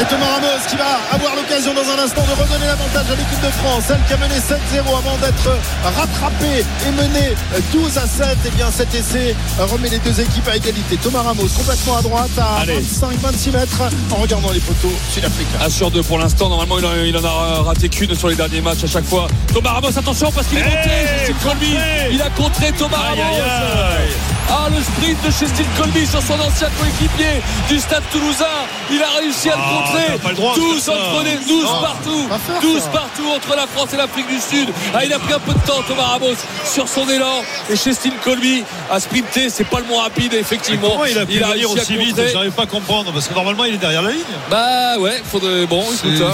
Et 0.00 0.04
Thomas 0.04 0.26
Ramos 0.34 0.59
qui 0.70 0.76
va 0.76 1.00
avoir 1.12 1.34
l'occasion 1.34 1.74
dans 1.74 1.82
un 1.82 1.98
instant 2.04 2.22
de 2.22 2.30
redonner 2.40 2.66
l'avantage 2.66 3.06
à 3.10 3.16
l'équipe 3.16 3.40
de 3.42 3.50
France. 3.58 3.84
Elle 3.90 4.00
qui 4.06 4.12
a 4.12 4.16
mené 4.18 4.36
7-0 4.38 4.86
avant 4.86 5.16
d'être 5.18 5.50
rattrapée 5.82 6.64
et 6.86 6.90
menée 6.92 7.34
12 7.72 7.98
à 7.98 8.06
7. 8.06 8.36
Et 8.46 8.50
bien 8.50 8.70
cet 8.70 8.94
essai 8.94 9.34
remet 9.58 9.88
les 9.88 9.98
deux 9.98 10.20
équipes 10.20 10.46
à 10.48 10.56
égalité. 10.56 10.96
Thomas 10.96 11.22
Ramos 11.22 11.48
complètement 11.56 11.96
à 11.98 12.02
droite 12.02 12.30
à 12.38 12.60
Allez. 12.62 12.80
25-26 12.80 13.52
mètres 13.52 13.82
en 14.12 14.16
regardant 14.16 14.50
les 14.52 14.60
poteaux 14.60 14.92
sud-africains. 15.12 15.58
1 15.66 15.70
sur 15.70 15.90
2 15.90 16.02
pour 16.02 16.18
l'instant. 16.18 16.48
Normalement, 16.48 16.78
il 16.78 16.86
en, 16.86 16.94
il 17.04 17.16
en 17.16 17.24
a 17.24 17.62
raté 17.62 17.88
qu'une 17.88 18.14
sur 18.14 18.28
les 18.28 18.36
derniers 18.36 18.60
matchs 18.60 18.84
à 18.84 18.88
chaque 18.88 19.06
fois. 19.06 19.26
Thomas 19.52 19.72
Ramos, 19.72 19.98
attention 19.98 20.30
parce 20.30 20.46
qu'il 20.46 20.58
est 20.58 20.62
Hey, 20.62 20.68
monté. 20.68 21.34
Colby. 21.42 21.74
Il 22.12 22.22
a 22.22 22.30
contré 22.30 22.70
Thomas 22.72 22.96
Aïe, 23.10 23.20
Ramos. 23.20 23.34
aïe, 23.34 23.40
aïe. 23.40 24.10
Ah, 24.52 24.66
le 24.68 24.82
sprint 24.82 25.16
de 25.24 25.30
Justin 25.30 25.64
Colby 25.78 26.04
sur 26.06 26.20
son 26.22 26.34
ancien 26.34 26.68
coéquipier 26.78 27.40
du 27.68 27.78
stade 27.78 28.02
toulousain. 28.10 28.44
Il 28.90 29.00
a 29.00 29.06
réussi 29.20 29.48
à 29.48 29.54
le 29.54 29.62
Ah, 29.64 29.70
rentrée. 29.70 30.04
t'as 30.08 30.18
pas 30.18 30.28
le 30.30 30.34
droit 30.34 30.54
de 30.56 30.59
12 30.60 30.82
faire 30.84 30.94
ça. 30.94 31.00
entre 31.00 31.24
les 31.24 31.36
12 31.36 31.64
Non, 31.64 31.80
partout. 31.82 32.26
pas 32.28 32.38
faire 32.38 32.60
12 32.60 32.80
ça. 32.82 32.88
partout 32.88 33.28
entre 33.34 33.56
la 33.56 33.66
France 33.66 33.88
et 33.94 33.96
l'Afrique 33.96 34.28
du 34.28 34.38
Sud. 34.40 34.68
Ah, 34.94 35.04
il 35.04 35.12
a 35.12 35.18
pris 35.18 35.32
un 35.32 35.38
peu 35.38 35.52
de 35.52 35.58
temps, 35.66 35.82
Thomas 35.86 36.02
Ramos, 36.04 36.34
sur 36.64 36.88
son 36.88 37.08
élan. 37.08 37.42
Et 37.70 37.76
Chestine 37.76 38.12
Colby 38.24 38.64
a 38.90 39.00
sprinté. 39.00 39.48
C'est 39.50 39.64
pas 39.64 39.78
le 39.80 39.86
moins 39.86 40.02
rapide, 40.02 40.34
effectivement. 40.34 41.04
Il 41.04 41.18
a 41.18 41.26
pu 41.26 41.34
venir 41.34 41.48
réussi 41.48 41.64
à 41.78 41.82
aussi 41.82 41.96
vite. 41.96 42.20
J'arrive 42.32 42.52
pas 42.52 42.62
à 42.64 42.66
comprendre 42.66 43.12
parce 43.12 43.28
que 43.28 43.34
normalement 43.34 43.64
il 43.64 43.74
est 43.74 43.78
derrière 43.78 44.02
la 44.02 44.10
ligne. 44.12 44.20
Bah 44.50 44.98
ouais, 44.98 45.22
faudrait. 45.30 45.66
Bon, 45.66 45.82
écoute, 45.82 46.22
hein, 46.22 46.32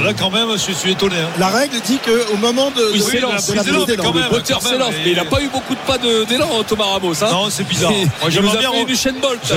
euh, 0.00 0.04
Là 0.04 0.12
quand 0.18 0.30
même, 0.30 0.48
je 0.52 0.72
suis 0.72 0.92
étonné. 0.92 1.16
hein. 1.16 1.28
La 1.38 1.48
règle 1.48 1.80
dit 1.80 1.98
qu'au 1.98 2.36
moment 2.36 2.70
de, 2.70 2.82
Oui, 2.92 2.98
de- 2.98 3.04
c'est 3.04 3.16
de 3.16 3.22
la 3.22 3.28
prise 3.36 3.54
mais 5.04 5.10
il 5.10 5.16
n'a 5.16 5.24
pas 5.24 5.40
eu 5.40 5.48
beaucoup 5.48 5.74
de 5.74 5.80
pas 5.80 5.98
de- 5.98 6.24
d'élan, 6.24 6.48
Thomas 6.66 6.84
Ramos. 6.84 7.12
Hein. 7.22 7.28
Non, 7.30 7.48
c'est 7.50 7.66
bizarre. 7.66 7.90
Moi 7.92 8.30
il 8.30 8.40
nous 8.40 8.50
a 8.50 8.56
bien 8.56 8.70
fait 8.72 8.94
chaîne 8.96 9.16
Bolt. 9.20 9.40
Bien 9.46 9.56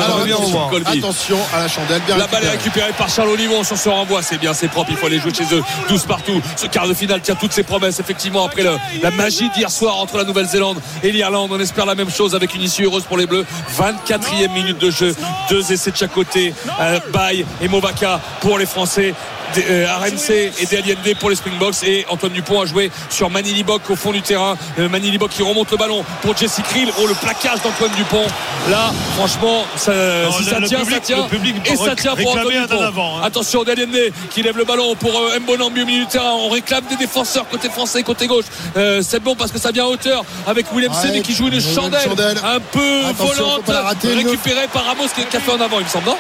attention, 0.97 1.37
à 1.53 1.59
la 1.59 1.67
chandelle. 1.67 2.01
Bien 2.05 2.17
La 2.17 2.27
balle 2.27 2.43
est 2.43 2.49
récupérée. 2.49 2.57
récupérée 2.57 2.93
par 2.97 3.09
Charles 3.09 3.29
Olivon 3.29 3.63
sur 3.63 3.77
ce 3.77 3.89
C'est 4.21 4.37
bien, 4.39 4.53
c'est 4.53 4.67
propre. 4.67 4.89
Il 4.91 4.97
faut 4.97 5.07
aller 5.07 5.19
jouer 5.19 5.33
chez 5.33 5.43
eux. 5.53 5.63
12 5.89 6.05
partout. 6.05 6.41
Ce 6.55 6.67
quart 6.67 6.87
de 6.87 6.93
finale 6.93 7.21
tient 7.21 7.35
toutes 7.35 7.53
ses 7.53 7.63
promesses, 7.63 7.99
effectivement, 7.99 8.45
après 8.45 8.63
la 8.63 9.11
magie 9.11 9.49
d'hier 9.49 9.69
soir 9.71 9.97
entre 9.97 10.17
la 10.17 10.23
Nouvelle-Zélande 10.23 10.79
et 11.03 11.11
l'Irlande. 11.11 11.51
On 11.51 11.59
espère 11.59 11.85
la 11.85 11.95
même 11.95 12.09
chose 12.09 12.35
avec 12.35 12.55
une 12.55 12.61
issue 12.61 12.83
heureuse 12.85 13.03
pour 13.03 13.17
les 13.17 13.25
Bleus. 13.25 13.45
24e 13.77 14.53
minute 14.53 14.77
de 14.79 14.89
jeu. 14.91 15.15
Deux 15.49 15.71
essais 15.71 15.91
de 15.91 15.97
chaque 15.97 16.13
côté. 16.13 16.53
Euh, 16.79 16.99
Baye 17.11 17.45
et 17.61 17.67
Movaka 17.67 18.19
pour 18.41 18.57
les 18.57 18.65
Français. 18.65 19.13
Euh, 19.57 19.87
RMC 19.87 20.51
et 20.59 20.65
Deliende 20.65 21.17
pour 21.19 21.29
les 21.29 21.35
Springboks. 21.35 21.83
Et 21.83 22.05
Antoine 22.09 22.31
Dupont 22.33 22.61
a 22.61 22.65
joué 22.65 22.91
sur 23.09 23.29
Manili 23.29 23.63
Bock 23.63 23.81
au 23.89 23.95
fond 23.95 24.11
du 24.11 24.21
terrain. 24.21 24.55
Euh, 24.77 24.87
Manili 24.89 25.17
Bock 25.17 25.31
qui 25.31 25.41
remonte 25.41 25.71
le 25.71 25.77
ballon 25.77 26.03
pour 26.21 26.35
Jesse 26.37 26.59
Krill. 26.69 26.91
Oh 26.99 27.07
le 27.07 27.13
plaquage 27.15 27.61
d'Antoine 27.63 27.91
Dupont. 27.95 28.25
Là 28.69 28.91
franchement 29.15 29.63
ça, 29.77 29.91
Non, 30.25 30.31
si 30.33 30.43
le- 30.43 30.49
ça 30.51 30.59
le 30.59 30.67
tient 30.67 30.79
public- 30.79 30.95
ça 30.95 30.99
tient. 31.01 31.17
le 31.23 31.29
public 31.29 31.55
et 31.65 31.75
ça 31.75 31.95
tient 31.95 32.15
pour 32.15 32.31
Antoine 32.31 32.67
Dupont. 32.67 32.81
avant, 32.81 33.17
hein. 33.17 33.21
attention 33.23 33.63
Deliende 33.63 33.97
qui 34.29 34.43
lève 34.43 34.57
le 34.57 34.65
ballon 34.65 34.95
pour 34.95 35.17
euh, 35.19 35.39
Mbonambi 35.39 35.81
au 35.81 35.85
milieu 35.85 36.01
du 36.01 36.07
terrain. 36.07 36.33
On 36.33 36.49
réclame 36.49 36.83
des 36.89 36.97
défenseurs 36.97 37.47
côté 37.49 37.69
français 37.69 38.03
côté 38.03 38.27
gauche. 38.27 38.45
Euh, 38.75 39.01
c'est 39.01 39.21
bon 39.21 39.35
parce 39.35 39.51
que 39.51 39.59
ça 39.59 39.71
vient 39.71 39.85
à 39.85 39.87
hauteur 39.87 40.23
avec 40.45 40.67
Willem 40.73 40.91
Ouais, 40.91 41.21
qui 41.21 41.33
joue 41.33 41.47
une 41.47 41.59
chandelle, 41.61 42.01
chandelle. 42.03 42.37
un 42.43 42.59
peu 42.59 43.05
Attention, 43.09 43.43
volante 43.43 43.71
récupérée 44.03 44.67
par 44.71 44.85
Ramos 44.85 45.07
qui 45.15 45.35
a 45.35 45.39
fait 45.39 45.51
en 45.51 45.61
avant 45.61 45.79
il 45.79 45.85
me 45.85 45.89
semble 45.89 46.05
non? 46.07 46.17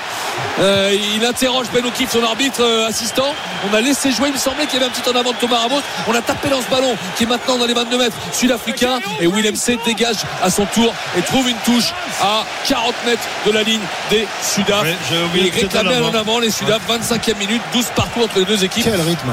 Euh, 0.59 0.95
il 1.17 1.23
interroge 1.25 1.67
Ben 1.73 1.85
O'Keefe 1.85 2.11
son 2.11 2.23
arbitre 2.23 2.61
euh, 2.61 2.87
on 3.23 3.75
a 3.75 3.81
laissé 3.81 4.11
jouer 4.11 4.29
il 4.29 4.33
me 4.33 4.37
semblait 4.37 4.65
qu'il 4.65 4.79
y 4.79 4.83
avait 4.83 4.91
un 4.91 4.95
petit 4.95 5.07
en 5.09 5.15
avant 5.15 5.31
de 5.31 5.37
Thomas 5.37 5.57
Ramos 5.57 5.81
on 6.07 6.13
a 6.13 6.21
tapé 6.21 6.49
dans 6.49 6.61
ce 6.61 6.69
ballon 6.69 6.95
qui 7.15 7.23
est 7.23 7.27
maintenant 7.27 7.57
dans 7.57 7.65
les 7.65 7.73
22 7.73 7.97
mètres 7.97 8.17
sud-africain 8.31 8.99
et 9.19 9.27
Willem 9.27 9.55
C 9.55 9.77
dégage 9.85 10.17
à 10.41 10.49
son 10.49 10.65
tour 10.65 10.93
et 11.17 11.21
trouve 11.21 11.49
une 11.49 11.57
touche 11.57 11.93
à 12.21 12.45
40 12.67 12.93
mètres 13.05 13.23
de 13.45 13.51
la 13.51 13.63
ligne 13.63 13.81
des 14.09 14.27
Sudaf 14.41 14.85
oublié 15.29 15.47
et 15.47 15.61
réclamait 15.61 15.97
en 15.97 16.13
avant. 16.13 16.39
les 16.39 16.51
Sudaf 16.51 16.81
25e 16.89 17.37
minute 17.37 17.61
12 17.73 17.85
partout 17.95 18.21
entre 18.23 18.39
les 18.39 18.45
deux 18.45 18.63
équipes 18.63 18.83
Quel 18.83 19.01
rythme. 19.01 19.31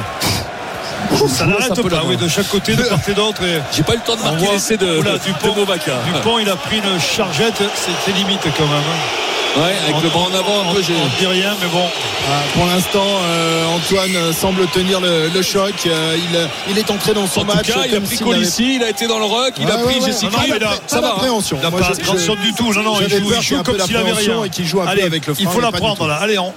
Ça 1.29 1.47
n'arrête 1.47 1.75
pas, 1.88 2.03
oui, 2.07 2.16
de 2.16 2.29
chaque 2.29 2.49
côté, 2.49 2.75
de 2.75 2.83
part 2.83 2.99
et 3.07 3.12
d'autre. 3.14 3.42
J'ai 3.73 3.83
pas 3.83 3.92
eu 3.92 3.97
le 3.97 4.03
temps 4.03 4.16
de 4.16 4.23
marquer 4.23 4.47
l'essai 4.51 4.77
de, 4.77 4.99
Oula, 4.99 5.12
de 5.12 5.18
Dupont. 5.18 5.55
Dupont, 5.55 6.38
il 6.38 6.49
a 6.49 6.57
pris 6.57 6.79
une 6.79 7.01
chargette, 7.01 7.62
c'était 7.77 8.16
limite 8.18 8.40
quand 8.57 8.66
même. 8.66 9.24
Ouais, 9.57 9.73
avec 9.88 10.03
le 10.03 10.09
bras 10.11 10.23
en 10.23 10.35
avant 10.35 10.62
un 10.69 10.75
peu 10.75 10.81
On 10.81 11.19
dit 11.21 11.27
rien, 11.27 11.55
mais 11.61 11.69
bon. 11.69 11.85
Ah, 12.29 12.43
Pour 12.55 12.67
l'instant, 12.67 13.07
euh, 13.23 13.67
Antoine 13.77 14.17
euh, 14.17 14.33
semble 14.33 14.67
tenir 14.69 15.01
le, 15.01 15.29
le 15.33 15.43
choc. 15.43 15.73
Euh, 15.87 16.17
il, 16.17 16.73
il 16.73 16.79
est 16.79 16.90
entré 16.90 17.14
dans 17.14 17.27
son 17.29 17.40
En 17.40 17.45
tout 17.45 17.55
match 17.57 17.67
cas, 17.73 17.83
il 17.88 17.95
a 17.95 18.01
pris 18.01 18.19
Colissi, 18.19 18.77
il 18.77 18.83
a 18.83 18.90
été 18.90 19.07
dans 19.07 19.19
le 19.21 19.27
ruck, 19.27 19.55
il 19.59 19.71
a 19.71 19.77
pris 19.79 20.01
ouais, 20.01 20.07
Jesse 20.07 20.23
ouais. 20.25 20.31
Non, 20.31 20.38
il 20.45 20.53
a- 20.64 20.71
Ça 20.88 21.01
va. 21.01 21.07
hein. 21.09 21.11
d'appréhension. 21.12 21.59
Il 21.62 21.64
n'a 21.64 21.71
pas 21.71 21.88
d'attention 21.88 22.35
du 22.35 22.53
tout. 22.55 22.73
Non, 22.73 22.83
non, 22.83 23.01
il 23.01 23.09
joue, 23.09 23.33
il 23.37 23.43
joue 23.43 23.62
comme 23.62 23.79
s'il 23.81 23.97
avait 23.97 24.12
rien. 24.12 24.43
et 24.45 24.51
qu'il 24.51 24.67
joue 24.67 24.81
Allez, 24.81 25.03
avec 25.03 25.27
le 25.27 25.35
il 25.38 25.45
frein, 25.45 25.53
faut 25.55 25.61
mais 25.61 25.67
la 25.67 25.73
prendre 25.73 26.07
là. 26.09 26.17
Allez, 26.17 26.38
on. 26.38 26.53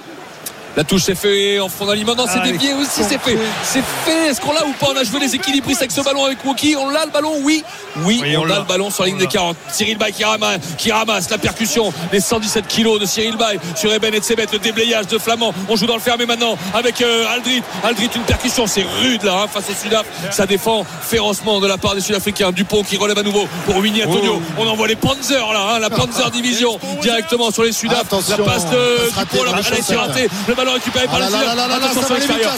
La 0.78 0.84
touche 0.84 1.02
s'est 1.02 1.16
fait 1.16 1.58
en 1.58 1.68
fond 1.68 1.86
d'aliment. 1.86 2.14
Non, 2.14 2.26
c'est 2.32 2.38
Allez, 2.38 2.52
dévié 2.52 2.72
aussi, 2.72 3.02
c'est 3.02 3.18
fait. 3.18 3.36
C'est 3.64 3.82
fait. 4.04 4.28
Est-ce 4.28 4.40
qu'on 4.40 4.52
l'a 4.52 4.64
ou 4.64 4.70
pas? 4.74 4.86
On 4.94 4.96
a 4.96 5.02
joué 5.02 5.18
les 5.18 5.34
équilibristes 5.34 5.80
avec 5.80 5.90
ce 5.90 6.00
ballon 6.02 6.24
avec 6.24 6.44
Wookie. 6.44 6.76
On 6.78 6.88
l'a 6.88 7.04
le 7.04 7.10
ballon? 7.10 7.32
Oui. 7.42 7.64
Oui, 8.04 8.20
Oui, 8.22 8.36
on, 8.36 8.42
on 8.42 8.44
a 8.44 8.48
l'a. 8.48 8.58
le 8.60 8.64
ballon 8.64 8.88
sur 8.88 9.02
la 9.02 9.08
ligne 9.08 9.18
des 9.18 9.24
l'a. 9.24 9.30
40. 9.30 9.56
Cyril 9.72 9.98
Bay 9.98 10.12
qui 10.12 10.22
ramasse, 10.22 10.60
qui 10.78 10.92
ramasse 10.92 11.30
la 11.30 11.38
percussion. 11.38 11.92
Les 12.12 12.20
117 12.20 12.68
kilos 12.68 13.00
de 13.00 13.06
Cyril 13.06 13.36
Bay 13.36 13.58
sur 13.74 13.92
Eben 13.92 14.14
et 14.14 14.18
Tsebet. 14.20 14.46
Le 14.52 14.60
déblayage 14.60 15.08
de 15.08 15.18
Flamand. 15.18 15.52
On 15.68 15.74
joue 15.74 15.86
dans 15.86 15.96
le 15.96 16.00
fermé 16.00 16.26
maintenant 16.26 16.56
avec 16.72 17.02
euh, 17.02 17.26
Aldrit. 17.34 17.60
Aldrit, 17.82 18.10
une 18.14 18.22
percussion. 18.22 18.68
C'est 18.68 18.86
rude 19.02 19.24
là 19.24 19.34
hein, 19.42 19.46
face 19.52 19.64
au 19.70 19.74
Sudaf. 19.82 20.06
Ça 20.30 20.46
défend 20.46 20.86
férocement 21.02 21.58
de 21.58 21.66
la 21.66 21.76
part 21.78 21.96
des 21.96 22.00
Sud-Africains. 22.00 22.52
Dupont 22.52 22.84
qui 22.84 22.96
relève 22.98 23.18
à 23.18 23.24
nouveau 23.24 23.48
pour 23.66 23.78
Winnie 23.78 24.04
Antonio. 24.04 24.40
Oh. 24.40 24.62
On 24.62 24.68
envoie 24.68 24.86
les 24.86 24.94
Panzers 24.94 25.52
là, 25.52 25.70
hein, 25.74 25.78
la 25.80 25.90
Panzer 25.98 26.30
Division 26.30 26.78
directement 27.02 27.50
sur 27.50 27.64
les 27.64 27.72
Sudaf. 27.72 27.98
La 27.98 28.04
passe 28.04 28.26
de 28.28 28.36
Dupont. 28.36 29.20
attention, 29.20 29.44
Elle 29.66 29.74
a 29.74 29.78
été 29.80 29.96
ratée. 29.96 30.28
Le 30.46 30.54
ballon 30.54 30.67
récupéré 30.72 31.06
par 31.06 31.16
Ah 31.22 31.74
Attention 31.76 32.02
sur 32.06 32.14
l'extérieur. 32.14 32.52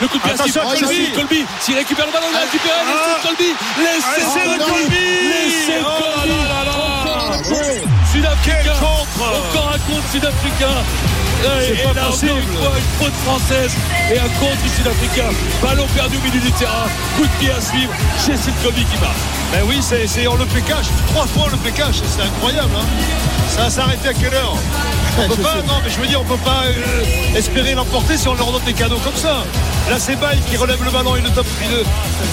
Le 0.00 0.08
coup 0.08 0.18
de 0.18 0.22
pied 0.22 0.32
à 0.32 0.36
Steve. 0.36 1.14
Colby. 1.14 1.44
S'il 1.60 1.74
récupère 1.76 2.06
le 2.06 2.12
ballon, 2.12 2.26
il 2.30 2.36
a 2.36 2.40
récupéré. 2.40 2.74
Ah. 2.86 3.18
Steve 3.20 3.28
Colby. 3.28 3.54
Laissez 3.78 4.24
Ah. 4.24 4.58
Colby. 4.58 5.06
Laissez 5.28 5.80
Oh 5.82 5.86
Colby. 6.02 7.88
Sud-Africain. 8.12 8.72
Encore 8.72 9.67
contre 9.88 10.08
sud-africain. 10.10 10.76
Et, 11.40 11.64
C'est 11.66 11.72
et 11.74 11.84
pas 11.86 11.92
là, 11.94 12.06
possible. 12.06 12.32
encore 12.32 12.42
une 12.42 12.58
fois, 12.58 12.72
une 12.78 13.04
faute 13.06 13.14
française 13.24 13.72
et 14.12 14.18
un 14.18 14.28
contre 14.40 14.60
du 14.62 14.68
sud-africain. 14.70 15.30
Ballon 15.62 15.86
perdu 15.94 16.16
au 16.16 16.20
milieu 16.26 16.40
du 16.40 16.52
terrain. 16.52 16.86
Coup 17.16 17.22
de 17.22 17.28
pied 17.38 17.50
à 17.50 17.60
suivre. 17.60 17.92
Chez 18.24 18.34
Colby 18.62 18.84
qui 18.84 18.98
marque. 19.00 19.16
Ben 19.52 19.60
oui, 19.66 19.78
c'est, 19.80 20.06
c'est- 20.06 20.26
on 20.26 20.34
le 20.36 20.44
fait 20.46 20.60
cash. 20.62 20.86
Trois 21.08 21.26
fois 21.26 21.44
on 21.46 21.50
le 21.50 21.58
fait 21.64 21.70
cash. 21.72 21.96
C'est 22.06 22.22
incroyable. 22.22 22.70
hein. 22.76 22.84
Ça 23.48 23.62
va 23.62 23.70
s'arrêter 23.70 24.08
à 24.08 24.14
quelle 24.14 24.34
heure? 24.34 24.54
On 25.18 25.28
peut 25.34 25.42
pas, 25.42 25.54
non, 25.66 25.80
mais 25.82 25.90
je 25.90 25.98
veux 26.00 26.06
dire, 26.06 26.20
on 26.20 26.24
peut 26.24 26.36
pas 26.44 26.64
euh, 26.66 27.36
espérer 27.36 27.74
l'emporter 27.74 28.16
si 28.16 28.28
on 28.28 28.34
leur 28.34 28.52
donne 28.52 28.62
des 28.66 28.74
cadeaux 28.74 28.98
comme 29.02 29.16
ça. 29.16 29.42
Là, 29.88 29.96
c'est 29.98 30.16
Baye 30.16 30.38
qui 30.50 30.56
relève 30.58 30.84
le 30.84 30.90
ballon, 30.90 31.16
il 31.16 31.22
le 31.24 31.30
top, 31.30 31.46
il, 31.62 31.70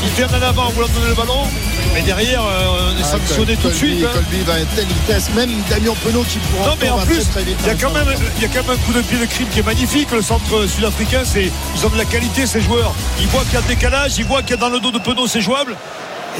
il 0.03 0.09
vient 0.17 0.27
en 0.27 0.41
avant 0.41 0.65
en 0.65 0.69
voulant 0.71 0.87
donner 0.89 1.07
le 1.07 1.15
ballon. 1.15 1.47
Mais 1.93 2.01
derrière, 2.01 2.41
euh, 2.43 2.91
on 2.93 2.99
est 2.99 3.03
Ah, 3.05 3.11
sanctionné 3.11 3.55
tout 3.55 3.69
de 3.69 3.73
Colby- 3.73 3.77
suite. 3.77 4.03
hein. 4.05 4.09
Colby 4.13 4.43
va 4.45 4.53
à 4.53 4.57
telle 4.75 4.85
vitesse. 4.87 5.29
Même 5.35 5.51
Damien 5.69 5.93
Penaud 6.03 6.23
qui 6.29 6.37
pourra 6.39 6.71
Non 6.71 6.75
mais 6.81 6.89
en 6.89 6.97
va 6.97 7.05
plus, 7.05 7.23
très, 7.29 7.43
il 7.47 7.67
y, 7.67 7.69
a 7.69 7.75
quand 7.75 7.91
même, 7.91 8.07
il 8.37 8.41
y 8.41 8.45
a 8.45 8.47
quand 8.47 8.67
même 8.67 8.77
un 8.77 8.85
coup 8.85 8.93
de 8.93 9.01
pied 9.01 9.17
de 9.17 9.25
crime 9.25 9.47
qui 9.49 9.59
est 9.59 9.65
magnifique. 9.65 10.11
Le 10.11 10.21
centre 10.21 10.65
sud-africain, 10.67 11.21
c'est, 11.23 11.51
ils 11.75 11.85
ont 11.85 11.89
de 11.89 11.97
la 11.97 12.05
qualité 12.05 12.45
ces 12.45 12.61
joueurs. 12.61 12.93
Ils 13.19 13.27
voient 13.27 13.43
qu'il 13.43 13.53
y 13.53 13.57
a 13.57 13.61
le 13.61 13.67
décalage, 13.67 14.17
ils 14.17 14.25
voient 14.25 14.41
qu'il 14.41 14.51
y 14.51 14.53
a 14.53 14.57
dans 14.57 14.69
le 14.69 14.79
dos 14.79 14.91
de 14.91 14.99
Penaud 14.99 15.27
c'est 15.27 15.41
jouable. 15.41 15.75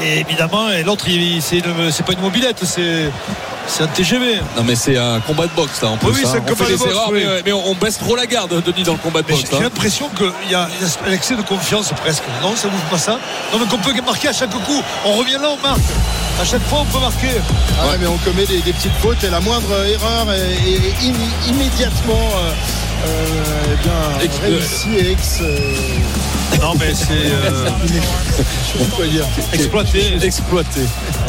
Et 0.02 0.20
évidemment, 0.20 0.70
et 0.70 0.82
l'autre, 0.82 1.06
c'est, 1.40 1.62
pas 1.62 2.12
une 2.12 2.20
mobilette, 2.20 2.62
c'est, 2.64 3.10
c'est 3.66 3.82
un 3.82 3.86
TGV. 3.86 4.40
Non 4.56 4.62
mais 4.64 4.74
c'est 4.74 4.98
un 4.98 5.20
combat 5.20 5.46
de 5.46 5.52
boxe 5.52 5.80
là 5.80 5.88
en 5.88 5.96
plus. 5.96 6.08
Oui, 6.08 6.20
c'est 6.22 6.36
un 6.36 6.40
on 6.40 6.42
combat 6.42 6.56
fait 6.56 6.72
de 6.72 6.76
des 6.76 6.76
boxe, 6.76 6.90
erreurs 6.90 7.10
oui. 7.10 7.22
mais, 7.24 7.42
mais 7.46 7.52
on 7.52 7.74
baisse 7.74 7.98
trop 7.98 8.14
la 8.14 8.26
garde 8.26 8.62
Denis 8.62 8.82
dans 8.82 8.92
le 8.92 8.98
combat 8.98 9.22
de 9.22 9.26
Mais 9.28 9.34
boxe. 9.34 9.48
j'ai, 9.50 9.56
hein. 9.56 9.60
l'impression 9.62 10.10
qu'il 10.10 10.50
y 10.50 10.54
a, 10.54 10.68
un 11.06 11.12
excès 11.12 11.36
de 11.36 11.42
confiance 11.42 11.92
presque. 12.02 12.24
Non, 12.42 12.54
ça 12.56 12.68
vous 12.68 12.76
fait 12.76 12.90
pas 12.90 12.98
ça 12.98 13.18
Non, 13.52 13.58
mais 13.58 13.66
qu'on 13.66 13.78
peut 13.78 13.94
marquer 14.04 14.28
à 14.28 14.32
chaque 14.32 14.50
coup. 14.50 14.82
On 15.06 15.12
revient 15.12 15.38
là, 15.40 15.48
on 15.50 15.66
marque. 15.66 15.80
À 16.40 16.44
chaque 16.44 16.62
fois, 16.64 16.80
on 16.82 16.84
peut 16.84 16.98
marquer. 17.00 17.28
Ah 17.80 17.86
ouais, 17.88 17.96
mais 17.98 18.06
on 18.06 18.16
commet 18.18 18.44
des, 18.46 18.60
des 18.60 18.72
petites 18.72 18.92
fautes 19.00 19.22
et 19.24 19.30
la 19.30 19.40
moindre 19.40 19.72
erreur 19.86 20.30
est, 20.32 20.52
est 20.52 21.08
im- 21.08 21.48
immédiatement 21.48 22.12
euh, 22.36 22.52
euh, 23.06 23.72
eh 23.72 23.76
bien, 23.82 24.20
Ex- 24.22 24.38
réussie 24.42 24.96
et 24.98 25.12
ex. 25.12 25.38
euh, 25.40 25.58
Non, 26.60 26.74
mais 26.78 26.94
c'est 26.94 27.06
euh, 27.12 27.70
dire. 29.08 29.26
exploité. 29.52 30.18
Exploité. 30.22 30.80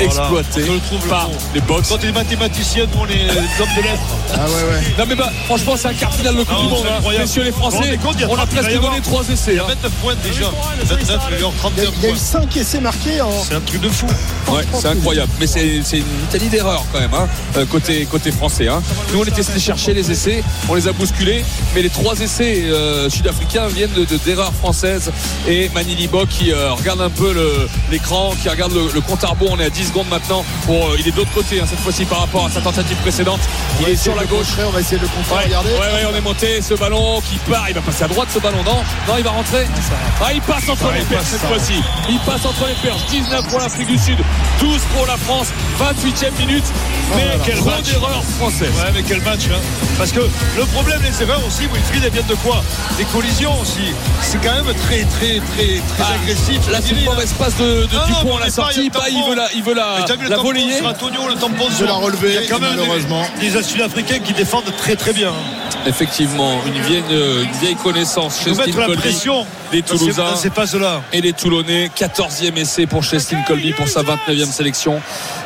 Exploité 0.06 0.62
Je 0.66 0.72
le 0.72 0.80
trouve 0.80 1.04
le 1.04 1.10
par 1.10 1.28
mot. 1.30 1.36
les 1.54 1.62
box. 1.62 1.90
Quand 1.90 1.98
t'es 1.98 2.12
mathématicien, 2.12 2.86
nous, 2.94 3.00
on 3.02 3.06
est 3.06 3.30
hommes 3.62 3.68
de 3.78 3.82
lettres. 3.84 4.02
Ah 4.34 4.40
ouais, 4.46 4.48
ouais. 4.74 4.94
Non 5.00 5.06
mais 5.08 5.16
bah 5.16 5.32
franchement 5.46 5.74
c'est 5.78 5.88
un 5.88 5.94
quart 5.94 6.14
final 6.14 6.36
de 6.36 6.44
Coupe 6.44 6.52
Non, 6.52 6.64
du 6.64 6.70
Monde. 6.70 6.80
c'est 6.84 6.90
hein. 6.92 6.96
incroyable. 6.98 7.26
Messieurs 7.26 7.44
les 7.44 7.52
Français, 7.52 7.98
compte, 8.04 8.22
a 8.22 8.28
on 8.28 8.34
a 8.34 8.38
30, 8.38 8.50
il 8.52 8.56
va 8.58 8.62
presque 8.62 8.82
donné 8.82 9.02
trois 9.02 9.30
essais. 9.30 9.58
hein. 9.60 9.64
29 9.68 9.92
points 10.02 10.16
déjà. 10.24 10.52
29, 10.84 11.20
il 11.30 11.32
y 11.32 11.36
a 11.36 11.40
eu 11.50 11.52
32 11.58 11.82
Il 11.82 11.84
y 11.84 11.88
a, 11.88 11.90
il 11.98 12.02
y 12.04 12.06
a 12.06 12.10
eu 12.10 12.12
points. 12.12 12.20
5 12.20 12.58
essais 12.58 12.80
marqués 12.82 13.22
en. 13.22 13.32
C'est 13.48 13.56
un 13.56 13.62
truc 13.62 13.82
de 13.82 13.90
fou. 13.90 14.06
Ouais, 14.50 14.64
c'est 14.80 14.88
incroyable. 14.88 15.32
Mais 15.40 15.48
c'est 15.48 15.64
une 15.94 16.04
Italie 16.30 16.50
d'erreur 16.50 16.84
quand 16.92 17.00
même, 17.00 17.14
hein, 17.14 17.28
euh, 17.58 17.66
côté, 17.66 18.06
côté 18.06 18.32
français. 18.32 18.68
Hein. 18.68 18.82
Nous, 19.14 19.20
on 19.22 19.24
était 19.24 19.42
chercher 19.60 19.94
les 19.94 20.12
essais, 20.12 20.44
on 20.70 20.76
les 20.76 20.88
a 20.88 20.92
bousculés, 20.92 21.44
mais 21.74 21.82
les 21.82 21.90
trois 21.90 22.20
essais 22.20 22.64
euh, 22.66 23.10
sud-africains 23.10 23.68
viennent 23.68 23.94
de- 23.94 24.06
de- 24.06 24.18
d'erreurs 24.18 24.54
françaises. 24.54 25.12
Et 25.48 25.70
Manili 25.74 26.08
Bok 26.08 26.28
qui 26.30 26.52
euh, 26.52 26.74
regarde 26.74 27.02
un 27.02 27.10
peu 27.10 27.34
le- 27.34 27.68
l'écran, 27.92 28.34
qui 28.42 28.50
regarde 28.50 28.74
le, 28.74 28.90
le 28.94 29.02
compte 29.02 29.24
à 29.24 29.28
rebours. 29.28 29.52
On 29.52 29.60
est 29.60 29.66
à 29.66 29.70
10 29.70 29.87
secondes 29.88 30.08
maintenant. 30.10 30.44
Pour, 30.66 30.88
euh, 30.88 30.96
il 31.00 31.08
est 31.08 31.12
de 31.12 31.18
l'autre 31.18 31.32
côté, 31.34 31.60
hein, 31.62 31.66
cette 31.70 31.80
fois-ci 31.80 32.06
par 32.06 32.20
rapport 32.20 32.46
à 32.46 32.50
sa 32.52 32.62
tentative 32.62 32.98
précédente. 32.98 33.40
On 33.42 33.80
Il 33.80 33.84
va 33.86 33.90
est 33.90 33.94
essayer 33.94 34.04
sur 34.12 34.16
la 34.16 34.26
gauche. 34.26 34.48
contrer, 34.48 34.64
On 34.66 34.72
va 34.72 34.80
essayer 34.80 34.98
de 34.98 35.02
le 35.04 35.08
contrer. 35.10 35.36
Ouais, 35.36 35.44
Regardez. 35.46 35.72
ouais, 35.72 35.80
ouais, 35.80 36.08
on 36.12 36.16
est 36.16 36.22
monté. 36.22 36.62
Ce 36.62 36.74
ballon 36.74 37.22
qui 37.22 37.38
part, 37.50 37.66
il 37.70 37.76
va 37.76 37.82
passer 37.82 38.04
à 38.04 38.08
droite 38.08 38.28
ce 38.34 38.40
ballon, 38.40 38.64
non 38.64 38.82
Non, 39.08 39.14
il 39.18 39.24
va 39.24 39.32
rentrer. 39.32 39.66
Ah, 40.22 40.34
il 40.34 40.42
passe 40.42 40.68
entre 40.70 40.86
Ouais, 40.88 40.96
les 40.96 41.02
il 41.02 41.06
perches 41.08 41.26
cette 41.26 41.42
fois-ci. 41.42 41.82
Il 42.10 42.20
passe 42.20 42.46
entre 42.46 42.68
les 42.68 42.76
perches. 42.76 43.06
19 43.10 43.48
pour 43.48 43.60
l'Afrique 43.60 43.88
du 43.88 43.98
Sud, 43.98 44.18
12 44.60 44.82
pour 44.96 45.06
la 45.06 45.18
France, 45.18 45.48
28e 45.80 46.32
minute. 46.40 46.64
Mais 47.16 47.26
là. 47.26 47.32
quelle 47.46 47.56
Trop 47.58 47.70
grande 47.70 47.88
erreur 47.88 48.24
française. 48.38 48.72
Ouais, 48.84 48.92
mais 48.94 49.04
quel 49.04 49.22
match. 49.22 49.42
Hein. 49.52 49.60
Parce 49.98 50.12
que 50.12 50.20
le 50.58 50.66
problème, 50.74 51.02
les 51.04 51.22
erreurs 51.24 51.42
aussi, 51.46 51.64
Wilfried, 51.74 52.04
elles 52.04 52.12
viennent 52.12 52.26
de 52.28 52.36
quoi? 52.36 52.64
Des 52.98 53.06
collisions 53.06 53.60
aussi. 53.62 53.94
C'est 54.22 54.42
quand 54.44 54.54
même 54.54 54.74
très, 54.76 55.04
très, 55.06 55.40
très, 55.40 55.82
très 55.96 56.00
Ah, 56.02 56.16
agressif. 56.22 56.60
Là, 56.72 56.80
c'est 56.84 56.92
une 56.96 57.06
mauvaise 57.06 57.34
passe 57.34 57.56
de, 57.58 57.86
de 57.86 57.96
Non, 57.96 58.02
non, 58.02 58.08
Dupont 58.08 58.26
mais 58.30 58.36
à 58.36 58.40
la 58.42 58.46
il 58.48 58.52
sortie. 58.52 58.90
Bah, 58.90 59.02
il 59.10 59.14
tampon. 59.16 59.30
veut 59.30 59.36
la, 59.36 59.48
il 59.56 59.64
veut 59.64 59.74
la, 59.78 59.96
Mais 60.00 60.06
t'as 60.06 60.16
vu 60.16 60.24
le 60.24 60.30
la 60.30 60.38
sur 60.78 60.88
Antonio, 60.88 61.28
le 61.28 61.36
tampon 61.36 61.70
sur- 61.70 61.86
la 61.86 61.94
relever, 61.94 62.30
Il 62.30 62.36
y 62.36 62.38
a 62.38 62.50
quand 62.50 62.60
même 62.60 62.76
des- 62.76 63.50
des, 63.52 63.56
Sud-Africains 63.64 64.20
qui 64.20 64.34
défendent 64.34 64.72
très 64.78 64.96
très 64.96 65.14
bien. 65.14 65.32
Effectivement, 65.88 66.52
une 66.66 66.82
vieille, 66.82 67.04
une 67.10 67.60
vieille 67.62 67.76
connaissance 67.76 68.42
chez 68.44 68.54
Steve 68.54 68.78
la 68.80 68.86
Colby 68.88 69.02
pression 69.02 69.46
des 69.72 69.82
dans 69.82 69.88
ces- 69.88 69.98
Toulousains 69.98 70.36
ces 70.36 70.50
et 71.14 71.22
les 71.22 71.34
Toulonnais. 71.34 71.90
14e 71.96 72.58
essai 72.58 72.86
pour 72.86 73.04
Chestin 73.04 73.42
Colby 73.48 73.72
pour 73.74 73.88
sa 73.88 74.02
29e 74.04 74.52
sélection. 74.52 75.02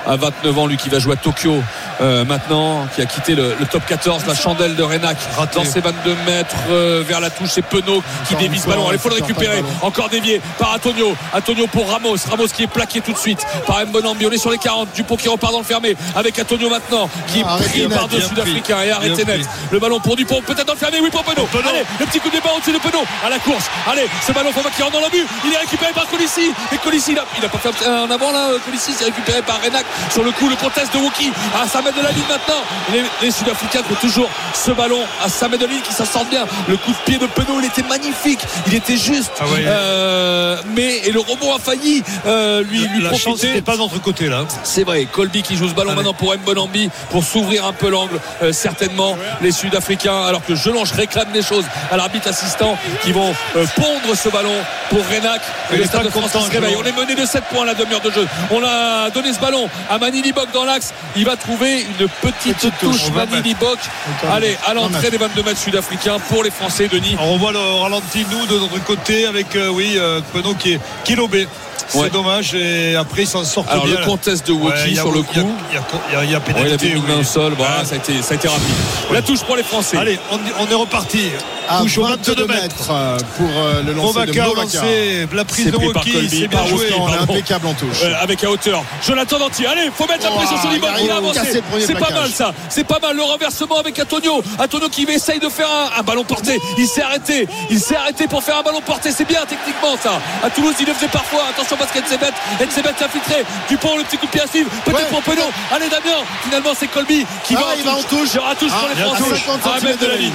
À 0.07 0.15
29 0.15 0.57
ans, 0.57 0.65
lui 0.65 0.77
qui 0.77 0.89
va 0.89 0.97
jouer 0.97 1.13
à 1.13 1.15
Tokyo 1.15 1.61
euh, 2.01 2.25
maintenant, 2.25 2.87
qui 2.95 3.01
a 3.01 3.05
quitté 3.05 3.35
le, 3.35 3.55
le 3.59 3.65
top 3.67 3.83
14, 3.85 4.23
la 4.27 4.33
chandelle 4.33 4.75
de 4.75 4.81
Renac 4.81 5.17
Raté. 5.37 5.59
dans 5.59 5.65
ses 5.65 5.79
22 5.79 6.15
mètres 6.25 6.55
euh, 6.71 7.03
vers 7.07 7.19
la 7.19 7.29
touche. 7.29 7.49
C'est 7.51 7.61
Penaud 7.61 8.01
qui 8.27 8.33
Encore, 8.33 8.45
encore, 8.65 8.67
ballon. 8.85 8.91
Il 8.93 8.97
faut 8.99 9.09
le 9.09 9.15
récupérer. 9.15 9.57
le. 9.61 9.65
Encore 9.83 10.09
dévié 10.09 10.41
par 10.57 10.73
Antonio. 10.73 11.13
Antonio 11.33 11.67
pour 11.67 11.87
Ramos. 11.91 12.15
Ramos 12.29 12.47
qui 12.47 12.63
est 12.63 12.67
plaqué 12.67 13.01
tout 13.01 13.13
de 13.13 13.17
suite 13.17 13.45
par 13.67 13.85
Mbonambi. 13.85 14.25
On 14.25 14.31
est 14.31 14.37
sur 14.39 14.49
les 14.51 14.57
40. 14.57 14.89
Dupont 14.95 15.17
qui 15.17 15.27
repart 15.29 15.53
dans 15.53 15.59
le 15.59 15.65
fermé 15.65 15.95
avec 16.15 16.39
Antonio 16.39 16.69
maintenant 16.69 17.07
qui 17.31 17.39
est 17.41 17.43
Ah, 17.45 17.53
arrêtez 17.53 17.81
pris 17.87 17.95
par 17.95 18.07
deux 18.07 18.21
Sud-Africains 18.21 18.81
et 18.83 18.91
arrêté 18.91 19.23
net. 19.25 19.41
Le 19.71 19.79
ballon 19.79 19.99
pour 19.99 20.15
Dupont, 20.15 20.30
peut-être 20.39 20.75
fermé. 20.77 20.99
Oui, 21.01 21.09
pour 21.09 21.23
Penaud. 21.23 21.47
Allez, 21.67 21.83
le 21.99 22.05
petit 22.05 22.19
coup 22.19 22.29
de 22.29 22.35
départ 22.35 22.55
au-dessus 22.55 22.71
de 22.71 22.77
Penaud 22.79 23.03
à 23.25 23.29
la 23.29 23.39
course. 23.39 23.65
Allez, 23.91 24.07
ce 24.25 24.31
ballon 24.31 24.51
pour 24.53 24.63
qui 24.71 24.81
rentre 24.83 24.93
dans 24.99 25.05
le 25.05 25.09
but. 25.11 25.25
Il 25.45 25.53
est 25.53 25.57
récupéré 25.57 25.91
par 25.93 26.07
Colissi. 26.07 26.51
Et 26.71 26.77
Colissi, 26.77 27.11
il 27.11 27.19
a, 27.19 27.25
il 27.37 27.43
a 27.45 27.49
pas 27.49 27.57
fait 27.57 27.87
un 27.87 28.03
en 28.03 28.11
avant 28.11 28.31
là. 28.31 28.49
Colissi, 28.65 28.93
c'est 28.97 29.05
récupéré 29.05 29.41
par 29.41 29.61
Renac 29.61 29.85
sur 30.11 30.23
le 30.23 30.31
coup. 30.31 30.47
Le 30.49 30.55
contest 30.55 30.93
de 30.93 30.99
Wookie 30.99 31.31
à 31.61 31.67
5 31.67 31.83
mètres 31.83 31.97
de 31.97 32.03
la 32.03 32.11
ligne 32.11 32.23
maintenant. 32.29 32.61
Les, 32.93 33.03
les 33.21 33.31
Sud-Africains 33.31 33.81
ont 33.91 33.95
toujours 33.95 34.29
ce 34.53 34.71
ballon 34.71 35.01
à 35.23 35.29
5 35.29 35.49
mètres 35.49 35.61
de 35.63 35.67
la 35.67 35.73
ligne 35.73 35.81
qui 35.81 35.93
s'en 35.93 36.05
sortent 36.05 36.29
bien. 36.29 36.45
Le 36.67 36.77
coup 36.77 36.91
de 36.91 36.97
pied 37.05 37.17
de 37.17 37.25
Penaud, 37.25 37.59
il 37.59 37.65
était 37.65 37.83
magnifique. 37.83 38.39
Il 38.67 38.75
était 38.75 38.97
juste. 38.97 39.31
Ah 39.39 39.45
ouais. 39.47 39.63
Euh, 39.65 40.57
mais 40.75 40.97
et 41.05 41.11
le 41.11 41.19
rebond 41.19 41.53
a 41.55 41.59
failli 41.59 42.03
euh, 42.25 42.63
lui, 42.63 42.79
lui 42.87 43.01
La 43.01 43.11
chance 43.11 43.21
profiter. 43.23 43.47
n'était 43.47 43.61
pas 43.61 43.77
notre 43.77 43.99
côté 44.01 44.27
là. 44.27 44.43
C'est 44.63 44.83
vrai, 44.83 45.05
Colby 45.11 45.41
qui 45.41 45.55
joue 45.55 45.67
ce 45.67 45.73
ballon 45.73 45.89
Allez. 45.91 45.97
maintenant 45.97 46.13
pour 46.13 46.33
Mbonambi 46.35 46.89
pour 47.09 47.23
s'ouvrir 47.23 47.65
un 47.65 47.73
peu 47.73 47.89
l'angle, 47.89 48.19
euh, 48.43 48.51
certainement 48.53 49.17
les 49.41 49.51
Sud-Africains, 49.51 50.20
alors 50.27 50.43
que 50.45 50.55
Gelange 50.55 50.91
réclame 50.91 51.31
des 51.31 51.41
choses 51.41 51.65
à 51.91 51.97
l'arbitre 51.97 52.27
assistant 52.27 52.77
qui 53.03 53.11
vont 53.11 53.33
euh, 53.55 53.65
pondre 53.75 54.15
ce 54.15 54.29
ballon 54.29 54.53
pour 54.89 54.99
Renac. 55.07 55.41
Et 55.71 55.77
le 55.77 55.85
Stade 55.85 56.03
de 56.03 56.09
France 56.09 56.31
content, 56.31 56.39
qui 56.45 56.45
se 56.47 56.51
réveille. 56.51 56.75
On 56.77 56.83
est 56.83 56.91
mené 56.95 57.15
de 57.15 57.25
7 57.25 57.43
points 57.45 57.63
à 57.63 57.65
la 57.65 57.73
demi-heure 57.73 58.01
de 58.01 58.11
jeu. 58.11 58.27
On 58.51 58.63
a 58.63 59.09
donné 59.09 59.33
ce 59.33 59.39
ballon 59.39 59.69
à 59.89 59.97
Manili 59.97 60.33
Bok 60.33 60.51
dans 60.53 60.65
l'axe. 60.65 60.93
Il 61.15 61.25
va 61.25 61.35
trouver 61.35 61.81
une 61.81 62.07
petite, 62.21 62.57
Petite 62.57 62.77
touche, 62.79 63.11
Manili 63.11 63.53
Bok. 63.55 63.79
Attends, 64.17 64.33
Allez, 64.33 64.57
à 64.67 64.73
l'entrée 64.73 65.09
des 65.09 65.17
22 65.17 65.43
mètres 65.43 65.59
sud-africains 65.59 66.17
pour 66.29 66.43
les 66.43 66.51
Français, 66.51 66.87
Denis. 66.87 67.15
On 67.19 67.33
revoit 67.33 67.51
le 67.51 67.59
ralenti 67.59 68.25
nous 68.31 68.45
de 68.45 68.59
notre 68.59 68.83
côté 68.83 69.25
avec 69.25 69.55
euh, 69.55 69.69
oui 69.69 69.93
euh, 69.97 70.21
Penaud 70.33 70.55
qui 70.55 70.73
est, 70.73 70.79
qui 71.03 71.13
est 71.13 71.15
lobé. 71.15 71.47
C'est 71.91 72.09
dommage 72.13 72.53
et 72.55 72.95
après 72.95 73.23
ils 73.23 73.27
s'en 73.27 73.43
sortent 73.43 73.69
Alors 73.69 73.85
bien. 73.85 73.99
le 73.99 74.05
contest 74.05 74.47
de 74.47 74.53
Woki 74.53 74.95
sur 74.95 75.11
le 75.11 75.21
coup. 75.21 75.29
Il 75.71 76.13
y 76.13 76.15
a, 76.15 76.15
y 76.15 76.15
a 76.15 76.19
Ouais, 76.19 76.25
il 76.29 76.35
a 76.35 76.39
pénalité. 76.39 76.93
mis 76.93 77.01
main 77.01 77.07
oui. 77.15 77.21
au 77.21 77.23
sol, 77.23 77.53
ça, 77.85 77.93
a 77.93 77.97
été, 77.97 78.21
ça 78.21 78.33
a 78.33 78.35
été 78.35 78.47
rapide. 78.47 78.65
La 79.11 79.21
touche 79.21 79.41
pour 79.43 79.55
les 79.55 79.63
Français. 79.63 79.97
Allez, 79.97 80.19
on, 80.31 80.39
on 80.63 80.67
est 80.69 80.73
reparti. 80.75 81.29
À 81.71 81.81
Touche 81.81 81.97
au 81.97 82.03
22 82.03 82.33
22 82.35 82.47
mètres 82.47 82.89
euh, 82.91 83.17
pour 83.37 83.47
euh, 83.49 83.83
le 83.83 83.93
lancer 83.93 84.25
de 84.25 84.37
lancé, 84.37 85.27
la 85.33 85.45
prise 85.45 85.65
de 85.71 85.77
Colby, 85.77 86.27
c'est 86.29 86.47
bien 86.47 86.65
joué. 86.65 86.87
Impeccable 87.21 87.67
en 87.67 87.73
touche. 87.73 88.03
Euh, 88.03 88.13
avec 88.21 88.43
à 88.43 88.49
hauteur. 88.51 88.83
Jonathan 89.05 89.39
Danti, 89.39 89.65
allez, 89.65 89.89
faut 89.95 90.07
mettre 90.07 90.23
la 90.23 90.31
Oh, 90.33 90.37
pression 90.37 90.57
sur 90.57 90.69
arrive 90.69 90.85
il 91.03 91.11
a 91.11 91.15
avancé. 91.17 91.61
C'est 91.85 91.93
pas 91.97 92.09
mal 92.09 92.29
ça, 92.29 92.53
c'est 92.69 92.83
pas 92.83 92.99
mal 92.99 93.15
le 93.15 93.23
renversement 93.23 93.79
avec 93.79 93.99
Antonio. 93.99 94.41
Antonio 94.59 94.89
qui 94.89 95.03
essaye 95.03 95.39
de 95.39 95.49
faire 95.49 95.67
un, 95.69 95.99
un 95.99 96.03
ballon 96.03 96.23
porté. 96.23 96.59
Il 96.77 96.87
s'est 96.87 97.01
arrêté, 97.01 97.47
il 97.69 97.79
s'est 97.79 97.95
arrêté 97.95 98.27
pour 98.27 98.43
faire 98.43 98.57
un 98.57 98.63
ballon 98.63 98.81
porté. 98.81 99.11
C'est 99.11 99.27
bien 99.27 99.41
techniquement 99.47 99.95
ça. 100.01 100.19
À 100.43 100.49
Toulouse, 100.49 100.75
il 100.79 100.85
le 100.87 100.93
faisait 100.93 101.07
parfois. 101.07 101.41
Attention 101.49 101.75
parce 101.77 101.91
qu'Enzebet, 101.91 102.31
Enzebet 102.63 102.93
l'a 102.99 103.09
filtré. 103.09 103.43
Dupont, 103.69 103.97
le 103.97 104.03
petit 104.03 104.17
coup 104.17 104.25
de 104.25 104.31
pied 104.31 104.41
à 104.41 104.47
suivre. 104.47 104.69
Peut-être 104.85 104.97
Ouais. 104.97 105.05
pour 105.09 105.21
Penaud. 105.21 105.49
Allez 105.71 105.89
Damien, 105.89 106.23
finalement 106.43 106.71
c'est 106.77 106.87
Colby 106.87 107.25
qui 107.45 107.55
Ah, 107.57 107.61
va, 107.61 107.75
il 107.77 107.83
va 107.83 107.95
en 107.95 108.03
touche. 108.03 108.29
Il 108.33 108.35
y 108.35 108.39
aura 108.39 108.55
touche 108.55 108.69
pour 108.71 108.79
Ah, 108.83 108.89
les 108.89 108.95
bien 108.95 109.05
Français. 109.05 109.23
touche. 109.29 109.45
50 109.45 109.75
à 109.75 110.05
de 110.05 110.07
la 110.07 110.15
ligne. 110.17 110.31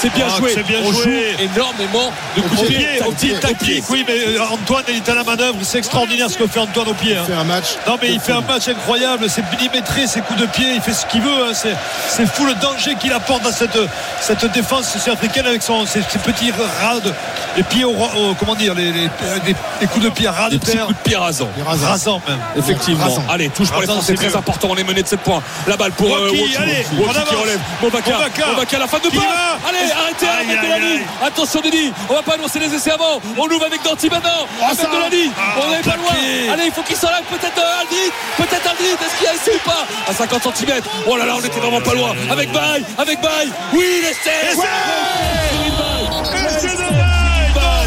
C'est 0.00 0.12
bien 0.12 0.26
Ah, 0.30 0.36
joué. 0.38 0.50
c'est 0.54 0.62
bien 0.66 0.78
On 0.84 0.92
joué. 0.92 1.02
joue 1.04 1.42
énormément 1.56 2.12
de 2.36 2.42
coups 2.42 2.60
Au 2.60 2.64
de 2.64 2.68
pied, 2.68 2.88
au 3.06 3.12
pied, 3.12 3.34
tactique, 3.40 3.84
oui, 3.88 4.04
mais 4.06 4.14
euh, 4.36 4.40
Antoine 4.50 4.84
est 4.88 5.08
à 5.08 5.14
la 5.14 5.24
manœuvre, 5.24 5.56
c'est 5.62 5.78
extraordinaire 5.78 6.28
ce 6.30 6.36
que 6.36 6.46
fait 6.46 6.60
Antoine 6.60 6.88
au 6.88 6.94
pied. 6.94 7.16
hein. 7.16 7.22
Il 7.26 7.32
fait 7.32 7.40
un 7.40 7.44
match. 7.44 7.64
Non 7.86 7.96
mais 8.00 8.12
il 8.12 8.20
fait 8.20 8.32
un 8.32 8.42
match 8.42 8.68
incroyable, 8.68 9.26
c'est 9.30 9.42
millimétré, 9.52 10.06
ses 10.06 10.20
coups 10.20 10.38
de 10.40 10.46
pied, 10.46 10.66
il 10.74 10.80
fait 10.82 10.92
ce 10.92 11.06
qu'il 11.06 11.22
veut, 11.22 11.44
hein. 11.48 11.52
c'est, 11.54 12.26
fou 12.26 12.44
le 12.44 12.54
danger 12.56 12.94
qu'il 13.00 13.12
apporte 13.12 13.42
dans 13.42 13.52
cette, 13.52 13.78
cette 14.20 14.44
défense 14.52 14.92
sud-africaine 14.98 15.46
avec 15.46 15.62
son, 15.62 15.86
ses, 15.86 16.02
ses 16.02 16.18
petits 16.18 16.50
ras 16.82 17.00
de, 17.00 17.12
les 17.56 17.62
pieds 17.62 17.84
au, 17.84 17.90
au- 17.92 18.34
comment 18.38 18.54
dire, 18.54 18.74
les, 18.74 18.92
les- 18.92 19.08
les- 19.46 19.56
les 19.80 19.86
coups 19.86 20.04
de 20.04 20.10
pied 20.10 20.26
à 20.26 20.32
ras 20.32 20.50
de 20.50 20.58
terre, 20.58 20.86
coups 20.86 20.98
de 20.98 21.02
pied 21.08 21.16
rasants. 21.16 21.48
Il 21.56 21.62
rase. 21.62 21.82
rasant 21.84 22.20
même. 22.28 22.38
Effectivement. 22.56 23.04
Rasant. 23.04 23.24
Allez, 23.30 23.48
touche 23.48 23.68
pour 23.70 23.80
les 23.80 23.86
Rasant, 23.86 24.00
Français, 24.00 24.12
c'est 24.12 24.18
très 24.18 24.28
mieux. 24.28 24.36
important. 24.36 24.68
On 24.70 24.76
est 24.76 24.84
mené 24.84 25.02
de 25.02 25.08
7 25.08 25.20
points. 25.20 25.42
La 25.66 25.76
balle 25.76 25.92
pour 25.92 26.14
euh, 26.14 26.26
Woki, 26.28 26.40
Woki. 26.42 26.56
allez, 26.56 26.86
Woki 26.98 27.14
qui 27.28 27.34
relève. 27.34 27.60
Movaca. 27.82 28.10
Movaca. 28.12 28.46
Movaca, 28.52 28.78
la 28.78 28.86
fin 28.86 28.98
de 28.98 29.16
va 29.16 29.22
Allez, 29.68 29.85
arrêtez, 29.92 30.26
Aïe, 30.26 30.46
arrêtez 30.52 30.66
de 30.66 30.68
la 30.68 30.74
aïe, 30.74 30.80
ligne. 30.82 30.98
aïe. 31.00 31.26
Attention, 31.26 31.60
Denis. 31.60 31.92
On 32.08 32.14
va 32.14 32.22
pas 32.22 32.34
annoncer 32.34 32.58
les 32.58 32.72
essais 32.74 32.90
avant. 32.92 33.20
On 33.36 33.44
ouvre 33.48 33.66
avec 33.66 33.82
Danti 33.82 34.08
maintenant. 34.08 34.46
Oh, 34.60 35.10
ligne. 35.10 35.30
Ah, 35.38 35.54
on 35.62 35.70
n'est 35.70 35.76
pas 35.78 35.92
plaqué. 35.92 35.98
loin. 36.46 36.52
Allez, 36.54 36.66
il 36.66 36.72
faut 36.72 36.82
qu'il 36.82 36.96
s'enlève. 36.96 37.22
Peut-être 37.30 37.58
euh, 37.58 37.80
Aldrit. 37.80 38.12
Peut-être 38.36 38.66
Aldrit. 38.70 38.92
Est-ce 38.94 39.16
qu'il 39.18 39.26
y 39.26 39.30
a 39.30 39.34
essai 39.34 39.52
ou 39.54 39.68
pas? 39.68 39.86
À 40.08 40.12
50 40.14 40.56
cm. 40.56 40.80
Oh 41.06 41.16
là 41.16 41.26
là, 41.26 41.34
on 41.36 41.40
était 41.40 41.60
vraiment 41.60 41.80
pas 41.80 41.94
loin. 41.94 42.14
Avec 42.30 42.52
Baye. 42.52 42.84
Avec 42.98 43.20
Baye. 43.20 43.50
Oui, 43.72 44.02
l'essai. 44.02 44.56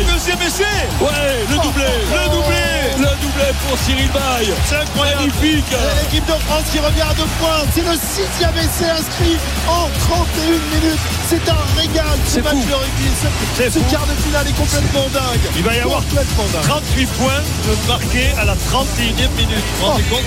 Deuxième 0.08 0.42
essai, 0.42 0.64
Ouais, 1.02 1.46
le 1.50 1.56
doublé. 1.56 1.84
le 1.86 2.30
doublé, 2.30 2.56
Le 2.98 3.16
doublé 3.22 3.46
pour 3.68 3.78
Cyril 3.80 4.10
Baye. 4.12 4.54
c'est 4.66 4.76
incroyable. 4.76 5.22
Magnifique. 5.28 5.66
L'équipe 6.04 6.26
de 6.26 6.34
France 6.46 6.64
qui 6.72 6.80
revient 6.80 7.02
à 7.02 7.14
deux 7.14 7.28
points. 7.40 7.64
C'est 7.74 7.82
le 7.82 7.96
sixième 7.96 8.56
essai 8.58 8.90
inscrit 8.90 9.38
en 9.68 9.88
31 10.36 10.52
minutes. 10.80 11.00
C'est 11.28 11.50
un 11.50 11.58
régal 11.80 12.18
ce 12.26 12.32
C'est 12.34 12.42
match 12.42 12.54
de 12.56 12.74
rugby. 12.74 13.10
Ce, 13.58 13.80
quart 13.92 14.06
de 14.08 14.13
finale 14.24 14.48
est 14.48 14.58
complètement 14.58 15.08
dingue. 15.13 15.39
Il 15.58 15.63
va 15.63 15.76
y 15.76 15.80
avoir 15.80 16.02
complètement 16.04 16.46
dingue. 16.54 16.63
38 16.63 17.06
points 17.18 17.42
de 17.68 17.88
marqués 17.88 18.30
à 18.39 18.46
la 18.46 18.54
31e 18.56 19.30
minute. 19.38 19.63
Vous 19.80 19.86
vous 19.86 19.92
rendez 19.92 20.04
compte 20.04 20.24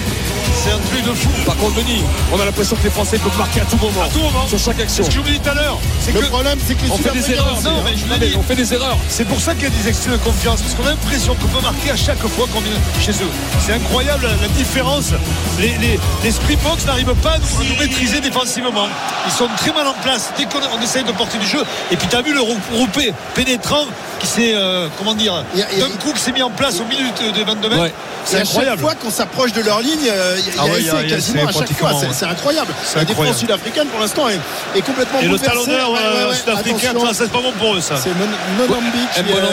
C'est 0.54 0.70
un 0.70 0.78
truc 0.78 1.04
de 1.04 1.12
fou. 1.14 1.28
Par 1.46 1.56
contre, 1.56 1.74
Denis, 1.76 2.02
on 2.32 2.40
a 2.40 2.44
l'impression 2.44 2.76
que 2.76 2.84
les 2.84 2.90
Français 2.90 3.18
peuvent 3.18 3.36
marquer 3.38 3.60
à 3.60 3.64
tout 3.64 3.76
moment. 3.78 4.02
À 4.02 4.08
tout 4.08 4.20
moment. 4.20 4.46
Sur 4.46 4.58
chaque 4.58 4.80
action. 4.80 5.02
Ce 5.04 5.08
que 5.08 5.14
je 5.14 5.20
vous 5.20 5.28
dis 5.28 5.40
tout 5.40 5.50
à 5.50 5.54
l'heure, 5.54 5.78
c'est 6.00 6.12
Le 6.12 6.20
que 6.20 6.26
problème, 6.26 6.58
c'est 6.66 6.74
que 6.74 6.84
les 6.84 6.90
On 6.90 6.98
fait 6.98 7.10
des 7.12 7.30
erreurs. 7.32 7.60
non, 7.64 7.82
mais 7.84 7.96
je 7.96 8.06
Non, 8.06 8.14
le 8.14 8.20
mais 8.20 8.26
dis. 8.28 8.36
on 8.36 8.42
fait 8.42 8.56
des 8.56 8.74
erreurs. 8.74 8.98
C'est 9.08 9.26
pour 9.26 9.40
ça 9.40 9.54
qu'il 9.54 9.64
y 9.64 9.66
a 9.66 9.70
des 9.70 9.88
excès 9.88 10.10
de 10.10 10.16
confiance, 10.18 10.62
parce 10.62 10.74
qu'on 10.74 10.86
a 10.86 10.90
l'impression 10.90 11.34
qu'on 11.34 11.48
peut 11.48 11.62
marquer 11.62 11.90
à 11.90 11.96
chaque 11.96 12.18
fois 12.26 12.46
qu'on 12.52 12.60
vient 12.60 12.72
chez 13.00 13.12
eux. 13.12 13.30
C'est 13.64 13.74
incroyable 13.74 14.28
la, 14.40 14.48
différence. 14.48 15.12
Les, 15.58 15.76
les, 15.78 15.98
les 16.22 16.30
Springboks 16.30 16.84
n'arrivent 16.86 17.14
pas 17.22 17.32
à 17.32 17.38
nous, 17.38 17.60
à 17.60 17.64
nous 17.64 17.76
maîtriser 17.80 18.20
défensivement. 18.20 18.88
Ils 19.26 19.32
sont 19.32 19.48
très 19.56 19.72
mal 19.72 19.86
en 19.86 19.94
place 20.02 20.30
dès 20.36 20.44
qu'on 20.44 20.58
on 20.78 20.82
essaye 20.82 21.04
de 21.04 21.12
porter 21.12 21.38
du 21.38 21.46
jeu. 21.46 21.62
Et 21.90 21.96
puis 21.96 22.06
tu 22.08 22.16
as 22.16 22.22
vu 22.22 22.32
le 22.34 22.40
rou- 22.40 22.56
roupé 22.74 23.12
pénétrant 23.34 23.86
qui 24.20 24.26
s'est, 24.26 24.52
euh, 24.54 24.88
comment 24.98 25.14
dire, 25.14 25.44
d'un 25.54 25.88
coup 26.02 26.12
qui 26.14 26.20
s'est 26.20 26.32
mis 26.32 26.42
en 26.42 26.50
place 26.50 26.78
au 26.80 26.84
milieu 26.84 27.06
de, 27.20 27.38
de 27.38 27.44
22 27.44 27.68
mètres. 27.68 27.82
Ouais. 27.82 27.92
C'est 28.24 28.36
à 28.36 28.38
chaque 28.40 28.48
incroyable. 28.50 28.80
fois 28.82 28.94
qu'on 28.94 29.10
s'approche 29.10 29.52
de 29.52 29.62
leur 29.62 29.80
ligne, 29.80 30.08
euh, 30.08 30.36
il 30.38 30.46
y 30.54 30.58
a, 30.58 30.62
Ah 30.62 30.66
il 30.78 30.86
y 30.86 30.90
a 30.90 30.94
ouais, 30.94 31.06
y 31.06 31.10
quasiment 31.10 31.48
à 31.48 31.52
chaque 31.52 31.72
fois. 31.76 31.90
C'est 32.12 32.24
incroyable. 32.24 32.72
La 32.94 33.00
défense 33.00 33.10
incroyable. 33.10 33.38
sud-africaine, 33.38 33.86
pour 33.88 33.98
l'instant, 34.00 34.28
est, 34.28 34.38
est 34.76 34.82
complètement 34.82 35.18
Et 35.20 35.26
le 35.26 35.38
talonneur 35.40 35.90
Ouais, 35.90 35.98
ouais, 35.98 36.04
euh, 36.04 36.28
ouais. 36.30 36.36
sud-africain, 36.36 36.92
c'est 37.14 37.32
pas 37.32 37.40
bon 37.40 37.52
pour 37.58 37.74
eux 37.74 37.80
ça. 37.80 37.96
C'est 37.96 38.10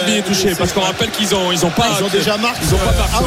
qui 0.05 0.17
est 0.17 0.21
touché 0.21 0.53
parce 0.55 0.71
qu'on 0.71 0.81
rappelle 0.81 1.09
qu'ils 1.09 1.33
ont, 1.33 1.51
ils 1.51 1.65
ont 1.65 1.71
pas. 1.71 1.87
Ils 1.97 2.03
ont 2.03 2.09
déjà 2.09 2.37
marqué, 2.37 2.59
Ils 2.63 2.75
ont 2.75 2.77
pas 2.77 2.91
marqué. 2.91 3.25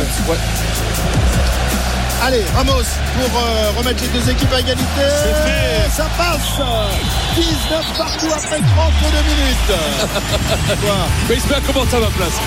Allez, 2.24 2.44
Ramos 2.54 2.72
pour 3.18 3.40
euh, 3.40 3.70
remettre 3.78 4.00
les 4.02 4.08
deux 4.20 4.30
équipes 4.30 4.52
à 4.52 4.60
égalité. 4.60 4.84
C'est 4.96 5.34
fait. 5.44 5.90
Ça 5.90 6.06
passe. 6.16 6.60
19 7.34 7.84
partout 7.98 8.26
après 8.32 8.58
32 8.58 8.62
minutes. 9.26 10.80
Quoi 10.84 10.94
Mais 11.28 11.34
il 11.34 11.40
se 11.40 11.48
met 11.48 11.54
à 11.56 11.60
commenter 11.60 11.96
à 11.96 12.00
ma 12.00 12.06
place. 12.06 12.38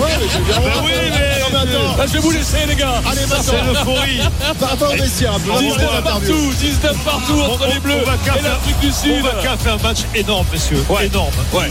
Ouais, 0.00 0.10
mais 0.20 0.26
j'ai 0.32 0.40
bien 0.40 0.56
Ben 0.58 0.82
oui, 0.84 0.92
mais- 1.12 1.40
Non, 1.40 1.46
mais 1.52 1.58
attends. 1.70 1.96
Là, 1.98 2.06
je 2.06 2.12
vais 2.14 2.18
vous 2.18 2.30
laisser, 2.32 2.66
les 2.66 2.74
gars. 2.74 3.00
Allez, 3.06 3.20
C'est 3.20 3.52
maintenant. 3.52 3.72
l'euphorie. 3.72 4.20
Va 4.58 4.74
va 4.74 4.88
au 4.88 4.92
vestiaire. 4.96 5.34
un 5.34 5.38
peu. 5.40 5.50
Va 5.52 5.60
voir 5.60 5.62
19 5.62 5.94
l'interview. 5.94 6.34
partout, 6.34 6.52
19 6.60 6.96
partout 7.04 7.40
entre 7.42 7.66
les 7.68 7.78
Bleus 7.78 8.02
Ovaka 8.02 8.38
et 8.38 8.42
l'Afrique 8.42 8.80
du 8.80 8.90
Sud. 8.92 9.24
Ovaka 9.24 9.56
fait 9.56 9.70
un 9.70 9.76
match 9.88 9.98
énorme, 10.16 10.46
messieurs. 10.52 10.84
Ouais. 10.88 11.06
Énorme. 11.06 11.30
Ouais. 11.52 11.70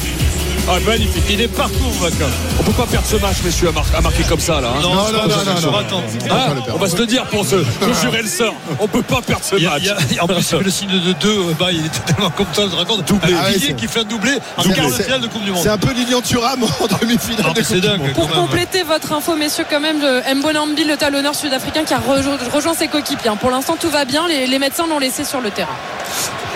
Ah, 0.70 0.80
magnifique. 0.88 1.24
Il 1.30 1.42
est 1.42 1.48
partout, 1.48 1.84
Ovaka. 2.00 2.26
On 2.60 2.64
peut 2.64 2.72
pas 2.72 2.86
perdre 2.86 3.06
ce 3.08 3.18
match, 3.18 3.38
messieurs, 3.44 3.70
à, 3.70 3.72
mar- 3.72 3.86
à 3.98 4.02
marquer 4.02 4.24
comme 4.24 4.40
ça, 4.40 4.62
là. 4.62 4.70
hein. 4.70 4.80
Non, 4.82 4.94
non, 4.94 5.04
non, 5.12 5.28
non, 5.28 5.72
non. 5.72 5.78
Attends. 5.78 6.04
Hein 6.30 6.56
on 6.74 6.78
va 6.78 6.88
se 6.88 6.96
le 6.98 7.06
dire 7.08 7.26
pour 7.26 7.46
se 7.46 7.58
jurer 8.02 8.22
le 8.22 8.28
sort. 8.28 8.54
On 8.80 8.88
peut 8.88 9.02
pas 9.02 9.22
perdre 9.22 9.44
ce 9.44 9.56
Il 9.56 9.64
y 9.64 9.68
a- 9.68 9.72
match. 9.72 9.82
il 10.10 10.16
y 10.16 10.20
a- 10.20 10.24
en 10.24 10.28
plus, 10.28 10.54
le 10.54 10.70
signe 10.72 10.90
de 10.90 11.12
2. 11.14 11.38
Bah, 11.60 11.68
il 11.72 11.86
était 11.86 12.00
tellement 12.14 12.30
content 12.30 12.68
de 12.68 12.76
raconter. 12.76 13.04
Doublé. 13.08 13.34
Un 13.34 13.38
Ah 13.44 13.50
ouais, 13.50 13.74
qui 13.74 13.88
fait 13.88 14.00
un 14.02 14.04
doublé 14.04 14.32
en 14.58 14.64
C'est- 14.64 14.74
quart 14.74 14.88
de 14.88 14.94
finale 14.94 15.22
de 15.22 15.28
Coupe 15.28 15.44
du 15.44 15.52
Monde. 15.52 15.62
C'est 15.64 15.70
un 15.70 15.78
peu 15.78 15.92
Lilian 15.94 16.22
Thuram 16.22 16.64
en 16.64 16.88
demi-finale 17.02 17.46
Ah, 17.50 17.54
de 17.54 17.62
du. 17.80 17.88
Monde. 17.98 18.14
Pour 18.14 18.26
même. 18.30 18.36
compléter 18.38 18.84
votre 18.84 19.12
info, 19.14 19.36
messieurs, 19.36 19.66
quand 19.70 19.80
même, 19.82 20.00
de 20.00 20.34
Mbonambi, 20.36 20.86
le 20.86 20.96
talonneur 20.96 21.36
sud-africain 21.36 21.84
qui 21.84 21.94
a 21.94 22.00
rejo- 22.00 22.38
rejoint 22.54 22.76
ses 22.76 22.88
coéquipiers. 22.88 23.30
hein. 23.30 23.36
Pour 23.36 23.50
l'instant, 23.50 23.76
tout 23.80 23.90
va 23.90 24.06
bien. 24.06 24.28
Les, 24.28 24.48
les 24.48 24.60
médecins 24.60 24.86
l'ont 24.88 25.00
laissé 25.00 25.26
sur 25.26 25.42
le 25.42 25.50
terrain. 25.50 25.76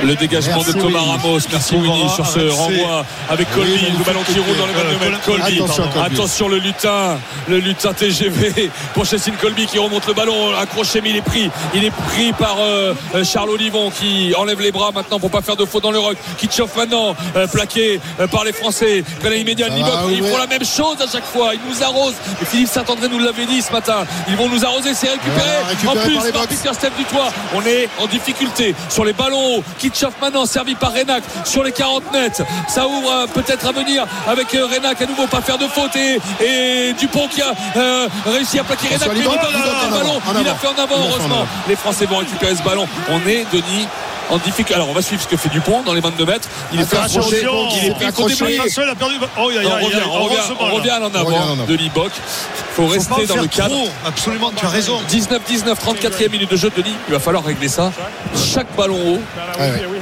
Le 0.03 0.13
dégagement 0.15 0.57
Merci, 0.57 0.73
de 0.73 0.81
Thomas. 0.81 0.99
Ramos. 0.99 1.39
Merci 1.51 1.75
Winnie 1.77 2.09
sur 2.13 2.27
ce 2.27 2.39
renvoi 2.51 3.05
avec 3.29 3.49
Colby. 3.51 3.79
Le 3.97 4.03
ballon 4.03 4.19
qui 4.27 4.37
roule 4.39 4.57
dans 4.57 4.67
les 4.67 4.73
Euh, 4.73 4.97
22 4.99 5.09
mètres. 5.09 5.21
Colby. 5.25 5.55
Attention, 5.61 5.83
Colby. 5.93 6.13
Attention 6.13 6.47
le 6.49 6.57
lutin. 6.57 7.17
Le 7.47 7.59
lutin 7.59 7.93
TGV 7.93 8.69
pour 8.93 9.05
Chessine 9.05 9.35
Colby 9.41 9.65
qui 9.67 9.79
remonte 9.79 10.05
le 10.07 10.13
ballon. 10.13 10.53
Accroché 10.59 10.99
mais 11.01 11.11
il 11.11 11.15
est 11.15 11.21
pris. 11.21 11.49
Il 11.73 11.85
est 11.85 11.91
pris 11.91 12.33
par 12.33 12.57
euh, 12.59 12.93
euh, 13.15 13.23
Charles 13.23 13.49
Olivon 13.51 13.89
qui 13.89 14.33
enlève 14.37 14.59
les 14.59 14.71
bras 14.73 14.91
maintenant 14.93 15.17
pour 15.19 15.31
pas 15.31 15.41
faire 15.41 15.55
de 15.55 15.63
faute 15.65 15.83
dans 15.83 15.91
le 15.91 15.99
rock. 15.99 16.17
Qui 16.37 16.49
chauffe 16.51 16.75
maintenant. 16.75 17.15
euh, 17.37 17.47
plaqué 17.47 18.01
euh, 18.19 18.27
par 18.27 18.43
les 18.43 18.51
Français. 18.53 19.01
Prenez 19.21 19.37
immédiat 19.39 19.69
va, 19.69 19.75
Ils 20.11 20.23
font 20.23 20.37
la 20.37 20.47
même 20.47 20.65
chose 20.65 20.97
à 21.01 21.09
chaque 21.09 21.25
fois. 21.25 21.53
Ils 21.53 21.61
nous 21.69 21.81
arrosent. 21.83 22.15
Et 22.41 22.45
Philippe 22.45 22.67
Saint-André 22.69 23.07
nous 23.07 23.19
l'avait 23.19 23.45
dit 23.45 23.61
ce 23.61 23.71
matin. 23.71 24.05
Ils 24.27 24.35
vont 24.35 24.49
nous 24.49 24.65
arroser. 24.65 24.93
C'est 24.93 25.09
récupéré. 25.09 25.51
En 25.87 25.95
plus 25.95 26.15
par 26.15 26.31
par. 26.33 26.47
Peter 26.47 26.73
Steph 26.73 26.91
du 26.97 27.05
toit. 27.05 27.29
On 27.55 27.61
est 27.65 27.87
en 28.01 28.07
difficulté 28.07 28.75
sur 28.89 29.05
les 29.05 29.13
ballons 29.13 29.44
hauts. 29.45 29.63
Kitchoff 29.79 30.13
maintenant 30.21 30.45
servi 30.45 30.75
par 30.75 30.93
Renac 30.93 31.23
sur 31.43 31.63
les 31.63 31.71
40 31.71 32.11
mètres. 32.11 32.43
Ça 32.67 32.87
ouvre 32.87 33.11
euh, 33.11 33.27
peut-être 33.27 33.67
à 33.67 33.71
venir 33.71 34.05
avec 34.27 34.53
euh, 34.55 34.65
Renac 34.65 35.01
à 35.01 35.05
nouveau 35.05 35.27
pas 35.27 35.41
faire 35.41 35.57
de 35.57 35.67
faute 35.67 35.95
et, 35.95 36.19
et 36.43 36.93
Dupont 36.93 37.27
qui 37.27 37.41
a 37.41 37.53
euh, 37.75 38.07
réussi 38.25 38.59
à 38.59 38.63
plaquer 38.63 38.95
Renac. 38.95 39.09
Il 39.15 39.21
avant, 39.23 40.15
en 40.15 40.41
Il 40.41 40.47
a 40.47 40.55
fait 40.55 40.67
en 40.67 40.83
avant 40.83 40.95
Il 40.97 41.09
heureusement. 41.09 41.47
Les 41.67 41.75
Français 41.75 42.05
vont 42.05 42.17
récupérer 42.17 42.55
ce 42.55 42.63
ballon. 42.63 42.87
On 43.09 43.19
est 43.27 43.45
Denis 43.51 43.87
en 44.29 44.37
difficulté. 44.37 44.73
Alors 44.73 44.89
on 44.89 44.93
va 44.93 45.01
suivre 45.01 45.21
ce 45.21 45.27
que 45.27 45.37
fait 45.37 45.49
Dupont 45.49 45.83
dans 45.83 45.93
les 45.93 46.01
22 46.01 46.25
mètres. 46.25 46.49
Il 46.73 46.79
est. 46.79 46.83
Dupont, 46.83 47.69
Il 47.81 47.87
est 47.87 47.91
pris. 47.91 48.05
Accroché. 48.05 48.59
Attention, 48.59 48.83
il 48.83 48.89
a 48.89 48.95
perdu. 48.95 49.15
Oh, 49.39 49.49
il 49.51 49.55
y 49.55 49.67
a, 49.67 49.69
on 49.69 49.85
revient, 49.85 49.97
on 50.07 50.23
revient, 50.23 50.37
on 50.49 50.53
revient 50.55 50.55
en 50.59 50.65
On 50.65 50.75
revient 50.75 50.91
en 50.91 51.19
avant 51.19 51.53
avant. 51.53 51.65
de 51.65 51.73
Liboc. 51.75 52.11
Il 52.15 52.73
faut 52.75 52.87
rester 52.87 53.25
dans 53.25 53.35
le 53.37 53.47
cadre. 53.47 53.75
Absolument, 54.05 54.51
tu 54.55 54.65
as 54.65 54.69
raison. 54.69 54.99
19-19, 55.09 55.75
34e 55.75 56.31
minute 56.31 56.51
de 56.51 56.57
jeu, 56.57 56.71
Denis. 56.75 56.93
Il 57.07 57.13
va 57.13 57.19
falloir 57.19 57.43
régler 57.43 57.67
ça. 57.67 57.91
Chaque 58.35 58.75
ballon 58.75 59.15
haut, 59.15 59.19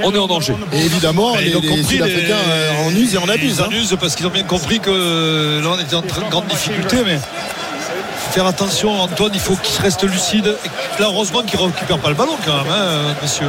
on 0.03 0.13
est 0.13 0.17
en 0.17 0.27
danger. 0.27 0.55
Et 0.71 0.85
évidemment, 0.85 1.33
Mais 1.35 1.45
les, 1.45 1.83
Sud-Africains 1.83 2.35
euh, 2.49 2.85
en 2.85 2.91
usent 2.91 3.15
et 3.15 3.17
en 3.17 3.29
abusent. 3.29 3.57
Ils 3.57 3.61
hein. 3.61 3.67
en 3.69 3.71
usent 3.71 3.97
parce 3.99 4.15
qu'ils 4.15 4.25
ont 4.27 4.31
bien 4.31 4.43
compris 4.43 4.79
que 4.79 5.61
là 5.63 5.69
on 5.77 5.79
était 5.79 5.95
en 5.95 6.29
grande 6.29 6.47
difficulté 6.47 6.97
mais 7.05 7.19
faire 8.33 8.47
attention 8.47 8.99
Antoine 8.99 9.31
il 9.35 9.39
faut 9.39 9.55
qu'il 9.55 9.79
reste 9.83 10.01
lucide 10.03 10.55
et 10.65 11.01
là 11.01 11.07
heureusement 11.11 11.43
qu'il 11.43 11.59
ne 11.59 11.65
récupère 11.65 11.99
pas 11.99 12.09
le 12.09 12.15
ballon 12.15 12.35
quand 12.43 12.63
même 12.63 12.71
hein, 12.71 13.15
monsieur 13.21 13.45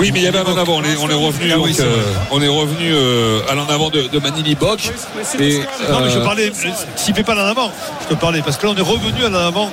Oui, 0.00 0.10
mais 0.12 0.20
il 0.20 0.24
y 0.24 0.28
avait 0.28 0.38
un 0.38 0.44
en 0.44 0.56
avant. 0.56 0.76
On 0.76 0.82
est, 0.82 0.96
on 0.96 1.10
est 1.10 1.14
revenu, 1.26 1.52
Ah 1.52 1.58
oui, 1.58 1.70
donc, 1.72 1.76
c'est 1.76 1.82
euh, 1.82 1.90
vrai. 1.90 2.28
on 2.30 2.40
est 2.40 2.48
revenu 2.48 2.90
euh, 2.94 3.40
à 3.50 3.54
l'en 3.54 3.66
avant 3.68 3.90
de, 3.90 4.02
de 4.02 4.18
Manili 4.18 4.54
Bock. 4.54 4.90
Et, 5.38 5.58
non 5.90 6.00
mais 6.00 6.10
je 6.10 6.18
euh, 6.18 6.24
parlais 6.24 6.50
s'il 6.96 7.10
ne 7.12 7.16
fait 7.16 7.22
pas 7.22 7.34
l'en 7.34 7.44
avant 7.44 7.70
je 8.02 8.14
te 8.14 8.18
parlais 8.18 8.40
parce 8.40 8.56
que 8.56 8.66
là 8.66 8.72
on 8.74 8.78
est 8.78 8.80
revenu 8.80 9.24
à 9.26 9.28
l'en 9.28 9.46
avant 9.46 9.70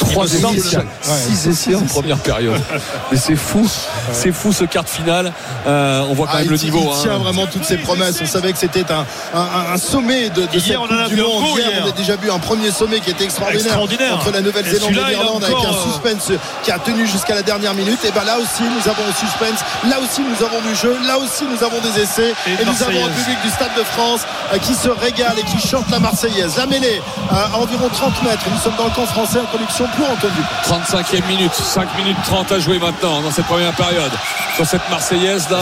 trois 0.00 0.26
il 0.26 0.34
me 0.36 0.40
semble. 0.40 0.56
essais, 0.58 0.78
six 1.02 1.46
essais 1.48 1.74
en 1.74 1.82
première 1.82 2.18
période. 2.18 2.60
Mais 3.12 3.18
c'est 3.18 3.36
fou, 3.36 3.68
c'est 4.12 4.32
fou 4.32 4.52
ce 4.52 4.64
quart 4.64 4.84
de 4.84 4.88
finale. 4.88 5.32
Euh, 5.66 6.04
on 6.08 6.14
voit 6.14 6.26
quand 6.26 6.32
Ah, 6.36 6.40
même 6.40 6.50
le 6.50 6.56
niveau. 6.56 6.80
il 6.82 6.88
hein. 6.88 7.00
tient 7.02 7.18
vraiment 7.18 7.46
toutes 7.46 7.64
ses 7.64 7.76
promesses. 7.78 8.18
On 8.22 8.26
savait 8.26 8.52
que 8.52 8.58
c'était 8.58 8.84
un, 8.92 9.04
un- 9.34 9.72
un 9.74 9.78
sommet 9.78 10.30
de, 10.30 10.42
de 10.42 10.48
Hier, 10.58 10.62
cette 10.62 10.76
on 10.78 10.84
a 11.04 11.08
du 11.08 11.16
Monde. 11.16 11.44
Hier, 11.56 11.70
hier. 11.70 11.82
on 11.84 11.88
a 11.88 11.92
déjà 11.92 12.16
vu 12.16 12.30
un 12.30 12.38
premier 12.38 12.70
sommet 12.70 13.00
qui 13.00 13.10
était 13.10 13.24
extraordinaire, 13.24 13.64
Extraordinaire. 13.66 14.14
entre 14.16 14.30
la 14.32 14.40
Nouvelle-Zélande 14.40 14.90
Et 14.90 15.10
l'Irlande 15.10 15.44
avec 15.44 15.56
un 15.56 15.70
euh, 15.70 15.92
suspense 15.92 16.32
qui 16.62 16.70
a 16.70 16.78
tenu 16.78 17.06
jusqu'à 17.06 17.34
la 17.34 17.42
dernière 17.42 17.74
minute. 17.74 17.98
Et 18.04 18.10
ben 18.10 18.24
là 18.24 18.36
aussi, 18.38 18.62
nous 18.62 18.90
avons 18.90 19.02
un 19.08 19.14
suspense. 19.14 19.60
Là 19.88 19.98
aussi, 20.00 20.22
nous 20.22 20.44
avons 20.46 20.60
du 20.68 20.74
jeu. 20.74 20.96
Là 21.06 21.18
aussi, 21.18 21.44
nous 21.44 21.62
avons 21.64 21.78
des 21.80 22.00
essais. 22.02 22.32
Et 22.46 22.64
nous 22.64 22.82
avons 22.82 23.04
un 23.06 23.10
public 23.10 23.38
du 23.44 23.50
Stade 23.50 23.74
de 23.76 23.84
France 23.84 24.20
euh, 24.52 24.58
qui 24.58 24.74
se 24.74 24.88
régale 24.88 25.34
et 25.38 25.42
qui 25.44 25.58
chante 25.66 25.88
la 25.90 25.98
Marseillaise. 25.98 26.56
La 26.56 26.66
mêlée 26.66 27.00
à 27.30 27.56
environ 27.58 27.88
30 27.92 28.22
mètres. 28.22 28.44
Nous 28.52 28.58
sommes 28.60 28.76
dans 28.78 28.84
le 28.84 28.90
camp 28.90 29.06
français 29.06 29.38
en 29.40 29.44
production 29.44 29.86
pour 29.96 30.10
Antoine 30.10 30.32
Dupont. 30.34 30.80
35e 30.80 31.26
minute, 31.28 31.52
5 31.54 31.88
minutes 31.98 32.16
30 32.24 32.52
à 32.52 32.58
jouer 32.60 32.78
maintenant 32.78 33.20
dans 33.22 33.30
cette 33.30 33.46
première 33.46 33.72
période. 33.72 34.10
Sur 34.56 34.66
cette 34.66 34.88
Marseillaise 34.90 35.48
là, 35.50 35.58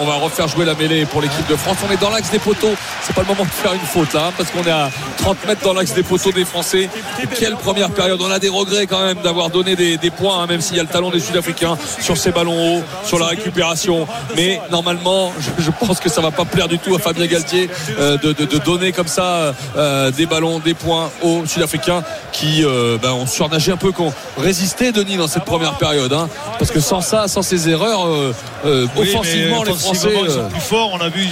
on 0.00 0.04
va 0.04 0.14
refaire 0.14 0.48
jouer 0.48 0.64
la 0.64 0.74
mêlée 0.74 1.06
pour 1.06 1.22
l'équipe 1.22 1.46
de 1.48 1.56
France. 1.56 1.76
On 1.88 1.92
est 1.92 2.00
dans 2.00 2.10
l'axe 2.10 2.30
des 2.30 2.38
poteaux. 2.38 2.74
C'est 3.02 3.14
pas 3.14 3.22
le 3.22 3.28
moment 3.28 3.44
de 3.44 3.48
faire 3.48 3.72
une 3.72 3.80
faute 3.80 4.12
là, 4.12 4.26
hein, 4.28 4.32
parce 4.36 4.50
qu'on 4.50 4.62
est 4.64 4.70
à 4.70 4.90
30 5.18 5.46
mètres 5.46 5.62
dans 5.62 5.72
l'axe 5.72 5.92
des 5.94 6.02
poteaux 6.02 6.32
des 6.32 6.44
Français. 6.44 6.88
Et 7.22 7.26
quelle 7.26 7.56
première 7.56 7.90
période. 7.90 8.20
On 8.22 8.30
a 8.30 8.38
des 8.38 8.48
regrets 8.48 8.86
quand 8.86 9.02
même 9.04 9.18
d'avoir 9.22 9.50
donné 9.50 9.76
des, 9.76 9.96
des 9.96 10.10
points, 10.10 10.42
hein, 10.42 10.46
même 10.46 10.60
s'il 10.60 10.76
y 10.76 10.80
a 10.80 10.82
le 10.82 10.88
talent 10.88 11.10
des 11.10 11.20
Sud-Africains 11.20 11.76
sur 12.00 12.16
ces 12.16 12.30
ballons 12.32 12.78
hauts, 12.78 12.82
sur 13.04 13.18
la 13.18 13.26
récupération. 13.26 14.06
Mais 14.36 14.60
normalement, 14.70 15.32
je, 15.38 15.62
je 15.64 15.70
pense 15.70 16.00
que 16.00 16.08
ça 16.08 16.20
va 16.20 16.30
pas 16.30 16.44
plaire 16.44 16.68
du 16.68 16.78
tout 16.78 16.94
à 16.94 16.98
Fabien 16.98 17.26
Galtier 17.26 17.70
euh, 17.98 18.18
de, 18.18 18.32
de- 18.32 18.44
de 18.44 18.58
donner 18.58 18.92
comme 18.92 19.08
ça 19.08 19.54
euh, 19.76 20.10
des 20.10 20.26
ballons, 20.26 20.58
des 20.58 20.74
points 20.74 21.10
aux 21.22 21.46
Sud-Africains 21.46 22.02
qui 22.32 22.62
euh, 22.64 22.98
ben, 23.00 23.12
ont 23.12 23.26
surnagé 23.60 23.72
un 23.72 23.76
peu, 23.76 23.92
qui 23.92 24.00
ont 24.00 24.12
résisté 24.38 24.90
Denis 24.92 25.16
dans 25.16 25.28
cette 25.28 25.44
première 25.44 25.74
période. 25.74 26.12
hein. 26.12 26.28
parce 26.58 26.70
que 26.70 26.80
sans 26.80 27.00
ça, 27.00 27.28
sans 27.28 27.42
ces 27.42 27.68
erreurs, 27.68 28.06
euh, 28.06 28.34
euh, 28.66 28.86
Oui, 28.96 29.10
offensivement, 29.12 29.62
les 29.64 29.72
Français. 29.74 30.08
ils 30.24 30.30
sont 30.30 30.38
euh, 30.40 30.48
plus 30.48 30.60
forts. 30.60 30.90
On 30.92 31.00
a 31.00 31.08
vu, 31.08 31.24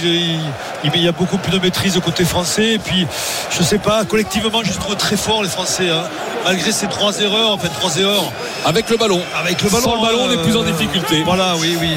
il, 0.83 1.01
y 1.01 1.07
a 1.07 1.11
beaucoup 1.11 1.37
plus 1.37 1.51
de 1.51 1.59
maîtrise 1.59 1.99
côté 2.03 2.23
français. 2.25 2.73
Et 2.73 2.79
puis, 2.79 3.05
je 3.51 3.63
sais 3.63 3.77
pas, 3.77 4.05
collectivement, 4.05 4.61
je 4.63 4.71
trouve 4.73 4.95
très 4.95 5.17
forts, 5.17 5.43
les 5.43 5.49
Français. 5.49 5.89
hein. 5.89 6.03
Malgré 6.45 6.71
ces 6.71 6.87
trois 6.87 7.17
erreurs, 7.19 7.51
en 7.51 7.57
fait, 7.57 7.69
trois 7.69 7.97
erreurs. 7.97 8.31
avec 8.65 8.89
le 8.89 8.97
ballon. 8.97 9.21
Avec 9.39 9.61
le 9.61 9.69
ballon. 9.69 9.83
Sans 9.83 9.95
le 9.95 10.01
ballon, 10.01 10.19
on 10.27 10.31
est 10.31 10.43
plus 10.43 10.55
en 10.55 10.63
difficulté. 10.63 11.23
Voilà, 11.25 11.55
oui, 11.59 11.77
oui. 11.79 11.89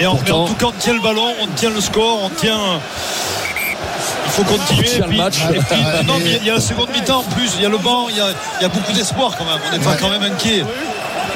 Mais 0.00 0.06
en, 0.06 0.14
mais 0.24 0.30
en 0.30 0.46
Pourtant- 0.46 0.46
tout 0.46 0.54
cas, 0.54 0.66
on 0.66 0.80
tient 0.80 0.94
le 0.94 1.00
ballon, 1.00 1.32
on 1.42 1.46
tient 1.56 1.70
le 1.70 1.80
score, 1.80 2.22
on 2.22 2.28
tient. 2.30 2.58
Il 4.26 4.30
faut 4.32 4.42
continuer. 4.44 4.84
tient 4.84 4.98
le 5.00 5.04
et 5.04 5.08
puis- 5.08 5.18
match. 5.18 5.38
et 5.54 5.58
puis- 5.58 6.06
non, 6.06 6.14
mais 6.18 6.24
il 6.26 6.32
y 6.32 6.34
a- 6.36 6.38
il 6.40 6.46
y 6.46 6.50
a 6.50 6.54
la 6.54 6.60
seconde 6.60 6.88
mi-temps 6.90 7.20
en 7.20 7.22
plus, 7.34 7.50
il 7.56 7.62
y 7.62 7.66
a 7.66 7.68
le 7.68 7.78
banc, 7.78 8.06
il 8.10 8.16
y 8.16 8.20
a, 8.20 8.26
il 8.60 8.62
y 8.62 8.66
a 8.66 8.68
beaucoup 8.68 8.92
d'espoir 8.92 9.32
quand 9.36 9.44
même. 9.44 9.58
On 9.68 9.76
n'est 9.76 9.84
pas 9.84 9.96
quand 9.96 10.08
même 10.10 10.22
inquiet. 10.22 10.64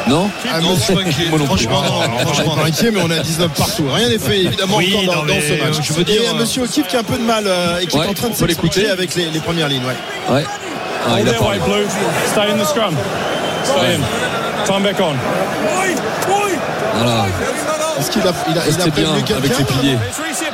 Non 0.09 0.29
Ah, 0.53 0.61
non, 0.61 0.75
je 0.75 0.81
suis 0.81 0.95
pas 0.95 1.01
inquiet. 1.03 1.27
Moi 1.31 1.39
non 1.39 1.47
plus. 1.47 1.65
Franchement, 1.65 1.83
non. 1.83 2.01
On 2.05 2.19
n'est 2.19 2.23
Franchement, 2.25 2.55
pas 2.57 2.61
non. 2.63 2.67
inquiet, 2.67 2.91
mais 2.91 3.01
on 3.05 3.11
a 3.11 3.19
19 3.21 3.51
partout. 3.53 3.85
Rien 3.93 4.09
n'est 4.09 4.19
fait, 4.19 4.41
évidemment, 4.41 4.77
Oui, 4.79 4.93
encore 5.09 5.15
dans, 5.25 5.25
non, 5.35 5.41
ce 5.41 5.53
match. 5.65 5.77
je 5.87 5.93
veux 5.93 6.03
dire, 6.05 6.23
euh, 6.29 6.35
monsieur 6.39 6.63
O'Keefe 6.65 6.89
qui 6.89 6.97
a 6.97 7.01
un 7.01 7.05
peu 7.05 7.17
de 7.19 7.23
mal 7.23 7.45
euh, 7.47 7.79
et 7.79 7.87
qui 7.87 7.97
Ouais, 7.97 8.07
est 8.07 8.09
en 8.09 8.15
train 8.15 8.29
de 8.29 8.35
s'expliquer 8.35 8.91
avec 8.91 9.15
les, 9.15 9.27
les 9.27 9.41
premières 9.41 9.69
lignes. 9.69 9.85
Ouais. 9.85 10.35
Ouais. 10.35 10.45
Ah, 11.07 11.21
il 11.21 11.29
a 11.29 11.33
parlé. 11.35 11.59
blue. 11.61 11.87
Stay 12.27 12.41
in 12.51 12.57
the 12.59 12.67
scrum. 12.67 12.97
Stay 13.65 13.95
in. 13.95 14.01
Time 14.67 14.83
back 14.83 14.97
on. 15.01 15.15
Voilà. 16.95 17.27
Est-ce 17.99 18.11
qu'il 18.11 18.23
a, 18.23 18.33
il 18.51 18.59
a, 18.59 18.63
il 18.67 18.81
a 18.81 19.37
avec 19.37 19.59
les 19.59 19.65
piliers. 19.65 19.99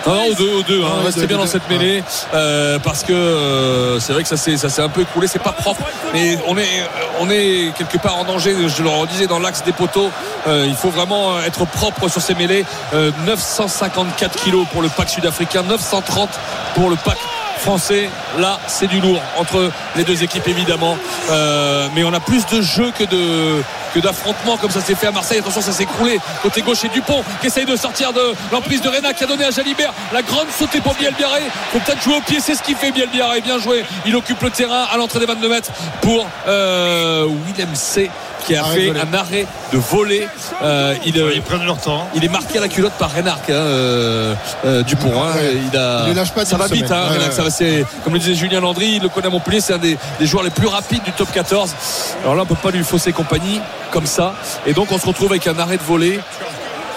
Non, 0.09 0.15
non, 0.15 0.27
aux 0.31 0.35
deux, 0.35 0.53
aux 0.55 0.63
deux. 0.63 0.83
Hein. 0.83 0.89
Ouais, 1.01 1.05
Restez 1.07 1.27
bien 1.27 1.29
deux, 1.29 1.35
dans 1.37 1.43
deux. 1.43 1.49
cette 1.49 1.69
mêlée 1.69 2.03
euh, 2.33 2.79
parce 2.79 3.03
que 3.03 3.13
euh, 3.13 4.01
c'est 4.01 4.15
vrai 4.15 4.23
que 4.23 4.29
ça 4.29 4.39
s'est 4.39 4.57
ça 4.57 4.71
s'est 4.71 4.81
un 4.81 4.89
peu 4.89 5.03
écroulé. 5.03 5.27
C'est 5.27 5.39
pas 5.39 5.53
propre, 5.53 5.83
mais 6.15 6.39
on 6.47 6.57
est 6.57 6.83
on 7.21 7.29
est 7.29 7.73
quelque 7.77 7.99
part 7.99 8.17
en 8.17 8.25
danger. 8.25 8.55
Je 8.69 8.83
le 8.83 8.89
redisais 8.89 9.27
dans 9.27 9.39
l'axe 9.39 9.63
des 9.65 9.73
poteaux. 9.73 10.11
Euh, 10.47 10.65
il 10.67 10.75
faut 10.75 10.91
vraiment 10.91 11.39
être 11.41 11.67
propre 11.67 12.09
sur 12.09 12.23
ces 12.23 12.35
mêlées. 12.35 12.65
Euh, 12.95 13.11
954 13.27 14.43
kilos 14.43 14.67
pour 14.73 14.81
le 14.81 14.89
pack 14.89 15.11
sud-africain, 15.11 15.63
930 15.63 16.31
pour 16.75 16.89
le 16.89 16.97
pack 16.97 17.19
français. 17.59 18.09
Là, 18.39 18.59
c'est 18.67 18.87
du 18.87 19.01
lourd 19.01 19.21
entre 19.37 19.71
les 19.97 20.05
deux 20.05 20.23
équipes 20.23 20.49
évidemment. 20.49 20.97
Euh, 21.31 21.89
mais 21.95 22.05
on 22.05 22.13
a 22.13 22.21
plus 22.21 22.47
de 22.47 22.61
jeu 22.61 22.91
que 22.97 23.05
de 23.05 23.63
d'affrontements 24.01 24.57
comme 24.57 24.71
ça 24.71 24.81
s'est 24.81 24.95
fait 24.95 25.09
à 25.09 25.11
Marseille. 25.11 25.39
Attention, 25.39 25.61
ça 25.61 25.73
s'est 25.73 25.83
écroulé 25.83 26.21
côté 26.43 26.63
gauche 26.63 26.85
et 26.85 26.89
Dupont 26.89 27.25
qui 27.41 27.49
essaye 27.49 27.67
de 27.67 27.75
sortir 27.75 28.13
de 28.13 28.33
l'emprise 28.53 28.81
de 28.81 28.89
Rena 28.89 29.13
qui 29.13 29.25
a 29.25 29.27
donné 29.27 29.45
à 29.45 29.51
Jalibert 29.51 29.93
la 30.13 30.23
grande 30.23 30.47
sautée 30.57 30.81
pour 30.81 30.95
Biel 30.95 31.15
Biarré. 31.15 31.43
Faut 31.73 31.81
peut-être 31.81 32.03
jouer 32.03 32.17
au 32.17 32.21
pied, 32.21 32.39
c'est 32.41 32.55
ce 32.55 32.63
qu'il 32.63 32.77
fait 32.77 32.93
Biel 32.93 33.09
Biarré. 33.09 33.41
Bien 33.41 33.59
joué. 33.59 33.85
Il 34.07 34.15
occupe 34.15 34.41
le 34.43 34.51
terrain 34.51 34.87
à 34.93 34.97
l'entrée 34.97 35.19
des 35.19 35.27
22 35.27 35.49
mètres 35.49 35.71
pour 36.01 36.29
euh, 36.47 37.27
C 37.75 38.11
qui 38.49 38.57
a 38.57 38.65
Arrêt 38.65 38.75
fait 38.81 38.91
un 38.99 39.15
arrêt 39.15 39.47
de 39.73 39.79
volée. 39.79 40.27
Euh, 40.63 40.95
il, 41.05 41.19
euh, 41.19 41.31
Ils 41.35 41.43
prennent 41.43 41.65
leur 41.65 41.79
temps. 41.79 42.09
il 42.15 42.25
est 42.25 42.29
marqué 42.29 42.59
à 42.59 42.61
la 42.63 42.69
culotte 42.69 42.93
par 42.95 43.15
Renard 43.15 43.37
hein, 43.49 43.53
euh, 43.53 44.35
euh, 44.65 44.83
Dupont. 44.83 45.13
hein. 45.23 45.33
Ouais. 45.37 45.53
Il 45.73 45.79
a, 45.79 46.01
Il 46.05 46.09
lui 46.09 46.15
lâche 46.15 46.33
pas 46.33 46.45
ça 46.45 46.57
va 46.57 46.67
vite, 46.67 46.91
hein, 46.91 47.03
Ouais, 47.11 47.15
Renard, 47.17 47.29
ouais. 47.29 47.35
ça 47.35 47.43
va, 47.43 47.51
c'est- 47.51 47.85
comme 48.05 48.15
le 48.15 48.19
disait 48.19 48.35
Julien 48.35 48.61
Landry, 48.61 48.95
il 48.97 49.03
le 49.03 49.09
connaît 49.09 49.27
à 49.27 49.31
Montpellier, 49.31 49.61
c'est 49.61 49.75
un 49.75 49.79
des, 49.79 49.97
des 50.19 50.27
joueurs 50.27 50.43
les 50.45 50.51
plus 50.51 50.67
rapides 50.67 51.03
du 51.05 51.13
top 51.13 51.31
14. 51.33 51.75
Alors 52.23 52.35
là, 52.35 52.43
on 52.43 52.47
peut 52.47 52.55
pas 52.55 52.71
lui 52.71 52.83
fausser 52.85 53.13
compagnie 53.13 53.61
comme 53.91 54.07
ça. 54.07 54.35
Et 54.67 54.73
donc, 54.73 54.91
on 54.93 54.99
se 54.99 55.07
retrouve 55.07 55.31
avec 55.33 55.47
un 55.47 55.59
arrêt 55.59 55.77
de 55.77 55.83
volée 55.83 56.19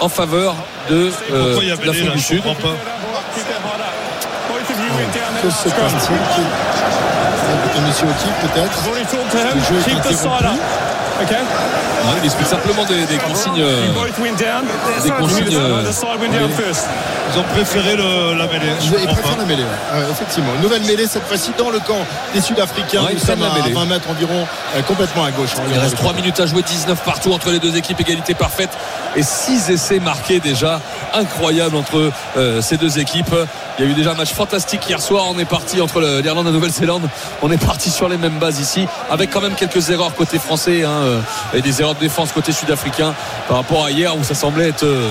en 0.00 0.08
faveur 0.08 0.54
de 0.90 1.10
euh, 1.32 1.54
l'Afrique 1.84 2.12
du 2.12 2.20
Sud. 2.20 2.42
pas. 2.42 2.50
Qui- 6.34 6.42
Écoutez, 7.54 7.80
Monsieur 7.86 8.06
O'Keefe, 8.06 8.52
peut-être? 8.52 8.78
Okay. 11.22 11.34
Ouais, 11.34 12.18
il 12.20 12.24
explique 12.24 12.48
simplement 12.48 12.84
des, 12.84 13.04
des 13.06 13.16
consignes. 13.18 13.60
euh, 13.60 13.86
des 15.04 15.10
consignes, 15.10 15.54
euh. 15.54 15.82
Ils 17.34 17.38
ont 17.38 17.44
préféré 17.44 17.94
le- 17.96 18.34
la 18.36 18.46
mêlée. 18.48 18.72
Je 18.80 18.86
Il 18.86 18.90
comprends 18.92 19.14
préfère 19.14 19.30
pas. 19.32 19.38
la 19.38 19.44
mêlée, 19.46 19.62
ouais. 19.62 19.98
Ouais, 20.00 20.06
effectivement. 20.10 20.52
Nouvelle 20.60 20.82
mêlée 20.82 21.06
cette 21.06 21.26
fois-ci 21.26 21.52
dans 21.56 21.70
le 21.70 21.78
camp 21.78 22.04
des 22.34 22.40
Sud-Africains. 22.40 23.02
Ouais, 23.04 23.12
ils 23.12 23.18
Nous 23.18 23.24
sommes 23.24 23.42
à 23.42 23.54
mêlée. 23.62 23.72
20 23.72 23.84
mètres 23.86 24.10
environ, 24.10 24.46
euh, 24.76 24.82
complètement 24.82 25.24
à 25.24 25.30
gauche. 25.30 25.50
hein. 25.56 25.62
Il 25.72 25.78
reste 25.78 25.96
3 25.96 26.12
minutes 26.12 26.40
à 26.40 26.46
jouer, 26.46 26.62
19 26.62 26.98
partout 27.04 27.32
entre 27.32 27.50
les 27.50 27.60
deux 27.60 27.76
équipes, 27.76 28.00
égalité 28.00 28.34
parfaite 28.34 28.70
et 29.16 29.22
6 29.22 29.70
essais 29.70 30.00
marqués 30.00 30.40
déjà. 30.40 30.80
Incroyable 31.14 31.76
entre 31.76 32.10
euh, 32.36 32.60
ces 32.60 32.76
deux 32.76 32.98
équipes. 32.98 33.34
Il 33.78 33.84
y 33.84 33.88
a 33.88 33.90
eu 33.90 33.94
déjà 33.94 34.12
un 34.12 34.14
match 34.14 34.32
fantastique 34.32 34.86
hier 34.88 35.00
soir. 35.00 35.24
On 35.28 35.38
est 35.38 35.46
parti 35.46 35.80
entre 35.80 36.00
l'Irlande 36.00 36.46
et 36.46 36.50
la 36.50 36.54
Nouvelle-Zélande. 36.54 37.08
On 37.40 37.50
est 37.50 37.64
parti 37.64 37.90
sur 37.90 38.08
les 38.08 38.18
mêmes 38.18 38.38
bases 38.38 38.60
ici, 38.60 38.86
avec 39.10 39.30
quand 39.30 39.40
même 39.40 39.54
quelques 39.54 39.88
erreurs 39.90 40.14
côté 40.14 40.38
français 40.38 40.84
hein, 40.84 40.90
euh, 40.90 41.20
et 41.54 41.62
des 41.62 41.80
erreurs 41.80 41.94
de 41.94 42.00
défense 42.00 42.32
côté 42.32 42.52
sud-africain 42.52 43.14
par 43.48 43.56
rapport 43.56 43.84
à 43.84 43.90
hier 43.90 44.16
où 44.16 44.22
ça 44.24 44.34
semblait 44.34 44.68
être 44.68 44.84
euh, 44.84 45.10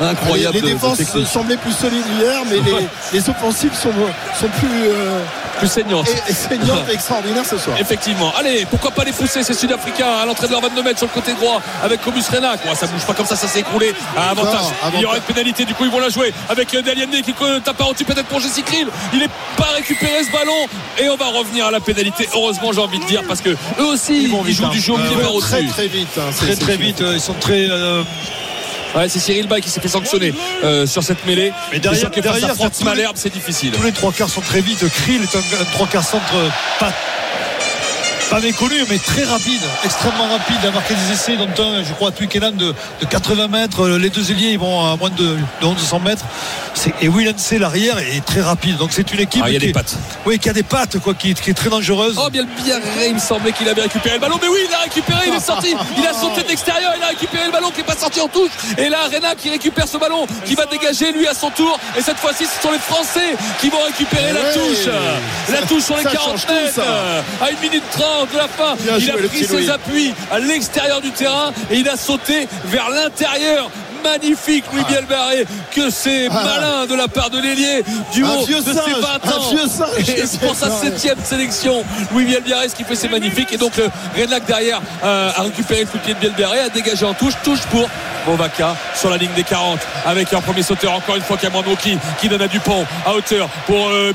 Incroyable. 0.00 0.54
Les, 0.56 0.60
les 0.60 0.66
de- 0.68 0.78
de 0.78 0.80
défenses 0.96 1.26
semblaient 1.30 1.56
plus 1.56 1.72
solides 1.72 2.04
hier, 2.20 2.42
mais 2.48 2.56
les, 2.56 2.86
les 3.18 3.28
offensives 3.30 3.74
sont, 3.74 3.90
sont 4.38 4.48
plus 4.48 4.68
euh, 4.88 5.20
plus 5.58 5.68
saignante. 5.68 6.06
et- 6.08 6.30
et 6.30 6.34
saignantes 6.34 6.88
et 6.90 6.94
extraordinaires 6.94 7.44
ce 7.44 7.58
soir. 7.58 7.76
Effectivement. 7.78 8.32
Allez, 8.38 8.66
pourquoi 8.70 8.90
pas 8.92 9.04
les 9.04 9.12
pousser 9.12 9.42
ces 9.42 9.54
Sud-Africains 9.54 10.08
à 10.22 10.26
l'entrée 10.26 10.46
de 10.46 10.52
leur 10.52 10.60
22 10.62 10.82
mètres 10.82 10.98
sur 10.98 11.08
le 11.08 11.12
côté 11.12 11.32
droit 11.34 11.60
avec 11.82 12.02
Comus 12.02 12.22
Renac. 12.32 12.64
Ouais, 12.64 12.74
ça 12.74 12.86
bouge 12.86 13.02
pas 13.06 13.14
comme 13.14 13.26
ça, 13.26 13.36
ça 13.36 13.46
s'est 13.48 13.60
écroulé. 13.60 13.92
À 14.16 14.30
avantage. 14.30 14.54
Encore, 14.54 14.72
Il 14.94 15.00
y 15.00 15.04
aura 15.04 15.14
avantage. 15.16 15.28
une 15.28 15.34
pénalité, 15.34 15.64
du 15.64 15.74
coup 15.74 15.84
ils 15.84 15.90
vont 15.90 16.00
la 16.00 16.08
jouer 16.08 16.32
avec 16.48 16.74
euh, 16.74 16.82
Dalienne 16.82 17.10
qui 17.22 17.34
tape 17.64 17.76
par 17.76 17.92
dessus 17.92 18.04
peut-être 18.04 18.26
pour 18.26 18.40
Jesse 18.40 18.62
Krill. 18.64 18.88
Il 19.12 19.18
n'est 19.20 19.28
pas 19.56 19.68
récupéré 19.76 20.24
ce 20.24 20.32
ballon 20.32 20.66
et 20.98 21.08
on 21.10 21.16
va 21.16 21.26
revenir 21.26 21.66
à 21.66 21.70
la 21.70 21.80
pénalité. 21.80 22.28
Heureusement, 22.34 22.72
j'ai 22.72 22.80
envie 22.80 22.98
de 22.98 23.04
dire 23.06 23.22
parce 23.28 23.40
que 23.40 23.50
eux 23.50 23.84
aussi 23.84 24.26
vont 24.28 24.42
ils, 24.46 24.54
jouent 24.54 24.66
hein. 24.66 24.70
du 24.70 24.80
jeu 24.80 24.92
au 24.94 24.96
pied 24.98 25.16
ouais, 25.16 25.22
par 25.22 25.32
Très 25.40 25.58
au-dessus. 25.58 25.68
très 25.72 25.86
vite. 25.88 26.08
hein, 26.18 26.30
Très 26.36 26.56
très 26.56 26.76
vite, 26.76 27.00
euh, 27.02 27.12
ils 27.14 27.20
sont 27.20 27.34
très. 27.34 27.68
euh, 27.70 28.02
Ouais, 28.94 29.08
c'est 29.08 29.20
Cyril 29.20 29.46
Bay 29.46 29.60
qui 29.60 29.70
s'est 29.70 29.80
fait 29.80 29.88
sanctionner 29.88 30.32
euh, 30.64 30.86
sur 30.86 31.02
cette 31.02 31.24
mêlée. 31.26 31.52
Mais 31.72 31.78
derrière- 31.78 32.10
derrière, 32.10 32.54
les- 32.80 32.84
Malherbe, 32.84 33.16
c'est 33.16 33.32
difficile. 33.32 33.70
tous 33.72 33.82
les 33.82 33.92
trois 33.92 34.12
quarts 34.12 34.28
sont 34.30 34.40
très 34.40 34.60
vite. 34.60 34.84
Krill 34.88 35.22
est 35.22 35.36
un, 35.36 35.38
un 35.60 35.64
trois 35.72 35.86
quarts 35.86 36.04
centre 36.04 36.24
pas, 36.80 36.92
pas 38.30 38.40
méconnu, 38.40 38.76
mais 38.88 38.98
très 38.98 39.24
rapide, 39.24 39.60
extrêmement 39.84 40.28
rapide. 40.28 40.56
Il 40.62 40.68
a 40.68 40.70
marqué 40.70 40.94
des 40.94 41.12
essais, 41.12 41.36
dont 41.36 41.48
un, 41.62 41.82
je 41.82 41.92
crois, 41.92 42.08
à 42.10 42.12
Twickenham 42.12 42.54
de, 42.56 42.72
de 43.00 43.06
80 43.06 43.48
mètres. 43.48 43.80
Euh, 43.82 43.98
Les 43.98 44.08
deux 44.10 44.30
ailiers, 44.30 44.50
ils 44.52 44.58
vont 44.58 44.80
à 44.92 44.96
moins 44.96 45.10
de, 45.10 45.36
de 45.60 45.66
1100 45.66 45.98
mètres. 46.00 46.24
Et 47.02 47.08
William 47.08 47.36
C, 47.36 47.58
l'arrière, 47.58 47.98
est 47.98 48.24
très 48.24 48.40
rapide. 48.40 48.76
Donc 48.76 48.90
c'est 48.92 49.10
une 49.12 49.20
équipe 49.20 49.42
Ah, 49.44 49.48
il 49.50 49.54
y 49.54 49.56
a 49.56 49.58
qui, 49.58 49.66
des 49.66 49.70
est- 49.70 49.74
pattes. 49.74 49.96
oui, 50.24 50.38
qui 50.38 50.48
a 50.48 50.52
des 50.52 50.62
pattes, 50.62 50.98
quoi, 51.00 51.14
qui, 51.14 51.30
est- 51.32 51.40
qui 51.40 51.50
est 51.50 51.54
très 51.54 51.68
dangereuse. 51.70 52.16
Oh 52.18 52.30
bien 52.30 52.44
bien 52.64 52.78
il 53.06 53.14
me 53.14 53.18
semblait 53.18 53.52
qu'il 53.52 53.68
avait 53.68 53.82
récupéré 53.82 54.14
le 54.16 54.20
ballon 54.20 54.38
mais 54.40 54.48
oui 54.48 54.58
il 54.68 54.74
a 54.74 54.78
récupéré 54.80 55.20
il 55.28 55.34
est 55.34 55.40
sorti 55.40 55.74
il 55.98 56.06
a 56.06 56.12
sauté 56.12 56.42
de 56.42 56.48
l'extérieur 56.48 56.92
il 56.96 57.02
a 57.02 57.08
récupéré 57.08 57.46
le 57.46 57.52
ballon 57.52 57.70
qui 57.70 57.78
n'est 57.78 57.84
pas 57.84 57.96
sorti 57.96 58.20
en 58.20 58.28
touche 58.28 58.50
et 58.78 58.88
là 58.88 58.98
Rena 59.12 59.34
qui 59.34 59.50
récupère 59.50 59.88
ce 59.88 59.96
ballon 59.96 60.26
qui 60.44 60.54
va 60.54 60.66
dégager 60.66 61.12
lui 61.12 61.26
à 61.26 61.34
son 61.34 61.50
tour 61.50 61.78
et 61.98 62.02
cette 62.02 62.18
fois-ci 62.18 62.44
ce 62.46 62.62
sont 62.62 62.72
les 62.72 62.78
Français 62.78 63.34
qui 63.60 63.70
vont 63.70 63.80
récupérer 63.86 64.32
la 64.32 64.52
touche 64.52 64.86
la 65.50 65.62
touche 65.66 65.82
sur 65.84 65.96
les 65.96 66.02
Ça 66.04 66.10
40 66.10 66.28
change 66.30 66.46
tout, 66.46 66.52
mètres 66.52 66.80
à 67.40 67.46
1 67.46 67.62
minute 67.62 67.84
30 67.92 68.19
de 68.26 68.36
la 68.36 68.48
fin 68.48 68.74
Bien 68.80 68.94
il 68.98 69.04
joué, 69.04 69.12
a 69.12 69.28
pris 69.28 69.46
Louis. 69.46 69.64
ses 69.64 69.70
appuis 69.70 70.14
à 70.30 70.38
l'extérieur 70.38 71.00
du 71.00 71.10
terrain 71.10 71.52
et 71.70 71.76
il 71.78 71.88
a 71.88 71.96
sauté 71.96 72.48
vers 72.66 72.90
l'intérieur 72.90 73.70
magnifique 74.02 74.64
Louis 74.72 74.82
Bielbarré 74.88 75.44
que 75.74 75.90
c'est 75.90 76.28
Ah. 76.30 76.42
malin 76.44 76.86
de 76.86 76.94
la 76.94 77.06
part 77.08 77.28
de 77.30 77.38
l'ailier 77.38 77.84
du 78.14 78.24
haut 78.24 78.46
de 78.46 78.52
ses 78.62 78.72
singe, 78.72 78.94
20 79.24 79.32
ans 79.32 79.50
vieux 79.50 79.68
singe. 79.68 80.08
et 80.08 80.26
c'est 80.26 80.40
pour 80.40 80.54
sa 80.54 80.70
septième 80.70 81.18
sélection 81.22 81.84
Louis 82.12 82.24
Bielbiarré 82.24 82.68
qui 82.68 82.84
fait 82.84 82.94
c'est 82.94 83.10
magnifique 83.10 83.52
et 83.52 83.58
donc 83.58 83.72
le 83.76 83.90
Redlac 84.18 84.46
derrière 84.46 84.80
euh, 85.04 85.30
a 85.36 85.42
récupéré 85.42 85.80
le 85.82 85.86
coup 85.86 85.98
de 85.98 86.02
pied 86.14 86.14
de 86.14 86.44
a 86.44 86.68
dégagé 86.70 87.04
en 87.04 87.12
touche 87.14 87.34
touche 87.44 87.60
pour 87.70 87.88
Bovaka 88.26 88.76
sur 88.94 89.10
la 89.10 89.16
ligne 89.16 89.32
des 89.34 89.44
40 89.44 89.78
avec 90.06 90.32
un 90.32 90.40
premier 90.40 90.62
sauteur 90.62 90.92
encore 90.92 91.16
une 91.16 91.22
fois 91.22 91.36
Cameron 91.36 91.62
qui 92.20 92.28
donne 92.28 92.42
à 92.42 92.48
Dupont 92.48 92.84
à 93.06 93.14
hauteur 93.14 93.48
pour 93.66 93.88
euh, 93.88 94.12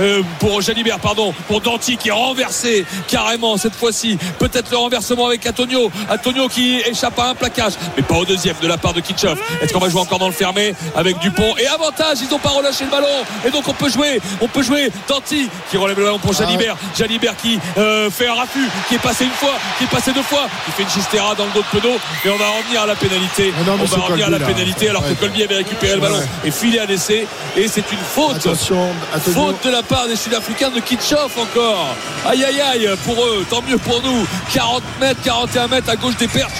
euh, 0.00 0.22
pour 0.38 0.60
Jalibert 0.60 0.98
pardon 0.98 1.32
pour 1.46 1.60
Danti 1.60 1.96
qui 1.96 2.08
est 2.08 2.12
renversé 2.12 2.84
carrément 3.06 3.56
cette 3.56 3.74
fois-ci. 3.74 4.18
Peut-être 4.38 4.70
le 4.70 4.76
renversement 4.76 5.26
avec 5.26 5.46
Antonio. 5.46 5.90
Antonio 6.10 6.48
qui 6.48 6.80
échappe 6.80 7.18
à 7.18 7.30
un 7.30 7.34
plaquage 7.34 7.74
mais 7.96 8.02
pas 8.02 8.16
au 8.16 8.24
deuxième 8.24 8.56
de 8.60 8.66
la 8.66 8.76
part 8.76 8.92
de 8.92 9.00
Kitchoff. 9.00 9.38
Est-ce 9.62 9.72
qu'on 9.72 9.80
va 9.80 9.88
jouer 9.88 10.00
encore 10.00 10.18
dans 10.18 10.26
le 10.26 10.32
fermé 10.32 10.74
avec 10.96 11.18
Dupont 11.18 11.54
et 11.58 11.66
avantage? 11.66 12.18
Ils 12.22 12.30
n'ont 12.30 12.38
pas 12.38 12.50
relâché 12.50 12.84
le 12.84 12.90
ballon. 12.90 13.06
Et 13.46 13.50
donc 13.50 13.66
on 13.68 13.72
peut 13.72 13.90
jouer 13.90 14.20
on 14.40 14.48
peut 14.48 14.62
jouer 14.62 14.90
Danti 15.08 15.48
qui 15.70 15.76
relève 15.76 15.98
le 15.98 16.04
ballon 16.04 16.18
pour 16.18 16.32
Jalibert. 16.32 16.76
Jalibert 16.96 17.36
qui 17.36 17.58
euh, 17.76 18.10
fait 18.10 18.28
un 18.28 18.34
raffut 18.34 18.68
qui 18.88 18.96
est 18.96 19.02
passé 19.02 19.24
une 19.24 19.30
fois 19.30 19.54
qui 19.78 19.84
est 19.84 19.88
passé 19.90 20.12
deux 20.12 20.22
fois 20.22 20.46
qui 20.64 20.72
fait 20.72 20.82
une 20.82 20.90
chistera 20.90 21.34
dans 21.34 21.44
le 21.44 21.52
dos 21.52 21.62
de 21.62 21.80
Penaud. 21.80 21.96
Et 22.24 22.30
on 22.30 22.36
va 22.36 22.46
revenir 22.58 22.82
à 22.82 22.86
la 22.86 22.94
pénalité 22.94 23.27
Non, 23.66 23.74
on 23.80 23.84
va 23.84 23.96
revenir 24.06 24.26
à 24.26 24.30
la 24.30 24.38
là. 24.38 24.46
pénalité 24.46 24.88
alors 24.88 25.02
Ouais. 25.02 25.10
que 25.10 25.20
Colby 25.20 25.42
avait 25.42 25.56
récupéré 25.56 25.94
le 25.94 26.00
ballon 26.00 26.20
et 26.44 26.50
filé 26.50 26.78
à 26.78 26.86
l'essai 26.86 27.26
et 27.56 27.68
c'est 27.68 27.90
une 27.92 27.98
faute 27.98 28.36
Attention. 28.36 28.88
Faute 29.32 29.64
de 29.64 29.70
la 29.70 29.82
part 29.82 30.06
des 30.08 30.16
Sud-Africains 30.16 30.70
de 30.70 30.80
Kitchoff 30.80 31.36
encore. 31.38 31.94
Aïe 32.26 32.44
aïe 32.44 32.60
aïe 32.60 32.88
pour 33.04 33.22
eux, 33.24 33.44
tant 33.48 33.62
mieux 33.62 33.78
pour 33.78 34.02
nous. 34.02 34.26
40 34.52 34.82
mètres, 35.00 35.20
41 35.24 35.68
mètres 35.68 35.90
à 35.90 35.96
gauche 35.96 36.16
des 36.16 36.28
perches. 36.28 36.52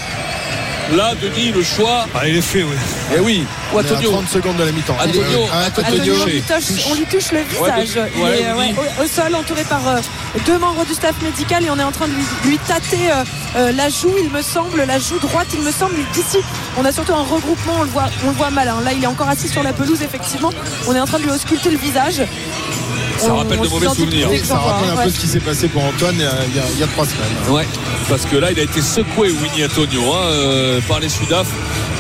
Là, 0.97 1.13
Denis, 1.21 1.53
le 1.53 1.63
choix. 1.63 2.07
Ah, 2.15 2.27
il 2.27 2.37
est 2.37 2.41
fait, 2.41 2.63
oui. 2.63 2.75
Eh 3.15 3.21
oui, 3.21 3.47
ou 3.73 3.77
On 3.77 3.81
est 3.83 3.89
à 3.91 3.93
Antonio. 3.93 4.11
30 4.13 4.29
secondes 4.29 4.57
de 4.57 4.65
la 4.65 4.73
mi-temps. 4.73 4.97
Antonio, 4.99 5.45
hein, 5.53 5.67
Antonio. 5.69 5.89
Antonio, 5.93 6.15
on 6.23 6.27
lui, 6.27 6.41
touche, 6.43 6.87
on 6.91 6.95
lui 6.95 7.05
touche 7.05 7.33
le 7.33 7.41
visage. 7.41 7.97
Ouais, 7.97 8.11
il 8.17 8.23
ouais, 8.23 8.41
est 8.43 8.53
ouais, 8.55 8.75
au, 8.99 9.05
au 9.05 9.07
sol, 9.07 9.35
entouré 9.35 9.65
par 9.65 9.87
euh, 9.87 10.01
deux 10.47 10.59
membres 10.59 10.87
du 10.87 10.95
staff 10.95 11.15
médical, 11.23 11.63
et 11.65 11.71
on 11.71 11.79
est 11.79 11.83
en 11.83 11.93
train 11.93 12.09
de 12.09 12.13
lui, 12.15 12.25
lui 12.47 12.59
tâter 12.67 13.11
euh, 13.11 13.25
euh, 13.57 13.73
la 13.73 13.91
joue, 13.91 14.15
il 14.19 14.31
me 14.31 14.41
semble, 14.41 14.83
la 14.85 14.99
joue 14.99 15.19
droite, 15.19 15.49
il 15.53 15.61
me 15.61 15.71
semble. 15.71 15.97
D'ici, 16.15 16.39
on 16.79 16.85
a 16.87 16.93
surtout 16.93 17.13
un 17.13 17.23
regroupement, 17.23 17.75
on 17.81 17.83
le 17.83 17.91
voit, 17.91 18.07
on 18.25 18.29
le 18.29 18.37
voit 18.37 18.51
mal. 18.51 18.69
hein. 18.69 18.81
Là, 18.83 18.93
il 18.97 19.05
est 19.05 19.07
encore 19.09 19.29
assis 19.29 19.49
sur 19.49 19.63
la 19.63 19.75
pelouse, 19.75 20.01
effectivement. 20.03 20.51
On 20.87 20.95
est 20.95 21.01
en 21.01 21.07
train 21.07 21.19
de 21.19 21.25
lui 21.25 21.31
ausculter 21.31 21.71
le 21.71 21.77
visage. 21.79 22.23
Ça 23.19 23.35
rappelle 23.35 23.61
de 23.61 23.69
mauvais 23.69 23.89
souvenirs. 23.89 24.29
dégoûté, 24.29 24.45
Ça 24.47 24.59
rappelle 24.59 24.91
un 24.91 25.03
peu 25.03 25.11
ce 25.11 25.19
qui 25.19 25.27
s'est 25.27 25.41
passé 25.41 25.69
pour 25.69 25.85
Antoine 25.85 26.15
il 26.17 26.23
y 26.23 26.59
a, 26.59 26.63
il 26.75 26.81
y 26.81 26.83
a- 26.83 26.87
trois 26.87 27.05
semaines. 27.05 27.29
Ouais, 27.51 27.67
parce 28.09 28.25
que 28.27 28.37
là, 28.37 28.51
il 28.53 28.59
a 28.59 28.63
été 28.63 28.81
secoué, 28.81 29.31
Winnie 29.31 29.65
Antonio, 29.65 30.13
hein, 30.15 30.19
euh, 30.25 30.81
par 30.89 31.01
les 31.01 31.09
Sudaf. 31.09 31.47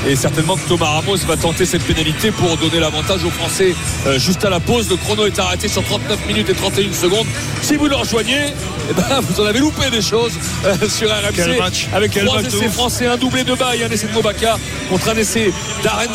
Et 0.07 0.15
certainement 0.15 0.55
que 0.57 0.67
Thomas 0.69 0.87
Ramos 0.87 1.17
va 1.27 1.37
tenter 1.37 1.67
cette 1.67 1.83
pénalité 1.83 2.31
pour 2.31 2.57
donner 2.57 2.79
l'avantage 2.79 3.25
aux 3.25 3.31
Français 3.31 3.75
euh, 4.07 4.17
juste 4.19 4.45
à 4.45 4.49
la 4.51 4.61
pause. 4.61 4.89
Le 4.89 4.97
chrono 4.97 5.27
est 5.27 5.39
arrêté 5.41 5.67
sur 5.69 5.83
39 5.85 6.25
minutes 6.27 6.49
et 6.49 6.55
31 6.55 6.93
secondes. 6.93 7.27
Si 7.63 7.77
vous 7.77 7.89
le 7.89 7.97
rejoignez, 7.97 8.55
eh 8.91 8.95
ben, 8.95 9.21
vous 9.29 9.41
en 9.43 9.47
avez 9.47 9.59
loupé 9.59 9.91
des 9.91 10.01
choses 10.01 10.33
euh, 10.65 10.89
sur 10.89 11.11
RMC. 11.11 11.33
Quel 11.35 11.59
match. 11.59 11.89
Avec 11.93 12.13
Quel 12.13 12.27
trois 12.27 12.41
match 12.43 12.53
de 12.53 12.57
essais 12.57 12.69
français, 12.69 13.07
un 13.09 13.17
doublé 13.17 13.43
de 13.43 13.55
Baye, 13.55 13.83
un 13.83 13.91
essai 13.91 14.07
de 14.07 14.13
Mobaka 14.13 14.57
contre 14.89 15.09
un 15.11 15.17
essai 15.17 15.53
d'Arenc, 15.83 16.15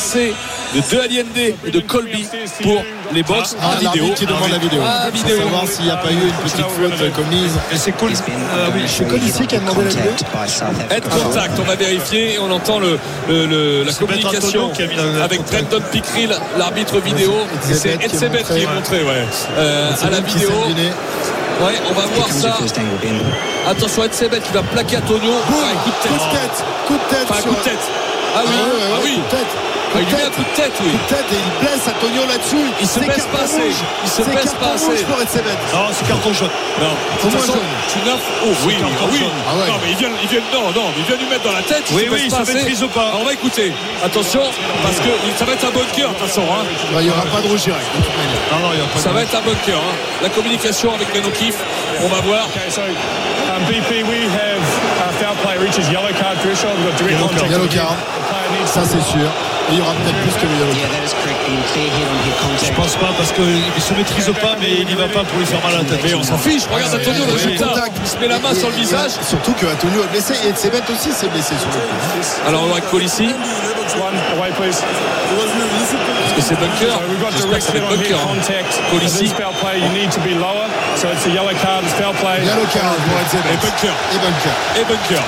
de 0.73 0.79
De 0.95 0.99
Allende 1.01 1.37
et 1.65 1.71
de 1.71 1.79
Colby 1.81 2.25
pour 2.61 2.83
les 3.13 3.23
box 3.23 3.55
Ah, 3.61 3.75
en 3.75 3.79
vidéo. 3.79 4.13
qui 4.15 4.25
demande 4.25 4.49
la 4.51 4.57
vidéo. 4.57 4.79
Ah, 4.85 5.05
Pour 5.11 5.21
vidéo. 5.21 5.37
savoir 5.43 5.67
s'il 5.67 5.85
n'y 5.85 5.91
a 5.91 5.97
pas 5.97 6.11
eu 6.11 6.13
une 6.15 6.31
petite 6.43 6.65
faute 6.65 7.13
commise. 7.13 7.53
Et 7.71 7.77
c'est 7.77 7.91
cool. 7.93 8.11
Ah 8.13 8.69
oui, 8.73 8.81
C'est 8.87 9.07
Colici 9.07 9.45
qui 9.47 9.55
a 9.55 9.59
demandé 9.59 9.83
la 9.83 9.89
vidéo. 9.89 10.11
Head 10.89 11.03
contact, 11.09 11.59
on 11.59 11.63
va 11.63 11.75
vérifier 11.75 12.33
et 12.35 12.39
on 12.39 12.49
entend 12.51 12.79
le, 12.79 12.97
le- 13.29 13.45
le- 13.45 13.83
la 13.83 13.93
communication 13.93 14.71
a 14.71 15.23
avec 15.23 15.39
contact. 15.39 15.69
Brendan 15.69 15.81
Picril, 15.91 16.35
l'arbitre 16.57 16.99
vidéo. 16.99 17.33
Et 17.69 17.73
c'est 17.73 17.89
Etzebeth 17.95 17.99
qui 17.99 18.03
est 18.03 18.05
Etzebeth 18.05 18.47
qui 18.47 18.63
est 18.63 18.73
montré. 18.73 18.97
ouais, 19.03 19.25
euh, 19.57 19.91
à 20.01 20.09
la 20.09 20.19
vidéo. 20.21 20.49
Ouais, 20.49 21.73
on 21.89 21.93
va 21.93 22.05
voir 22.15 22.27
ça. 22.31 22.57
Attention, 23.69 24.03
Etzebeth 24.05 24.43
qui 24.43 24.53
va 24.53 24.63
plaquer 24.63 24.97
Antonio. 24.97 25.31
Boum, 25.47 25.59
Ouais, 25.59 25.75
coup 25.83 25.89
de 25.89 26.07
coup 26.07 26.13
tête. 26.19 26.31
de 26.31 26.37
tête, 26.37 26.63
coup 26.87 26.93
de 26.93 27.15
tête. 27.15 27.27
Enfin, 27.29 27.41
coup 27.43 27.55
de 27.55 27.63
tête. 27.63 27.79
Ah 28.35 28.39
oui, 28.45 28.51
ah 28.57 28.99
ouais, 28.99 29.11
oui. 29.15 29.19
Coup 29.93 29.99
de 29.99 30.09
tête. 30.09 30.09
Il 30.09 30.09
Coup 30.09 30.09
de 30.09 30.09
lui 30.09 30.13
met 30.15 30.23
un 30.23 30.25
tête. 30.25 30.33
coup 30.35 30.43
de 30.43 30.55
tête, 30.57 30.73
oui. 30.83 30.91
Coup 30.91 30.97
de 30.97 31.09
tête 31.15 31.29
et 31.31 31.39
il 31.39 31.51
blesse 31.61 31.85
Antonio 31.87 32.21
là-dessus. 32.27 32.65
Il 32.81 32.87
se 32.87 32.99
baisse 32.99 33.27
pas 33.31 33.43
assez. 33.45 33.69
Il 34.03 34.09
se 34.09 34.21
baisse 34.23 34.53
pas 34.59 34.73
assez. 34.73 35.03
pour. 35.05 35.17
Non, 35.19 35.85
c'est 35.93 36.07
carton 36.07 36.33
jaune. 36.33 36.49
Non, 36.81 36.87
de 36.89 37.27
Au 37.27 37.37
moins 37.37 37.45
jaune. 37.45 37.67
tu 37.91 37.97
neuf. 38.07 38.21
Oh 38.45 38.49
oui, 38.65 38.75
carton 38.81 39.07
oui. 39.11 39.19
jaune. 39.19 39.37
Ah 39.47 39.55
ouais. 39.57 39.67
Non, 39.69 39.77
mais 39.83 39.91
il 39.91 39.97
vient, 39.97 40.09
il 40.21 40.27
vient, 40.27 40.41
non, 40.53 40.71
non, 40.73 40.87
il 40.97 41.03
vient 41.05 41.17
lui 41.17 41.29
mettre 41.29 41.43
dans 41.45 41.53
la 41.53 41.61
tête. 41.63 41.83
Oui, 41.93 42.07
oui, 42.11 42.21
il 42.25 42.29
pas 42.31 42.37
se 42.37 42.41
assez. 42.41 42.53
maîtrise 42.53 42.85
pas. 42.93 43.07
Alors, 43.13 43.21
on 43.21 43.25
va 43.25 43.33
écouter. 43.33 43.71
Attention, 44.03 44.41
parce 44.81 44.97
que 44.97 45.11
ça 45.37 45.45
va 45.45 45.53
être 45.53 45.65
un 45.65 45.71
bunker, 45.71 46.09
de 46.09 46.13
toute 46.15 46.27
façon. 46.27 46.41
Hein. 46.49 46.65
Bah, 46.91 46.99
Il 47.01 47.05
n'y 47.07 47.11
aura 47.11 47.25
pas 47.29 47.41
de 47.41 47.47
rouge 47.47 47.61
direct. 47.63 47.85
Non, 48.51 48.59
non, 48.59 48.69
il 48.73 48.79
n'y 48.79 48.85
a 48.85 48.89
pas 48.89 48.99
Ça 48.99 49.09
de 49.09 49.13
va 49.15 49.21
être 49.23 49.35
un 49.35 49.41
bunker. 49.41 49.77
hein. 49.77 49.95
La 50.21 50.29
communication 50.29 50.93
avec 50.95 51.11
Beno 51.13 51.29
Kif, 51.29 51.55
on 52.01 52.07
va 52.07 52.21
voir. 52.21 52.45
Okay, 52.49 52.69
so 52.69 52.81
um, 52.81 53.61
BP, 53.69 54.03
we 54.09 54.25
have 54.33 54.61
uh, 54.61 55.11
foul 55.19 55.35
play 55.43 55.57
reaches 55.57 55.87
yellow 55.89 56.11
card 56.17 56.37
threshold. 56.41 56.73
We've 56.79 56.89
got 56.89 56.97
direct 56.97 57.51
Yellow 57.51 57.67
contact. 57.67 57.73
card. 57.75 57.97
Ça, 58.65 58.81
c'est 58.85 59.01
sûr. 59.03 59.27
Et 59.69 59.73
il 59.73 59.77
y 59.77 59.81
aura 59.81 59.93
peut-être 59.93 60.17
plus 60.23 60.35
que 60.35 60.45
head 62.25 62.35
contact. 62.41 62.65
Je 62.65 62.73
pense 62.73 62.95
pas 62.95 63.11
parce 63.17 63.31
qu'il 63.31 63.81
se 63.81 63.93
maîtrise 63.93 64.29
pas, 64.41 64.55
mais 64.59 64.81
il 64.81 64.87
n'y 64.87 64.95
va 64.95 65.07
pas 65.07 65.23
pour 65.23 65.37
lui 65.39 65.45
faire 65.45 65.61
mal 65.63 65.75
à 65.75 65.77
la 65.79 65.83
tête. 65.83 65.99
Mais 66.03 66.13
on 66.13 66.23
s'en 66.23 66.37
fiche. 66.37 66.63
Regarde 66.71 66.95
Antonio, 66.95 67.23
le 67.25 67.33
résultat. 67.33 67.65
contact. 67.67 67.95
Il 68.03 68.07
se 68.09 68.17
met 68.17 68.27
la 68.27 68.39
main 68.39 68.51
Et- 68.51 68.59
sur 68.59 68.69
le 68.69 68.75
visage. 68.75 69.11
Surtout 69.21 69.53
que 69.53 69.65
Antonio 69.65 70.03
est 70.03 70.11
blessé 70.11 70.33
et 70.43 70.49
Etzebeth 70.49 70.89
aussi 70.89 71.11
s'est 71.11 71.27
blessé 71.29 71.55
sur 71.55 71.69
le 71.71 71.79
coup. 71.79 72.47
Alors, 72.47 72.63
on 72.63 72.67
va 72.67 72.73
avec 72.73 72.89
please. 72.89 74.81
Est-ce 76.25 76.33
que 76.35 76.41
c'est 76.41 76.55
bunker 76.59 76.99
J'espère 77.35 77.57
que 77.59 77.63
ça 77.63 77.71
va 77.73 77.77
être 77.79 77.89
bunker. 77.89 78.17
hein. 78.17 78.35
contact. 78.35 78.81
So 80.95 81.09
it's 81.11 81.25
a 81.25 81.29
yellow 81.31 81.53
card, 81.61 81.83
it's 81.83 81.93
foul 81.93 82.13
play. 82.13 82.43
Yellow 82.45 82.65
card 82.71 82.95
pour 82.95 83.17
Et 83.19 83.57
bunker. 83.57 83.93
Et 84.13 84.19
bunker. 84.19 84.53
Et 84.79 84.83
bunker. 84.85 85.23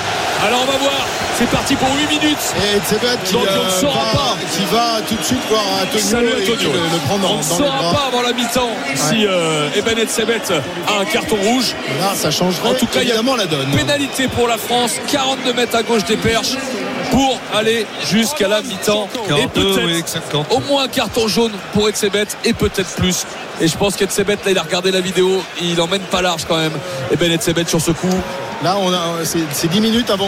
Alors, 0.46 0.60
on 0.62 0.70
va 0.72 0.78
voir. 0.78 1.06
C'est 1.38 1.48
parti 1.50 1.74
pour 1.76 1.88
8 1.94 2.06
minutes. 2.20 2.38
Et 2.62 2.76
Etzebeth 2.76 3.22
qui, 3.24 3.32
Donc, 3.34 3.42
on 3.48 3.52
ne 3.52 3.58
euh, 3.58 3.80
saura 3.80 4.04
va, 4.04 4.12
pas. 4.12 4.36
qui 4.52 4.64
va 4.66 5.00
tout 5.06 5.14
de 5.16 5.22
suite 5.22 5.40
voir 5.50 5.62
Antonio 5.82 5.98
Salut 6.04 6.28
Antonio. 6.32 6.72
le, 6.72 6.78
le 6.78 6.98
prendre 7.06 7.30
On 7.30 7.36
ne 7.38 7.42
saura 7.42 7.92
pas 7.92 8.04
avant 8.08 8.22
la 8.22 8.32
mi-temps 8.32 8.70
si 8.94 9.26
euh, 9.26 9.68
Eben 9.74 9.98
Etzebet 9.98 10.40
a 10.88 11.00
un 11.00 11.04
carton 11.04 11.36
rouge. 11.36 11.74
Là, 12.00 12.12
ça 12.14 12.30
changerait 12.30 12.68
En 12.70 12.74
tout 12.74 12.86
cas, 12.86 13.00
évidemment 13.00 13.36
la 13.36 13.46
donne. 13.46 13.70
pénalité 13.74 14.28
pour 14.28 14.46
la 14.48 14.56
France, 14.58 14.92
42 15.10 15.52
mètres 15.52 15.76
à 15.76 15.82
gauche 15.82 16.04
des 16.04 16.16
perches 16.16 16.56
pour 17.10 17.38
aller 17.54 17.86
jusqu'à 18.10 18.48
la 18.48 18.62
mi-temps. 18.62 19.08
Et 19.24 19.28
42, 19.28 19.48
peut-être 19.48 19.86
oui, 19.86 20.02
50. 20.04 20.52
au 20.52 20.60
moins 20.60 20.84
un 20.84 20.88
carton 20.88 21.28
jaune 21.28 21.52
pour 21.72 21.88
Etzebet 21.88 22.26
et 22.44 22.52
peut-être 22.52 22.94
plus. 22.96 23.24
Et 23.60 23.68
je 23.68 23.76
pense 23.76 23.96
qu'Etzebet, 23.96 24.34
là, 24.44 24.50
il 24.50 24.58
a 24.58 24.62
regardé 24.62 24.90
la 24.90 25.00
vidéo, 25.00 25.42
il 25.62 25.80
emmène 25.80 26.02
pas 26.02 26.22
large 26.22 26.44
quand 26.46 26.58
même. 26.58 26.74
Et 27.10 27.16
Ben 27.16 27.32
Etzebet 27.32 27.64
sur 27.66 27.80
ce 27.80 27.90
coup, 27.92 28.14
Là, 28.64 28.76
on 28.78 28.92
a, 28.92 29.24
c'est, 29.24 29.40
c'est 29.52 29.68
10 29.68 29.80
minutes 29.80 30.10
avant 30.10 30.26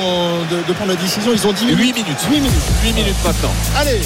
de, 0.50 0.66
de 0.66 0.72
prendre 0.74 0.90
la 0.90 0.96
décision. 0.96 1.32
Ils 1.32 1.46
ont 1.46 1.52
10 1.52 1.64
minutes. 1.64 1.78
8 1.80 1.92
minutes. 1.94 2.18
8 2.30 2.40
minutes. 2.40 2.52
8 2.84 2.92
minutes 2.92 3.16
maintenant. 3.24 3.50
Allez, 3.76 4.00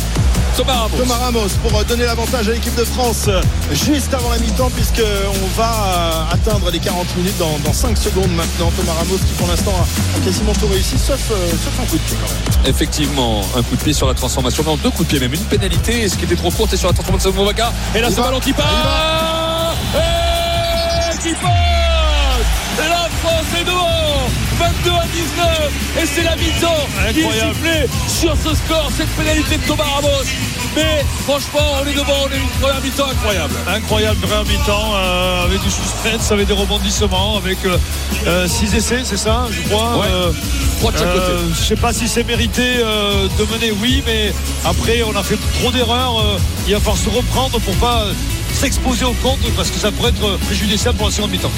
Thomas 0.57 0.75
Ramos. 0.75 0.97
Thomas 0.97 1.17
Ramos 1.17 1.49
pour 1.63 1.79
euh, 1.79 1.85
donner 1.85 2.05
l'avantage 2.05 2.49
à 2.49 2.53
l'équipe 2.53 2.75
de 2.77 2.85
France 2.85 3.25
euh, 3.29 3.41
juste 3.73 4.15
avant 4.15 4.31
la 4.31 4.39
mi-temps 4.39 4.71
puisqu'on 4.71 5.47
va 5.57 5.73
euh, 5.73 6.35
atteindre 6.35 6.71
les 6.71 6.79
40 6.79 7.17
minutes 7.17 7.37
dans, 7.39 7.59
dans 7.65 7.73
5 7.73 7.97
secondes 7.99 8.31
maintenant. 8.37 8.71
Thomas 8.77 8.93
Ramos 8.99 9.19
qui 9.27 9.33
pour 9.35 9.49
l'instant 9.49 9.73
a, 9.81 10.25
quasiment 10.25 10.53
tout 10.53 10.69
réussi 10.69 10.97
sauf, 10.99 11.19
sauf 11.29 11.81
un 11.81 11.87
coup 11.87 11.97
de 11.97 12.03
pied 12.03 12.17
quand 12.23 12.31
même. 12.33 12.67
Effectivement, 12.71 13.41
un 13.57 13.63
coup 13.63 13.77
de 13.77 13.83
pied 13.83 13.93
sur 13.93 14.07
la 14.07 14.15
transformation. 14.15 14.63
Non, 14.63 14.77
deux 14.77 14.91
coups 14.91 15.09
de 15.09 15.17
pied, 15.17 15.21
même 15.21 15.35
une 15.35 15.45
pénalité. 15.45 16.09
Ce 16.09 16.17
qui 16.17 16.25
était 16.27 16.37
trop 16.37 16.51
court, 16.51 16.69
c'est 16.71 16.77
sur 16.77 16.89
la 16.89 16.95
transformation 16.95 17.31
de 17.31 17.37
Movaca. 17.37 17.73
Et 17.95 18.01
là, 18.01 18.07
Il 18.09 18.15
ce 18.15 18.21
va. 18.21 18.27
ballon 18.27 18.41
qui 18.41 18.53
part. 18.53 19.75
Et 19.97 21.19
qui. 21.19 21.62
La 23.23 23.29
France 23.29 23.61
est 23.61 23.65
devant. 23.65 24.52
22 24.63 24.91
à 24.91 25.07
19. 25.07 26.03
Et 26.03 26.07
c'est 26.07 26.23
la 26.23 26.37
mi-temps 26.37 26.87
qui 27.13 27.21
est 27.21 27.25
Incroyable. 27.25 27.55
sifflée 27.55 27.87
sur 28.09 28.37
ce 28.37 28.55
score. 28.57 28.91
Cette 28.97 29.09
pénalité 29.11 29.57
de 29.57 29.63
Thomas 29.63 29.85
Ramos. 29.85 30.25
Mais 30.77 31.05
franchement, 31.25 31.67
on 31.83 31.87
est 31.87 31.93
devant. 31.95 32.13
On 32.25 32.29
eu 32.31 32.39
une 32.41 32.49
première 32.61 32.81
mi-temps 32.81 33.09
incroyable. 33.11 33.55
Incroyable 33.69 34.17
première 34.21 34.45
mi-temps 34.45 34.93
euh, 34.95 35.45
avec 35.45 35.61
du 35.63 35.71
suspense, 35.71 36.31
avec 36.33 36.47
des 36.47 36.53
rebondissements, 36.55 37.37
avec 37.37 37.59
6 38.47 38.75
essais, 38.75 39.01
c'est 39.05 39.17
ça, 39.17 39.47
je 39.51 39.69
crois. 39.69 39.99
Ouais. 39.99 40.07
Euh, 40.11 40.31
Trois 40.81 40.93
de 40.93 40.99
chaque 40.99 41.13
côté. 41.13 41.27
euh, 41.31 41.49
je 41.55 41.63
sais 41.63 41.77
pas 41.77 41.93
si 41.93 42.09
c'est 42.09 42.25
mérité 42.25 42.63
euh, 42.79 43.29
de 43.39 43.45
mener, 43.53 43.73
oui, 43.81 44.03
mais 44.07 44.33
après 44.65 45.03
on 45.03 45.15
a 45.17 45.23
fait 45.23 45.39
trop 45.61 45.71
d'erreurs. 45.71 46.19
euh, 46.21 46.39
il 46.67 46.75
va 46.75 46.81
falloir 46.81 46.97
se 46.99 47.09
reprendre 47.09 47.59
pour 47.61 47.75
pas 47.77 48.03
euh, 48.03 48.13
s'exposer 48.53 49.05
au 49.05 49.13
compte 49.23 49.39
parce 49.57 49.71
que 49.71 49.79
ça 49.79 49.93
pourrait 49.93 50.11
être 50.11 50.39
préjudiciable 50.47 50.97
pour 50.99 51.07
la 51.09 51.13
seconde 51.13 51.31
mi-temps. 51.31 51.51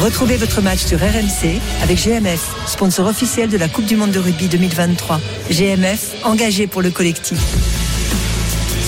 Retrouvez 0.00 0.36
votre 0.36 0.60
match 0.60 0.80
sur 0.80 0.98
RMC 0.98 1.60
avec 1.82 2.02
GMF, 2.02 2.40
sponsor 2.66 3.06
officiel 3.06 3.48
de 3.48 3.56
la 3.56 3.68
Coupe 3.68 3.86
du 3.86 3.96
Monde 3.96 4.10
de 4.10 4.18
rugby 4.18 4.48
2023. 4.48 5.20
GMF, 5.50 6.14
engagé 6.24 6.66
pour 6.66 6.82
le 6.82 6.90
collectif. 6.90 7.83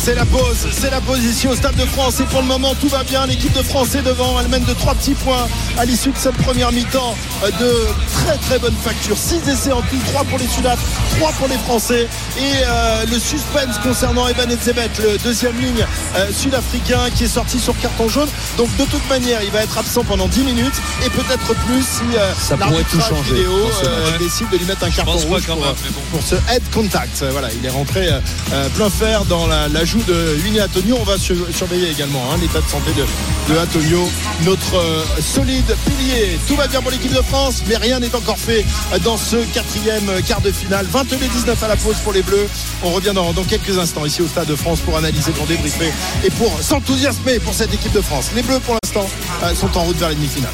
C'est 0.07 0.15
la 0.15 0.25
pause, 0.25 0.69
c'est 0.71 0.91
la 0.91 1.01
pause 1.01 1.25
ici 1.25 1.49
au 1.49 1.57
Stade 1.57 1.75
de 1.75 1.85
France 1.85 2.21
et 2.21 2.23
pour 2.27 2.41
le 2.41 2.47
moment 2.47 2.77
tout 2.77 2.87
va 2.87 3.03
bien. 3.03 3.27
L'équipe 3.27 3.53
de 3.53 3.63
France 3.65 3.97
est 3.97 4.03
devant, 4.03 4.41
elle 4.41 4.47
mène 4.47 4.63
de 4.63 4.73
3 4.73 4.95
petits 4.95 5.15
points 5.15 5.49
à 5.77 5.85
l'issue 5.85 6.13
de 6.13 6.17
cette 6.17 6.37
première 6.37 6.71
mi-temps 6.71 7.17
euh, 7.43 7.51
de 7.51 7.75
très 8.13 8.37
très 8.39 8.61
bonne 8.61 8.77
facture. 8.85 9.19
6 9.19 9.49
essais 9.49 9.73
en 9.73 9.83
tout, 9.83 9.99
3 10.13 10.23
pour 10.23 10.39
les 10.39 10.47
Sudaf, 10.47 10.79
3 11.19 11.33
pour 11.33 11.49
les 11.49 11.57
Français 11.57 12.07
et 12.39 12.41
euh, 12.41 13.05
le 13.11 13.19
suspense 13.19 13.79
concernant 13.83 14.29
Evan 14.29 14.49
Etzebet, 14.49 14.91
le 15.03 15.19
deuxième 15.19 15.59
ligne 15.59 15.85
euh, 16.15 16.31
sud-africain 16.33 17.11
qui 17.17 17.25
est 17.25 17.29
sorti 17.29 17.59
sur 17.59 17.77
carton 17.81 18.09
jaune. 18.09 18.29
Donc 18.59 18.69
de 18.77 18.85
toute 18.85 19.09
manière, 19.09 19.43
il 19.43 19.51
va 19.51 19.63
être 19.63 19.77
absent 19.77 20.05
pendant 20.05 20.29
10 20.29 20.45
minutes 20.45 20.81
et 21.05 21.11
peut-être 21.11 21.53
plus 21.67 21.83
si 21.83 22.17
euh, 22.17 22.33
Ça 22.39 22.57
pourrait 22.57 22.85
tout 22.85 22.99
l'arbitrage 22.99 23.09
changer 23.09 23.35
vidéo 23.35 23.71
euh, 23.83 24.19
décide 24.19 24.51
de 24.51 24.57
lui 24.59 24.67
mettre 24.67 24.85
un 24.85 24.91
carton 24.91 25.11
rouge 25.15 25.47
pour, 25.47 25.57
même, 25.57 25.75
mais 25.85 25.91
bon. 25.91 26.01
pour 26.13 26.23
ce 26.23 26.37
head 26.55 26.63
contact. 26.73 27.25
Voilà, 27.33 27.49
il 27.53 27.67
est 27.67 27.71
rentré 27.71 28.09
plein 28.77 28.89
fer 28.89 29.25
dans 29.25 29.49
la, 29.49 29.67
la 29.67 29.85
joue 29.85 29.96
de 30.05 30.37
Winnie 30.45 30.61
Antonio. 30.61 30.97
On 31.01 31.05
va 31.05 31.19
sur- 31.19 31.47
surveiller 31.55 31.91
également 31.91 32.23
hein, 32.33 32.37
l'état 32.41 32.61
de 32.61 32.69
santé 32.69 32.91
de, 32.97 33.59
Antonio, 33.59 34.09
notre 34.45 34.77
euh, 34.77 35.05
solide 35.21 35.75
pilier. 35.87 36.39
Tout 36.49 36.57
va 36.57 36.67
bien 36.67 36.81
pour 36.83 36.91
l'équipe 36.91 37.13
de 37.13 37.23
France, 37.23 37.63
mais 37.69 37.77
rien 37.77 38.01
n'est 38.01 38.15
encore 38.15 38.39
fait 38.39 38.65
dans 39.05 39.17
ce 39.17 39.37
quatrième 39.55 40.11
quart 40.27 40.41
de 40.41 40.51
finale. 40.53 40.87
22-19 40.93 41.65
à 41.65 41.69
la 41.69 41.77
pause 41.77 41.97
pour 42.05 42.13
les 42.13 42.23
Bleus. 42.23 42.49
On 42.83 42.91
revient 42.91 43.13
dans, 43.15 43.33
dans 43.33 43.45
quelques 43.45 43.79
instants 43.79 44.05
ici 44.05 44.23
au 44.23 44.27
Stade 44.29 44.49
de 44.49 44.57
France 44.57 44.81
pour 44.81 44.97
analyser, 44.97 45.33
pour 45.33 45.47
débriefer 45.47 45.93
et 46.25 46.31
pour 46.31 46.61
s'enthousiasmer 46.63 47.39
pour 47.41 47.55
cette 47.55 47.73
équipe 47.73 47.93
de 47.93 48.01
France. 48.01 48.31
Les 48.35 48.43
Bleus 48.43 48.61
pour 48.61 48.77
l'instant 48.83 49.09
euh, 49.45 49.55
sont 49.55 49.77
en 49.79 49.83
route 49.85 49.97
vers 49.99 50.09
les 50.09 50.15
demi-finales. 50.17 50.51